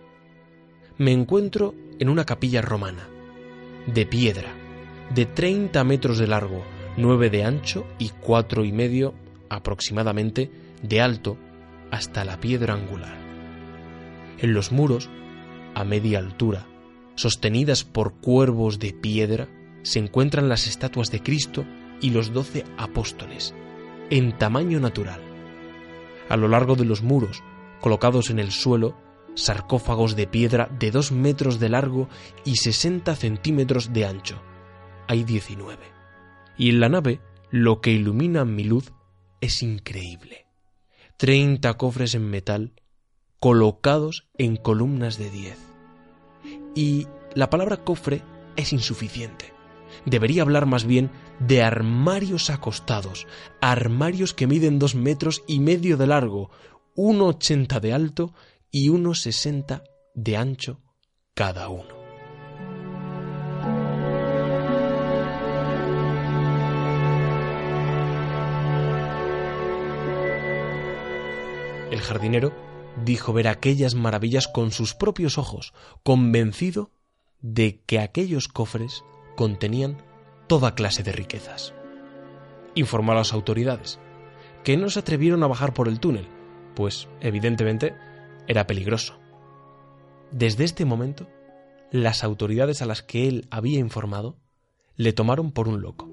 Me 0.98 1.12
encuentro 1.12 1.74
en 1.98 2.08
una 2.08 2.24
capilla 2.24 2.62
romana, 2.62 3.08
de 3.86 4.06
piedra, 4.06 4.54
de 5.14 5.26
30 5.26 5.82
metros 5.84 6.18
de 6.18 6.26
largo, 6.26 6.62
9 6.96 7.30
de 7.30 7.44
ancho 7.44 7.86
y 7.98 8.11
cuatro 8.11 8.64
y 8.64 8.72
medio 8.72 9.14
aproximadamente 9.48 10.50
de 10.82 11.00
alto 11.00 11.36
hasta 11.90 12.24
la 12.24 12.40
piedra 12.40 12.74
angular. 12.74 13.18
En 14.38 14.54
los 14.54 14.72
muros, 14.72 15.11
a 15.74 15.84
media 15.84 16.18
altura, 16.18 16.66
sostenidas 17.16 17.84
por 17.84 18.14
cuervos 18.14 18.78
de 18.78 18.92
piedra, 18.92 19.48
se 19.82 19.98
encuentran 19.98 20.48
las 20.48 20.66
estatuas 20.66 21.11
de 21.11 21.22
Cristo 21.22 21.64
y 22.00 22.11
los 22.11 22.32
doce 22.32 22.64
apóstoles, 22.78 23.54
en 24.11 24.36
tamaño 24.38 24.80
natural. 24.80 25.20
A 26.28 26.36
lo 26.36 26.48
largo 26.48 26.76
de 26.76 26.84
los 26.84 27.02
muros, 27.02 27.42
colocados 27.80 28.30
en 28.30 28.38
el 28.38 28.52
suelo, 28.52 28.96
sarcófagos 29.34 30.16
de 30.16 30.26
piedra 30.26 30.70
de 30.78 30.90
dos 30.90 31.12
metros 31.12 31.58
de 31.58 31.68
largo 31.68 32.08
y 32.44 32.56
sesenta 32.56 33.16
centímetros 33.16 33.92
de 33.92 34.06
ancho. 34.06 34.40
Hay 35.11 35.24
diecinueve. 35.24 35.82
Y 36.56 36.70
en 36.70 36.78
la 36.78 36.88
nave, 36.88 37.20
lo 37.50 37.80
que 37.80 37.90
ilumina 37.90 38.44
mi 38.44 38.62
luz 38.62 38.92
es 39.40 39.61
increíble. 39.61 40.46
Treinta 41.16 41.76
cofres 41.76 42.14
en 42.14 42.30
metal 42.30 42.74
colocados 43.40 44.28
en 44.38 44.54
columnas 44.54 45.18
de 45.18 45.28
diez. 45.30 45.58
Y 46.76 47.08
la 47.34 47.50
palabra 47.50 47.78
cofre 47.78 48.22
es 48.54 48.72
insuficiente. 48.72 49.52
Debería 50.06 50.42
hablar 50.42 50.66
más 50.66 50.84
bien 50.84 51.11
de 51.40 51.64
armarios 51.64 52.48
acostados, 52.48 53.26
armarios 53.61 54.32
que 54.32 54.46
miden 54.46 54.78
dos 54.78 54.94
metros 54.94 55.42
y 55.48 55.58
medio 55.58 55.96
de 55.96 56.06
largo, 56.06 56.52
uno 56.94 57.26
ochenta 57.26 57.80
de 57.80 57.92
alto 57.92 58.32
y 58.70 58.90
uno 58.90 59.16
sesenta 59.16 59.82
de 60.14 60.36
ancho 60.36 60.78
cada 61.34 61.68
uno. 61.68 61.99
El 71.91 72.01
jardinero 72.01 72.53
dijo 73.05 73.32
ver 73.32 73.49
aquellas 73.49 73.95
maravillas 73.95 74.49
con 74.49 74.70
sus 74.70 74.95
propios 74.95 75.38
ojos, 75.38 75.72
convencido 76.03 76.91
de 77.41 77.80
que 77.86 77.99
aquellos 77.99 78.49
cofres 78.49 79.05
contenían 79.36 79.99
toda 80.47 80.74
clase 80.74 81.03
de 81.03 81.12
riquezas. 81.12 81.74
Informó 82.74 83.12
a 83.12 83.16
las 83.16 83.32
autoridades, 83.32 83.99
que 84.62 84.76
no 84.76 84.91
se 84.91 85.01
atrevieron 85.01 85.43
a 85.43 85.49
bajar 85.49 85.74
por 85.74 85.88
el 85.88 86.01
túnel, 86.01 86.28
pues, 86.74 87.09
evidentemente, 87.20 87.95
era 88.47 88.66
peligroso. 88.66 89.18
Desde 90.30 90.64
este 90.64 90.84
momento, 90.84 91.28
las 91.91 92.22
autoridades 92.22 92.82
a 92.82 92.86
las 92.86 93.03
que 93.03 93.26
él 93.26 93.49
había 93.51 93.78
informado 93.78 94.36
le 94.97 95.12
tomaron 95.12 95.51
por 95.51 95.66
un 95.66 95.80
loco. 95.80 96.09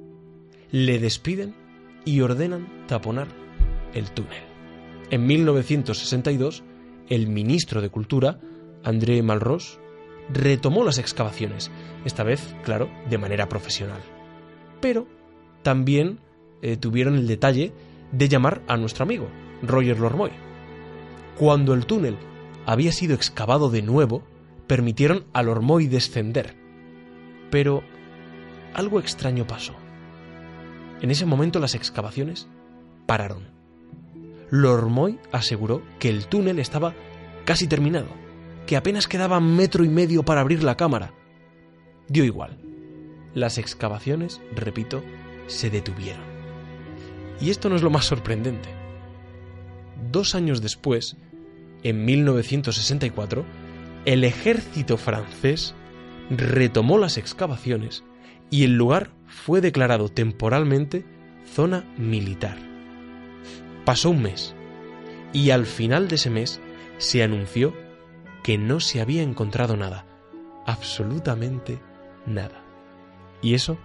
Le 0.71 0.97
despiden 0.99 1.55
y 2.05 2.21
ordenan 2.21 2.85
taponar 2.87 3.27
el 3.93 4.09
túnel. 4.11 4.56
En 5.09 5.25
1962, 5.25 6.63
el 7.09 7.27
ministro 7.27 7.81
de 7.81 7.89
Cultura, 7.89 8.39
André 8.83 9.21
Malraux, 9.23 9.79
retomó 10.29 10.83
las 10.83 10.97
excavaciones, 10.97 11.71
esta 12.03 12.23
vez, 12.23 12.55
claro, 12.63 12.89
de 13.09 13.17
manera 13.17 13.47
profesional. 13.47 14.01
Pero 14.81 15.07
también 15.63 16.19
eh, 16.61 16.75
tuvieron 16.75 17.15
el 17.15 17.27
detalle 17.27 17.73
de 18.11 18.27
llamar 18.27 18.61
a 18.67 18.75
nuestro 18.77 19.03
amigo, 19.03 19.29
Roger 19.61 19.99
Lormoy. 19.99 20.31
Cuando 21.37 21.73
el 21.73 21.85
túnel 21.85 22.17
había 22.65 22.91
sido 22.91 23.15
excavado 23.15 23.69
de 23.69 23.81
nuevo, 23.81 24.23
permitieron 24.67 25.25
al 25.33 25.47
Ormoy 25.47 25.87
descender. 25.87 26.55
Pero 27.49 27.83
algo 28.73 28.99
extraño 28.99 29.47
pasó. 29.47 29.73
En 31.01 31.11
ese 31.11 31.25
momento 31.25 31.59
las 31.59 31.75
excavaciones 31.75 32.49
pararon. 33.05 33.56
Lormoy 34.49 35.19
aseguró 35.31 35.81
que 35.99 36.09
el 36.09 36.27
túnel 36.27 36.59
estaba 36.59 36.93
casi 37.45 37.67
terminado, 37.67 38.07
que 38.65 38.77
apenas 38.77 39.07
quedaba 39.07 39.39
metro 39.39 39.83
y 39.83 39.89
medio 39.89 40.23
para 40.23 40.41
abrir 40.41 40.63
la 40.63 40.77
cámara. 40.77 41.13
Dio 42.07 42.23
igual. 42.23 42.57
Las 43.33 43.57
excavaciones, 43.57 44.41
repito, 44.55 45.03
se 45.47 45.69
detuvieron. 45.69 46.23
Y 47.39 47.49
esto 47.49 47.69
no 47.69 47.75
es 47.75 47.83
lo 47.83 47.89
más 47.89 48.05
sorprendente. 48.05 48.69
Dos 50.11 50.35
años 50.35 50.61
después, 50.61 51.17
en 51.83 52.05
1964, 52.05 53.45
el 54.05 54.23
ejército 54.23 54.97
francés 54.97 55.75
retomó 56.29 56.97
las 56.97 57.17
excavaciones 57.17 58.03
y 58.49 58.63
el 58.63 58.75
lugar 58.75 59.11
fue 59.25 59.61
declarado 59.61 60.09
temporalmente 60.09 61.05
zona 61.53 61.83
militar. 61.97 62.66
Pasó 63.87 64.09
un 64.09 64.21
mes 64.21 64.53
y 65.31 65.51
al 65.51 65.65
final 65.65 66.09
de 66.09 66.15
ese 66.15 66.29
mes 66.29 66.59
se 66.97 67.23
anunció 67.23 67.73
que 68.43 68.57
no 68.57 68.81
se 68.81 68.99
había 68.99 69.23
encontrado 69.23 69.77
nada, 69.77 70.05
absolutamente 70.65 71.79
nada. 72.25 72.65
Y 73.41 73.53
eso 73.53 73.77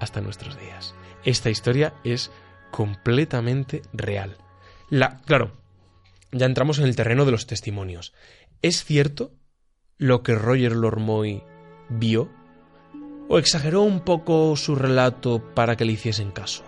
hasta 0.00 0.20
nuestros 0.20 0.60
días. 0.60 0.94
Esta 1.24 1.48
historia 1.48 1.94
es 2.04 2.30
completamente 2.70 3.80
real. 3.94 4.36
La, 4.90 5.16
claro, 5.24 5.52
ya 6.30 6.44
entramos 6.44 6.78
en 6.78 6.84
el 6.84 6.94
terreno 6.94 7.24
de 7.24 7.32
los 7.32 7.46
testimonios. 7.46 8.12
¿Es 8.60 8.84
cierto 8.84 9.32
lo 9.96 10.22
que 10.22 10.34
Roger 10.34 10.72
Lormoy 10.72 11.42
vio? 11.88 12.28
¿O 13.30 13.38
exageró 13.38 13.80
un 13.80 14.00
poco 14.00 14.54
su 14.56 14.74
relato 14.74 15.54
para 15.54 15.74
que 15.78 15.86
le 15.86 15.92
hiciesen 15.92 16.32
caso? 16.32 16.64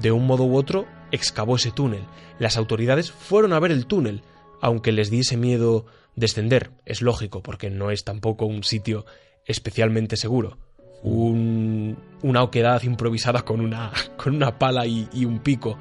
De 0.00 0.10
un 0.10 0.26
modo 0.26 0.42
u 0.42 0.56
otro, 0.56 0.88
excavó 1.10 1.56
ese 1.56 1.70
túnel. 1.70 2.04
Las 2.38 2.56
autoridades 2.56 3.10
fueron 3.10 3.52
a 3.52 3.60
ver 3.60 3.72
el 3.72 3.86
túnel, 3.86 4.22
aunque 4.60 4.92
les 4.92 5.10
diese 5.10 5.36
miedo 5.36 5.86
descender. 6.16 6.70
Es 6.84 7.02
lógico, 7.02 7.42
porque 7.42 7.70
no 7.70 7.90
es 7.90 8.04
tampoco 8.04 8.46
un 8.46 8.64
sitio 8.64 9.04
especialmente 9.46 10.16
seguro. 10.16 10.58
Un, 11.02 11.96
una 12.22 12.42
oquedad 12.42 12.82
improvisada 12.82 13.42
con 13.42 13.60
una, 13.60 13.92
con 14.16 14.34
una 14.34 14.58
pala 14.58 14.86
y, 14.86 15.08
y 15.12 15.24
un 15.24 15.40
pico. 15.40 15.78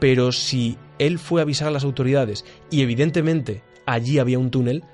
Pero 0.00 0.32
si 0.32 0.76
él 0.98 1.18
fue 1.18 1.40
a 1.40 1.42
avisar 1.42 1.68
a 1.68 1.72
las 1.72 1.84
autoridades 1.84 2.44
y 2.70 2.82
evidentemente 2.82 3.62
allí 3.86 4.18
había 4.18 4.38
un 4.38 4.50
túnel, 4.50 4.84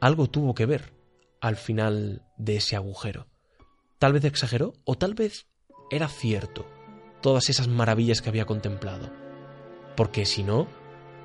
algo 0.00 0.28
tuvo 0.28 0.54
que 0.54 0.66
ver 0.66 0.92
al 1.40 1.56
final 1.56 2.22
de 2.36 2.56
ese 2.56 2.76
agujero. 2.76 3.26
Tal 3.98 4.12
vez 4.12 4.24
exageró 4.24 4.72
o 4.84 4.96
tal 4.96 5.14
vez 5.14 5.46
era 5.90 6.08
cierto 6.08 6.66
todas 7.20 7.48
esas 7.48 7.68
maravillas 7.68 8.22
que 8.22 8.28
había 8.28 8.46
contemplado. 8.46 9.10
Porque 9.96 10.24
si 10.26 10.42
no, 10.42 10.66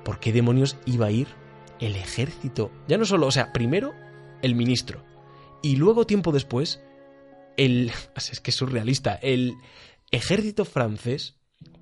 ¿por 0.04 0.20
qué 0.20 0.32
demonios 0.32 0.76
iba 0.86 1.06
a 1.06 1.10
ir 1.10 1.28
el 1.80 1.96
ejército? 1.96 2.70
Ya 2.88 2.98
no 2.98 3.04
solo, 3.04 3.26
o 3.26 3.30
sea, 3.30 3.52
primero 3.52 3.94
el 4.42 4.54
ministro 4.54 5.02
y 5.62 5.76
luego 5.76 6.06
tiempo 6.06 6.32
después 6.32 6.80
el 7.56 7.90
es 8.16 8.40
que 8.40 8.50
es 8.50 8.56
surrealista, 8.56 9.14
el 9.14 9.54
ejército 10.10 10.64
francés 10.64 11.36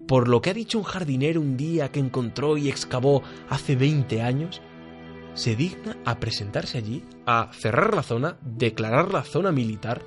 por 0.07 0.29
lo 0.29 0.43
que 0.43 0.51
ha 0.51 0.55
dicho 0.55 0.79
un 0.79 0.85
jardinero 0.85 1.41
un 1.41 1.57
día 1.57 1.91
que 1.91 2.01
encontró 2.01 2.57
y 2.57 2.69
excavó 2.69 3.23
hace 3.49 3.75
20 3.75 4.23
años, 4.23 4.61
se 5.35 5.57
digna 5.57 5.97
a 6.05 6.21
presentarse 6.21 6.79
allí, 6.79 7.03
a 7.27 7.51
cerrar 7.53 7.95
la 7.95 8.03
zona, 8.03 8.39
declarar 8.43 9.13
la 9.13 9.23
zona 9.23 9.51
militar, 9.51 10.03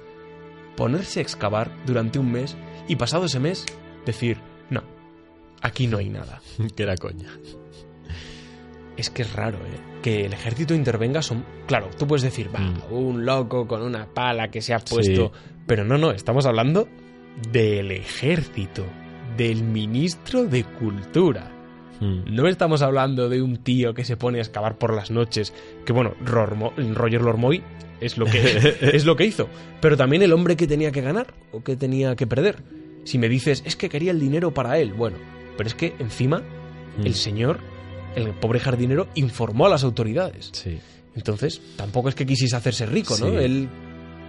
ponerse 0.76 1.20
a 1.20 1.24
excavar 1.24 1.72
durante 1.86 2.20
un 2.20 2.32
mes 2.32 2.56
y 2.88 2.96
pasado 2.96 3.26
ese 3.26 3.40
mes 3.40 3.66
decir, 4.08 4.38
no, 4.70 4.82
aquí 5.62 5.88
no 5.88 5.98
hay 6.00 6.10
nada. 6.10 6.42
que 6.76 6.84
era 6.84 6.96
coña. 6.96 7.30
Es 8.98 9.10
que 9.12 9.22
es 9.22 9.34
raro, 9.34 9.58
¿eh? 9.60 9.80
Que 10.02 10.26
el 10.26 10.34
ejército 10.34 10.74
intervenga 10.74 11.22
son... 11.22 11.46
Claro, 11.68 11.90
tú 11.98 12.08
puedes 12.08 12.24
decir, 12.24 12.50
va, 12.54 12.60
Mm. 12.60 12.94
un 12.94 13.26
loco 13.26 13.68
con 13.68 13.82
una 13.84 14.08
pala 14.08 14.50
que 14.50 14.62
se 14.62 14.74
ha 14.74 14.80
puesto... 14.80 15.32
Sí. 15.34 15.40
Pero 15.68 15.84
no, 15.84 15.98
no, 15.98 16.12
estamos 16.12 16.46
hablando 16.46 16.88
del 17.52 17.92
ejército, 17.92 18.86
del 19.36 19.64
ministro 19.64 20.46
de 20.46 20.64
Cultura. 20.64 21.52
Mm. 22.00 22.34
No 22.34 22.48
estamos 22.48 22.82
hablando 22.82 23.28
de 23.30 23.42
un 23.42 23.58
tío 23.58 23.94
que 23.94 24.04
se 24.06 24.18
pone 24.18 24.40
a 24.40 24.42
excavar 24.42 24.78
por 24.78 24.96
las 24.96 25.12
noches, 25.12 25.54
que 25.86 25.94
bueno, 25.94 26.14
Roger 26.24 27.22
Lormoy 27.22 27.62
es 28.00 28.18
lo 28.18 28.26
que 28.26 28.40
es 28.94 29.06
lo 29.06 29.16
que 29.16 29.26
hizo, 29.26 29.50
pero 29.82 29.98
también 29.98 30.22
el 30.24 30.32
hombre 30.34 30.56
que 30.56 30.68
tenía 30.68 30.92
que 30.92 31.02
ganar 31.02 31.34
o 31.52 31.64
que 31.64 31.76
tenía 31.76 32.16
que 32.16 32.26
perder. 32.28 32.64
Si 33.08 33.18
me 33.18 33.30
dices, 33.30 33.64
es 33.66 33.76
que 33.76 33.88
quería 33.90 34.12
el 34.12 34.20
dinero 34.20 34.54
para 34.54 34.78
él, 34.80 34.94
bueno, 34.94 35.18
pero 35.56 35.68
es 35.68 35.76
que 35.76 35.96
encima 36.00 36.42
Mm. 36.98 37.06
el 37.06 37.16
señor, 37.16 37.60
el 38.16 38.30
pobre 38.32 38.60
jardinero 38.60 39.08
informó 39.16 39.66
a 39.68 39.70
las 39.70 39.84
autoridades. 39.84 40.50
Sí. 40.52 40.80
Entonces, 41.16 41.62
tampoco 41.78 42.10
es 42.10 42.16
que 42.16 42.26
quisiese 42.26 42.56
hacerse 42.56 42.86
rico, 42.86 43.16
¿no? 43.20 43.28
Sí. 43.30 43.36
Él 43.38 43.70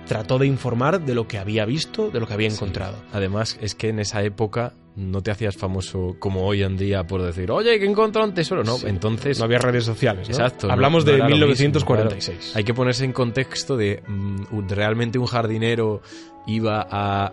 trató 0.06 0.38
de 0.38 0.46
informar 0.46 1.00
de 1.04 1.14
lo 1.14 1.26
que 1.26 1.38
había 1.38 1.64
visto, 1.66 2.10
de 2.10 2.20
lo 2.20 2.26
que 2.26 2.34
había 2.34 2.48
encontrado. 2.48 2.96
Además, 3.12 3.58
es 3.60 3.74
que 3.74 3.88
en 3.88 3.98
esa 3.98 4.22
época 4.22 4.72
no 4.96 5.22
te 5.22 5.30
hacías 5.30 5.56
famoso 5.56 6.16
como 6.18 6.46
hoy 6.46 6.62
en 6.62 6.76
día 6.76 7.04
por 7.04 7.22
decir, 7.22 7.50
oye, 7.50 7.78
que 7.78 7.84
he 7.84 7.88
encontrado 7.88 8.26
un 8.28 8.34
tesoro. 8.34 8.64
No, 8.64 8.76
Sí. 8.78 8.86
entonces 8.88 9.38
No 9.38 9.44
había 9.44 9.58
redes 9.58 9.84
sociales, 9.84 10.28
¿no? 10.28 10.34
Exacto, 10.34 10.70
Hablamos 10.70 11.04
no- 11.04 11.10
de 11.10 11.16
era 11.18 11.24
lo 11.24 11.30
mismo, 11.30 11.46
1946. 11.46 12.38
claro. 12.38 12.52
Hay 12.58 12.64
que 12.64 12.74
ponerse 12.74 13.04
en 13.04 13.12
contexto 13.12 13.76
de 13.76 14.02
mm, 14.06 14.68
realmente 14.68 15.18
un 15.18 15.26
jardinero 15.26 16.00
iba 16.46 16.86
a 16.90 17.32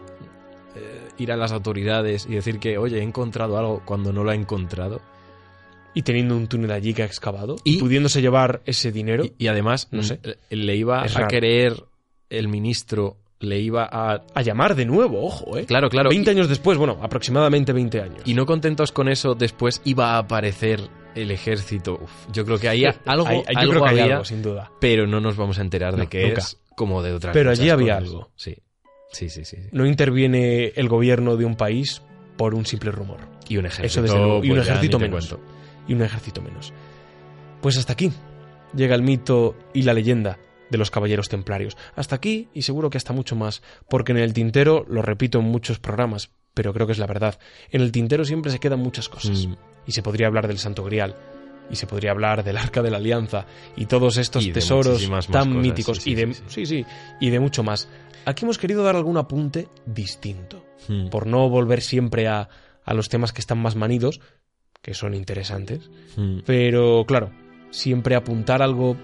ir 1.17 1.31
a 1.31 1.37
las 1.37 1.51
autoridades 1.51 2.25
y 2.29 2.35
decir 2.35 2.59
que, 2.59 2.77
oye, 2.77 2.99
he 2.99 3.03
encontrado 3.03 3.57
algo 3.57 3.81
cuando 3.85 4.11
no 4.13 4.23
lo 4.23 4.31
ha 4.31 4.35
encontrado. 4.35 5.01
Y 5.93 6.01
teniendo 6.01 6.35
un 6.35 6.47
túnel 6.47 6.71
allí 6.71 6.93
que 6.93 7.03
ha 7.03 7.05
excavado, 7.05 7.55
Y- 7.63 7.77
pudiéndose 7.79 8.21
llevar 8.21 8.61
ese 8.65 8.91
dinero, 8.91 9.23
Y, 9.25 9.33
y 9.37 9.47
además, 9.47 9.87
No 9.91 10.03
sé. 10.03 10.19
le 10.49 10.75
iba 10.75 11.03
a 11.03 11.27
querer 11.27 11.85
el 12.29 12.47
ministro, 12.49 13.15
le 13.39 13.59
iba 13.59 13.87
a... 13.89 14.23
a 14.33 14.41
llamar 14.41 14.75
de 14.75 14.85
nuevo, 14.85 15.25
ojo, 15.25 15.57
¿eh? 15.57 15.65
Claro, 15.65 15.89
claro. 15.89 16.09
20 16.09 16.31
años 16.31 16.49
después, 16.49 16.77
bueno, 16.77 16.97
aproximadamente 17.01 17.71
20 17.71 18.01
años. 18.01 18.21
Y 18.25 18.33
no 18.33 18.45
contentos 18.45 18.91
con 18.91 19.07
eso, 19.07 19.35
después 19.35 19.81
iba 19.85 20.15
a 20.15 20.17
aparecer 20.17 20.81
el 21.15 21.31
ejército. 21.31 21.93
Uf, 22.03 22.11
yo 22.33 22.43
creo 22.43 22.57
que 22.57 22.67
ahí 22.67 22.83
algo, 23.05 23.25
Hay- 23.27 23.43
hay- 23.47 23.53
yo 23.55 23.59
algo 23.61 23.71
creo 23.73 23.83
que 23.85 23.89
hay 23.91 23.99
había, 24.01 24.13
algo, 24.15 24.25
sin 24.25 24.41
duda. 24.41 24.69
pero 24.81 25.07
no 25.07 25.21
nos 25.21 25.37
vamos 25.37 25.59
a 25.59 25.61
enterar 25.61 25.95
de 25.95 26.07
qué 26.07 26.27
nunca. 26.27 26.41
es 26.41 26.57
como 26.75 27.01
de 27.03 27.13
otras 27.13 27.31
Pero 27.33 27.51
allí 27.51 27.69
había 27.69 27.99
cosas. 27.99 28.09
algo. 28.09 28.31
Sí, 28.35 28.57
sí, 29.11 29.29
sí, 29.29 29.45
sí. 29.45 29.57
sí. 29.57 29.69
No 29.71 29.85
interviene 29.85 30.73
el 30.75 30.87
gobierno 30.87 31.37
de 31.37 31.45
un 31.45 31.55
país 31.55 32.01
por 32.37 32.53
un 32.55 32.65
simple 32.65 32.91
rumor. 32.91 33.19
Y 33.47 33.57
un 33.57 33.65
ejército. 33.65 33.87
Eso 33.87 34.01
desde 34.01 34.17
luego. 34.17 34.43
Y 34.43 34.49
un 34.49 34.57
pues 34.57 34.67
ejército 34.67 34.99
menos. 34.99 35.27
cuento. 35.27 35.45
Y 35.87 35.93
un 35.93 36.01
ejército 36.01 36.41
menos. 36.41 36.73
Pues 37.61 37.77
hasta 37.77 37.93
aquí 37.93 38.11
llega 38.75 38.95
el 38.95 39.01
mito 39.01 39.55
y 39.73 39.83
la 39.83 39.93
leyenda 39.93 40.37
de 40.69 40.77
los 40.77 40.91
caballeros 40.91 41.29
templarios. 41.29 41.77
Hasta 41.95 42.15
aquí 42.15 42.49
y 42.53 42.63
seguro 42.63 42.89
que 42.89 42.97
hasta 42.97 43.13
mucho 43.13 43.35
más, 43.35 43.61
porque 43.89 44.11
en 44.11 44.17
el 44.17 44.33
tintero, 44.33 44.85
lo 44.89 45.01
repito 45.01 45.39
en 45.39 45.45
muchos 45.45 45.79
programas, 45.79 46.31
pero 46.53 46.73
creo 46.73 46.87
que 46.87 46.93
es 46.93 46.99
la 46.99 47.07
verdad, 47.07 47.39
en 47.71 47.81
el 47.81 47.91
tintero 47.91 48.25
siempre 48.25 48.51
se 48.51 48.59
quedan 48.59 48.79
muchas 48.79 49.09
cosas. 49.09 49.47
Mm. 49.47 49.55
Y 49.85 49.91
se 49.91 50.01
podría 50.01 50.27
hablar 50.27 50.47
del 50.47 50.57
Santo 50.57 50.83
Grial, 50.83 51.15
y 51.69 51.75
se 51.75 51.87
podría 51.87 52.11
hablar 52.11 52.43
del 52.43 52.57
Arca 52.57 52.81
de 52.81 52.89
la 52.89 52.97
Alianza, 52.97 53.45
y 53.75 53.85
todos 53.85 54.17
estos 54.17 54.45
Y 54.45 54.51
tesoros 54.51 55.07
tan 55.31 55.59
míticos, 55.59 55.97
sí, 55.97 56.03
sí, 56.03 56.11
y 56.11 56.15
de, 56.15 56.33
sí, 56.33 56.43
sí, 56.47 56.65
sí, 56.65 56.85
y 57.19 57.29
de 57.29 57.39
mucho 57.39 57.63
más. 57.63 57.87
Aquí 58.25 58.45
hemos 58.45 58.57
querido 58.57 58.83
dar 58.83 58.95
algún 58.95 59.17
apunte 59.17 59.67
distinto 59.85 60.63
Mm. 60.87 61.07
por 61.09 61.25
no 61.27 61.49
volver 61.49 61.81
siempre 61.81 62.27
a, 62.27 62.47
a 62.83 62.93
los 62.93 63.09
temas 63.09 63.31
que 63.33 63.39
están 63.41 63.59
más 63.59 63.75
manidos, 63.75 64.19
que 64.81 64.93
son 64.93 65.13
interesantes, 65.15 65.89
Mm. 66.17 66.39
pero 66.45 67.05
claro, 67.07 67.31
siempre 67.71 68.15
apuntar 68.15 68.61
algo 68.61 68.95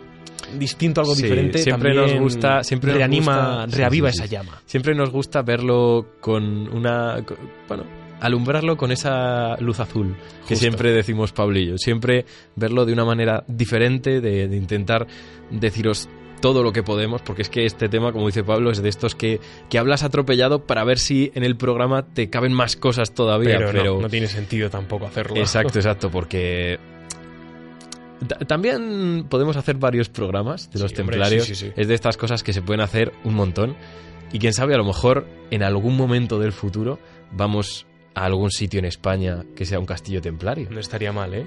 distinto, 0.57 1.01
algo 1.01 1.15
Sí, 1.15 1.24
diferente, 1.24 1.59
siempre 1.59 1.93
nos 1.93 2.13
gusta- 2.19 2.63
siempre 2.63 2.89
nos 2.91 2.97
reanima, 2.97 3.36
gusta- 3.63 3.69
sí, 3.72 3.78
reaviva 3.78 4.11
sí, 4.11 4.17
sí. 4.17 4.24
esa 4.24 4.32
llama. 4.32 4.61
Siempre 4.65 4.95
nos 4.95 5.09
gusta 5.09 5.41
verlo 5.41 6.07
con 6.19 6.43
una. 6.69 7.24
con- 7.26 7.38
bueno, 7.67 7.84
alumbrarlo 8.19 8.78
con 8.78 8.91
esa 8.91 9.55
luz 9.59 9.80
azul 9.80 10.15
que 10.47 10.55
siempre 10.55 10.91
decimos 10.91 11.34
yo. 11.34 11.78
Siempre 11.78 12.26
verlo 12.55 12.86
de 12.86 12.93
una 12.93 13.05
manera 13.05 13.43
diferente, 13.47 14.22
de, 14.22 14.47
de 14.47 14.57
intentar 14.57 15.07
deciros 15.49 16.07
todo 16.41 16.63
lo 16.63 16.73
que 16.73 16.83
podemos, 16.83 17.21
porque 17.21 17.43
es 17.43 17.49
que 17.49 17.65
este 17.65 17.87
tema, 17.87 18.11
como 18.11 18.25
dice 18.25 18.43
Pablo, 18.43 18.71
es 18.71 18.81
de 18.81 18.89
estos 18.89 19.15
que, 19.15 19.39
que 19.69 19.77
hablas 19.77 20.03
atropellado 20.03 20.65
para 20.65 20.83
ver 20.83 20.99
si 20.99 21.31
en 21.35 21.43
el 21.43 21.55
programa 21.55 22.05
te 22.13 22.29
caben 22.29 22.51
más 22.53 22.75
cosas 22.75 23.13
todavía. 23.13 23.57
Pero, 23.57 23.71
Pero, 23.71 23.95
no, 23.95 24.01
no 24.01 24.09
tiene 24.09 24.27
sentido 24.27 24.69
tampoco 24.69 25.05
hacerlo. 25.05 25.37
Exacto, 25.37 25.79
exacto, 25.79 26.09
porque 26.11 26.79
ta- 28.27 28.39
también 28.39 29.25
podemos 29.29 29.57
hacer 29.57 29.75
varios 29.77 30.09
programas 30.09 30.69
de 30.71 30.79
los 30.79 30.91
Sí, 30.91 31.01
hombre, 31.01 31.15
templarios. 31.17 31.45
sí, 31.45 31.55
sí, 31.55 31.67
sí. 31.67 31.73
Es 31.75 31.87
de 31.87 31.93
estas 31.93 32.17
cosas 32.17 32.43
que 32.43 32.53
se 32.53 32.61
pueden 32.61 32.81
hacer 32.81 33.11
un 33.23 33.35
montón. 33.35 33.75
Y 34.33 34.39
quién 34.39 34.53
sabe, 34.53 34.73
a 34.73 34.77
lo 34.77 34.85
mejor 34.85 35.27
en 35.49 35.61
algún 35.63 35.97
momento 35.97 36.39
del 36.39 36.53
futuro 36.53 36.99
vamos 37.31 37.85
a 38.15 38.25
algún 38.25 38.49
sitio 38.51 38.79
en 38.79 38.85
España 38.85 39.43
que 39.55 39.65
sea 39.65 39.79
un 39.79 39.85
castillo 39.85 40.21
templario. 40.21 40.69
No 40.71 40.79
estaría 40.79 41.11
mal, 41.11 41.33
¿eh? 41.33 41.45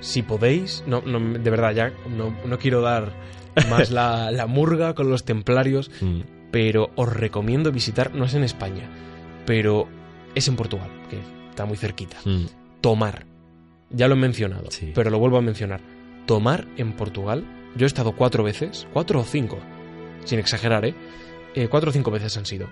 si 0.00 0.22
podéis, 0.22 0.84
no, 0.86 1.00
no, 1.04 1.18
de 1.18 1.50
verdad, 1.50 1.72
ya 1.72 1.92
no, 2.16 2.36
no 2.44 2.58
quiero 2.58 2.80
dar 2.82 3.12
más 3.70 3.90
la, 3.90 4.30
la 4.30 4.46
murga 4.46 4.94
con 4.94 5.10
los 5.10 5.24
templarios, 5.24 5.90
Mm. 6.00 6.20
pero 6.50 6.90
os 6.96 7.12
recomiendo 7.12 7.72
visitar, 7.72 8.14
no 8.14 8.24
es 8.24 8.34
en 8.34 8.44
España, 8.44 8.88
pero 9.46 9.88
es 10.34 10.46
en 10.48 10.56
Portugal, 10.56 10.90
que 11.10 11.18
está 11.50 11.64
muy 11.66 11.76
cerquita. 11.76 12.16
Mm. 12.24 12.44
Tomar. 12.80 13.26
Ya 13.90 14.08
lo 14.08 14.14
he 14.14 14.18
mencionado, 14.18 14.70
Sí. 14.70 14.92
pero 14.94 15.10
lo 15.10 15.18
vuelvo 15.18 15.38
a 15.38 15.42
mencionar. 15.42 15.80
Tomar 16.26 16.66
en 16.76 16.92
Portugal, 16.92 17.44
yo 17.76 17.84
he 17.84 17.88
estado 17.88 18.12
cuatro 18.12 18.42
veces, 18.44 18.86
cuatro 18.92 19.20
o 19.20 19.24
cinco, 19.24 19.58
sin 20.24 20.38
exagerar, 20.38 20.84
¿eh? 20.84 20.94
Eh, 21.54 21.68
cuatro 21.68 21.90
o 21.90 21.92
cinco 21.92 22.10
veces 22.10 22.36
han 22.36 22.46
sido. 22.46 22.68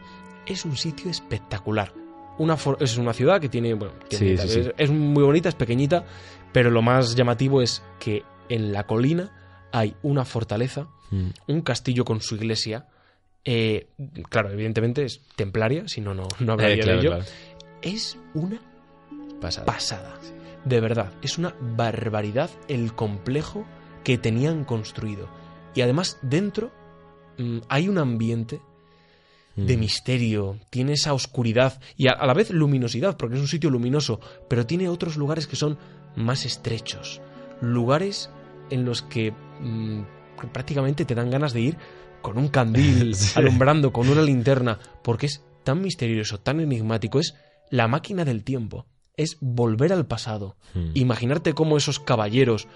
Es 0.47 0.65
un 0.65 0.77
sitio 0.77 1.11
espectacular. 1.11 1.93
Una 2.37 2.57
for- 2.57 2.77
es 2.81 2.99
una 2.99 3.13
ciudad 3.13 3.41
que 3.41 3.49
tiene, 3.49 3.75
bueno, 3.75 3.95
tiene- 4.09 4.37
Sí, 4.37 4.49
sí, 4.49 4.49
sí. 4.49 4.61
Es, 4.61 4.73
es 4.77 4.91
muy 4.91 5.23
bonita, 5.23 5.49
es 5.49 5.55
pequeñita, 5.55 6.05
pero 6.53 6.71
lo 6.71 6.83
más 6.83 7.15
llamativo 7.15 7.63
es 7.63 7.83
que 8.01 8.25
en 8.49 8.73
la 8.73 8.85
colina 8.85 9.31
hay 9.75 9.95
una 10.03 10.25
fortaleza, 10.25 10.87
Mm. 11.11 11.29
un 11.49 11.61
castillo 11.61 12.05
con 12.05 12.21
su 12.23 12.37
iglesia. 12.37 12.87
eh, 13.47 13.89
claro, 14.31 14.51
evidentemente 14.51 15.05
es 15.05 15.21
templaria, 15.37 15.87
si 15.87 16.01
no, 16.01 16.15
no, 16.15 16.27
no 16.41 16.53
hablaría 16.55 16.77
Eh, 16.77 16.81
claro, 16.81 16.93
de 16.93 17.01
ello. 17.07 17.11
claro. 17.11 17.25
Es 17.83 18.17
una 18.33 18.59
Pasada. 19.39 19.67
pasada. 19.67 20.15
De 20.65 20.81
verdad, 20.81 21.13
es 21.21 21.37
una 21.37 21.55
barbaridad 21.61 22.49
el 22.69 22.95
complejo 22.95 23.67
que 24.03 24.17
tenían 24.17 24.65
construido. 24.65 25.29
Y 25.75 25.83
además 25.83 26.19
dentro 26.23 26.73
mm, 27.37 27.59
hay 27.69 27.89
un 27.91 27.99
ambiente 27.99 28.61
de 29.57 29.77
Mm. 29.77 29.81
misterio, 29.81 30.59
tiene 30.71 30.95
esa 30.95 31.13
oscuridad 31.13 31.81
y 31.99 32.09
a 32.09 32.15
la 32.25 32.33
vez 32.33 32.51
luminosidad, 32.51 33.17
porque 33.19 33.35
es 33.35 33.41
un 33.43 33.49
sitio 33.49 33.69
luminoso, 33.69 34.21
pero 34.49 34.65
tiene 34.67 34.89
otros 34.89 35.17
lugares 35.19 35.47
que 35.47 35.57
son 35.57 35.77
más 36.17 36.47
estrechos, 36.47 37.21
lugares 37.61 38.31
en 38.71 38.85
los 38.87 39.03
que 39.03 39.35
mm, 39.61 40.01
prácticamente 40.53 41.05
te 41.05 41.15
dan 41.15 41.31
ganas 41.31 41.53
de 41.53 41.61
ir 41.61 41.77
con 42.23 42.39
un 42.39 42.49
candil, 42.49 43.15
Sí. 43.15 43.39
alumbrando 43.39 43.93
con 43.93 44.09
una 44.09 44.23
linterna, 44.23 44.79
porque 45.03 45.27
es 45.27 45.45
tan 45.65 45.81
misterioso, 45.83 46.39
tan 46.41 46.61
enigmático, 46.61 47.19
es 47.21 47.35
la 47.71 47.89
máquina 47.89 48.25
del 48.25 48.45
tiempo, 48.45 48.87
es 49.17 49.37
volver 49.41 49.93
al 49.93 50.07
pasado, 50.07 50.57
Mm. 50.75 50.91
imaginarte 50.95 51.53
cómo 51.55 51.77
esos 51.77 52.01
caballeros 52.01 52.67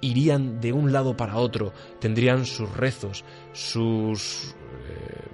irían 0.00 0.60
de 0.60 0.72
un 0.72 0.92
lado 0.92 1.16
para 1.16 1.36
otro, 1.36 1.72
tendrían 1.98 2.44
sus 2.46 2.70
rezos, 2.76 3.24
sus, 3.52 4.54
eh, 4.88 5.28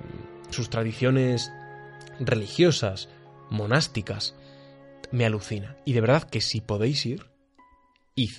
sus 0.51 0.71
tradiciones 0.71 1.51
religiosas, 2.21 3.09
monásticas. 3.51 4.35
Me 5.11 5.27
alucina. 5.27 5.77
Y 5.85 5.93
de 5.95 6.01
verdad 6.01 6.23
que 6.23 6.41
si 6.41 6.61
podéis 6.61 7.05
ir, 7.05 7.27
id 8.15 8.31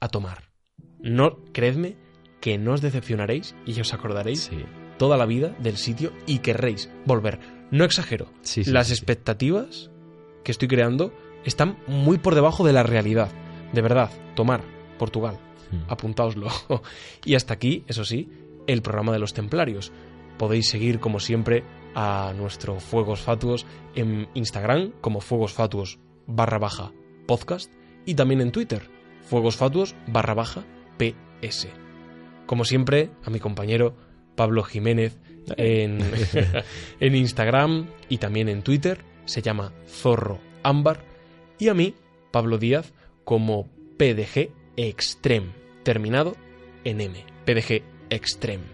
a 0.00 0.08
tomar. 0.08 0.47
No, 1.00 1.38
creedme 1.52 1.96
que 2.40 2.58
no 2.58 2.72
os 2.72 2.80
decepcionaréis 2.80 3.54
y 3.66 3.80
os 3.80 3.92
acordaréis 3.94 4.44
Sí. 4.44 4.64
toda 4.98 5.16
la 5.16 5.26
vida 5.26 5.54
del 5.60 5.76
sitio 5.76 6.12
y 6.26 6.38
querréis 6.38 6.90
volver. 7.04 7.38
No 7.70 7.84
exagero. 7.84 8.30
Sí, 8.42 8.64
sí, 8.64 8.70
Las 8.70 8.90
expectativas 8.90 9.90
que 10.44 10.52
estoy 10.52 10.68
creando 10.68 11.12
están 11.44 11.78
muy 11.86 12.18
por 12.18 12.34
debajo 12.34 12.64
de 12.66 12.72
la 12.72 12.82
realidad. 12.82 13.30
De 13.72 13.82
verdad, 13.82 14.10
tomar, 14.34 14.62
Portugal, 14.98 15.38
Mm. 15.70 15.90
apuntaoslo. 15.90 16.48
y 17.24 17.34
hasta 17.34 17.54
aquí, 17.54 17.84
eso 17.88 18.04
sí, 18.04 18.28
el 18.66 18.80
programa 18.82 19.12
de 19.12 19.18
los 19.18 19.34
templarios. 19.34 19.92
Podéis 20.38 20.68
seguir, 20.68 20.98
como 21.00 21.20
siempre, 21.20 21.64
a 21.94 22.32
nuestro 22.36 22.80
Fuegos 22.80 23.20
Fatuos 23.20 23.66
en 23.94 24.28
Instagram 24.34 24.92
como 25.00 25.20
Fuegos 25.20 25.52
Fatuos 25.52 25.98
barra 26.26 26.58
baja 26.58 26.92
podcast 27.26 27.72
y 28.06 28.14
también 28.14 28.40
en 28.40 28.52
Twitter, 28.52 28.88
Fuegos 29.22 29.56
Fatuos 29.56 29.94
barra 30.06 30.34
baja 30.34 30.64
PS. 30.98 31.68
Como 32.46 32.64
siempre, 32.64 33.10
a 33.24 33.30
mi 33.30 33.40
compañero 33.40 33.94
Pablo 34.36 34.62
Jiménez 34.62 35.18
en, 35.56 35.98
en 37.00 37.14
Instagram 37.14 37.86
y 38.08 38.18
también 38.18 38.48
en 38.48 38.62
Twitter, 38.62 39.04
se 39.24 39.42
llama 39.42 39.72
Zorro 39.86 40.38
Ámbar, 40.62 41.04
y 41.58 41.68
a 41.68 41.74
mí, 41.74 41.94
Pablo 42.30 42.58
Díaz, 42.58 42.92
como 43.24 43.68
PDG 43.96 44.50
Extreme, 44.76 45.48
terminado 45.82 46.36
en 46.84 47.00
M, 47.00 47.24
PDG 47.44 47.82
Extreme. 48.10 48.64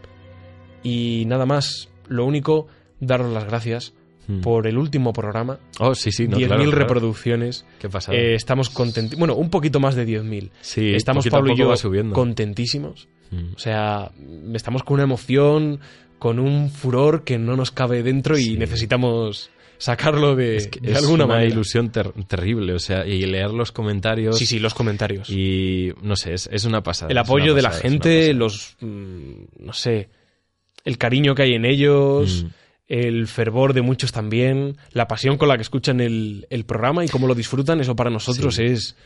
Y 0.82 1.24
nada 1.26 1.46
más, 1.46 1.88
lo 2.08 2.26
único, 2.26 2.66
daros 3.00 3.32
las 3.32 3.44
gracias 3.46 3.94
Mm. 4.26 4.40
por 4.40 4.66
el 4.66 4.78
último 4.78 5.12
programa, 5.12 5.58
Oh, 5.80 5.94
sí, 5.94 6.10
sí. 6.10 6.26
no, 6.28 6.36
10.000 6.38 6.46
claro, 6.46 6.62
claro. 6.64 6.78
reproducciones, 6.78 7.66
Qué 7.78 7.88
pasada. 7.90 8.16
eh, 8.16 8.34
estamos 8.34 8.70
contentos, 8.70 9.18
bueno, 9.18 9.34
un 9.34 9.50
poquito 9.50 9.80
más 9.80 9.94
de 9.94 10.06
10.000. 10.06 10.50
sí, 10.62 10.94
Estamos 10.94 11.26
Pablo 11.28 11.52
y 11.52 11.56
yo 11.58 11.70
contentísimos. 12.12 13.08
Mm. 13.30 13.54
O 13.54 13.58
sea, 13.58 14.10
estamos 14.54 14.82
con 14.82 14.94
una 14.94 15.04
emoción, 15.04 15.80
con 16.18 16.38
un 16.38 16.70
furor 16.70 17.24
que 17.24 17.38
no 17.38 17.56
nos 17.56 17.70
cabe 17.70 18.02
dentro 18.02 18.38
y 18.38 18.56
necesitamos 18.56 19.50
sacarlo 19.76 20.36
de, 20.36 20.56
Es 20.56 20.68
que 20.68 20.80
de 20.80 20.92
es 20.92 20.98
alguna 20.98 21.24
una 21.24 21.34
manera. 21.34 21.50
ilusión 21.52 21.90
ter- 21.90 22.12
terrible, 22.26 22.72
o 22.74 22.78
sea, 22.78 23.04
y 23.06 23.26
leer 23.26 23.50
los 23.50 23.72
comentarios 23.72 24.38
Sí, 24.38 24.46
sí, 24.46 24.58
los 24.58 24.72
comentarios. 24.72 25.28
y 25.28 25.92
no 26.02 26.16
sé, 26.16 26.32
es, 26.34 26.48
es 26.50 26.64
una 26.64 26.82
pasada. 26.82 27.10
el 27.10 27.18
apoyo 27.18 27.54
de 27.54 27.62
la 27.62 27.72
gente, 27.72 28.32
los. 28.32 28.76
mm, 28.80 29.32
no 29.58 29.72
sé. 29.72 30.08
El 30.84 30.96
cariño 30.96 31.34
que 31.34 31.42
hay 31.42 31.54
en 31.54 31.64
ellos, 31.64 32.44
Mm. 32.44 32.48
El 32.88 33.26
fervor 33.28 33.72
de 33.72 33.82
muchos 33.82 34.12
también, 34.12 34.76
la 34.92 35.08
pasión 35.08 35.36
con 35.38 35.48
la 35.48 35.56
que 35.56 35.62
escuchan 35.62 36.00
el, 36.00 36.46
el 36.50 36.64
programa 36.64 37.04
y 37.04 37.08
cómo 37.08 37.26
lo 37.26 37.34
disfrutan, 37.34 37.80
eso 37.80 37.96
para 37.96 38.10
nosotros 38.10 38.56
Sí. 38.56 38.64
es 38.64 38.96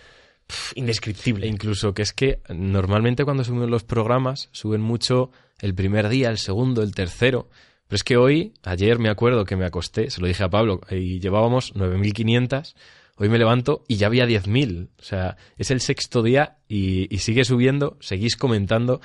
indescriptible. 0.74 1.46
E 1.46 1.50
incluso 1.50 1.92
que 1.94 2.02
es 2.02 2.12
que 2.12 2.40
normalmente 2.48 3.24
cuando 3.24 3.44
suben 3.44 3.70
los 3.70 3.84
programas 3.84 4.48
suben 4.52 4.80
mucho 4.80 5.30
el 5.60 5.74
primer 5.74 6.08
día, 6.08 6.30
el 6.30 6.38
segundo, 6.38 6.82
el 6.82 6.94
tercero. 6.94 7.48
Pero 7.86 7.96
es 7.96 8.04
que 8.04 8.16
hoy, 8.16 8.52
ayer 8.64 8.98
me 8.98 9.08
acuerdo 9.08 9.44
que 9.44 9.56
me 9.56 9.64
acosté, 9.64 10.10
se 10.10 10.20
lo 10.20 10.26
dije 10.26 10.42
a 10.44 10.50
Pablo, 10.50 10.80
y 10.90 11.20
llevábamos 11.20 11.74
9.500. 11.74 12.74
Hoy 13.16 13.28
me 13.28 13.38
levanto 13.38 13.82
y 13.88 13.96
ya 13.96 14.06
había 14.06 14.26
10.000. 14.26 14.88
O 14.98 15.02
sea, 15.02 15.36
es 15.56 15.70
el 15.70 15.80
sexto 15.80 16.22
día 16.22 16.58
y, 16.68 17.12
y 17.14 17.18
sigue 17.18 17.44
subiendo, 17.44 17.96
seguís 18.00 18.36
comentando, 18.36 19.00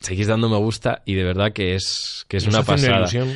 seguís 0.00 0.26
dando 0.26 0.48
me 0.48 0.56
gusta 0.56 1.02
y 1.04 1.14
de 1.14 1.22
verdad 1.24 1.52
que 1.52 1.74
es, 1.74 2.24
que 2.28 2.38
es 2.38 2.46
Nos 2.46 2.54
una 2.54 2.64
pasada. 2.64 2.98
ilusión. 2.98 3.28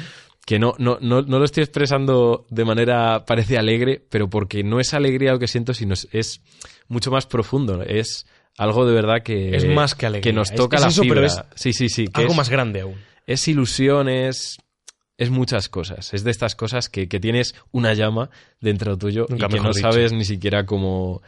Que 0.48 0.58
no, 0.58 0.72
no, 0.78 0.96
no, 1.02 1.20
no 1.20 1.38
lo 1.38 1.44
estoy 1.44 1.62
expresando 1.62 2.46
de 2.48 2.64
manera 2.64 3.26
parece 3.26 3.58
alegre, 3.58 4.02
pero 4.08 4.30
porque 4.30 4.64
no 4.64 4.80
es 4.80 4.94
alegría 4.94 5.32
lo 5.32 5.38
que 5.38 5.46
siento, 5.46 5.74
sino 5.74 5.92
es, 5.92 6.08
es 6.10 6.40
mucho 6.88 7.10
más 7.10 7.26
profundo. 7.26 7.82
Es 7.82 8.26
algo 8.56 8.86
de 8.86 8.94
verdad 8.94 9.22
que 9.22 9.54
Es 9.54 9.66
más 9.68 9.94
que 9.94 10.06
alegría. 10.06 10.32
que 10.32 10.34
nos 10.34 10.50
toca 10.54 10.76
es 10.76 10.82
la 10.84 10.88
eso, 10.88 11.02
pero 11.06 11.22
es 11.22 11.38
sí, 11.54 11.74
sí, 11.74 11.90
sí. 11.90 12.06
que 12.08 12.22
Algo 12.22 12.32
más 12.32 12.48
grande 12.48 12.80
aún. 12.80 12.94
es 13.26 13.46
ilusión, 13.46 14.08
es, 14.08 14.56
es 15.18 15.28
muchas 15.28 15.68
cosas. 15.68 16.14
Es 16.14 16.24
de 16.24 16.30
estas 16.30 16.56
cosas 16.56 16.88
que, 16.88 17.08
que 17.08 17.20
tienes 17.20 17.54
una 17.70 17.92
llama 17.92 18.30
dentro 18.58 18.96
tuyo 18.96 19.26
Nunca 19.28 19.48
y 19.50 19.50
que 19.50 19.60
no 19.60 19.68
dicho. 19.74 19.80
sabes 19.82 20.14
ni 20.14 20.24
siquiera 20.24 20.64
cómo, 20.64 21.20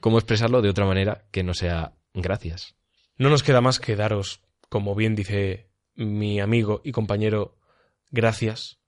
cómo 0.00 0.16
expresarlo 0.16 0.62
de 0.62 0.70
otra 0.70 0.86
manera 0.86 1.26
que 1.30 1.42
no 1.42 1.52
sea 1.52 1.92
gracias. 2.14 2.74
No 3.18 3.28
nos 3.28 3.42
queda 3.42 3.60
más 3.60 3.80
que 3.80 3.96
daros, 3.96 4.40
como 4.70 4.94
bien 4.94 5.14
dice 5.14 5.68
mi 5.94 6.40
amigo 6.40 6.80
y 6.84 6.92
compañero, 6.92 7.58
gracias. 8.10 8.78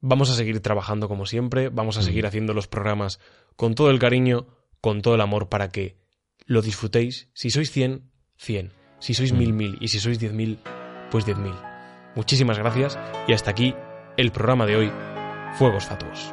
Vamos 0.00 0.30
a 0.30 0.34
seguir 0.34 0.60
trabajando 0.60 1.08
como 1.08 1.26
siempre, 1.26 1.68
vamos 1.68 1.96
a 1.96 2.00
Mm. 2.00 2.04
seguir 2.04 2.26
haciendo 2.26 2.54
los 2.54 2.68
programas 2.68 3.18
con 3.56 3.74
todo 3.74 3.90
el 3.90 3.98
cariño, 3.98 4.46
con 4.80 5.02
todo 5.02 5.14
el 5.14 5.20
amor 5.20 5.48
para 5.48 5.70
que 5.70 5.96
lo 6.44 6.62
disfrutéis. 6.62 7.28
Si 7.34 7.50
sois 7.50 7.70
100, 7.70 8.10
100. 8.36 8.72
Si 8.98 9.14
sois 9.14 9.32
Mm. 9.32 9.38
mil, 9.38 9.52
mil. 9.52 9.78
Y 9.80 9.88
si 9.88 9.98
sois 9.98 10.18
10.000, 10.20 10.58
pues 11.10 11.24
10.000. 11.26 11.54
Muchísimas 12.14 12.58
gracias 12.58 12.98
y 13.26 13.32
hasta 13.32 13.50
aquí 13.50 13.74
el 14.16 14.30
programa 14.32 14.66
de 14.66 14.76
hoy, 14.76 14.92
Fuegos 15.58 15.86
Fatuos. 15.86 16.32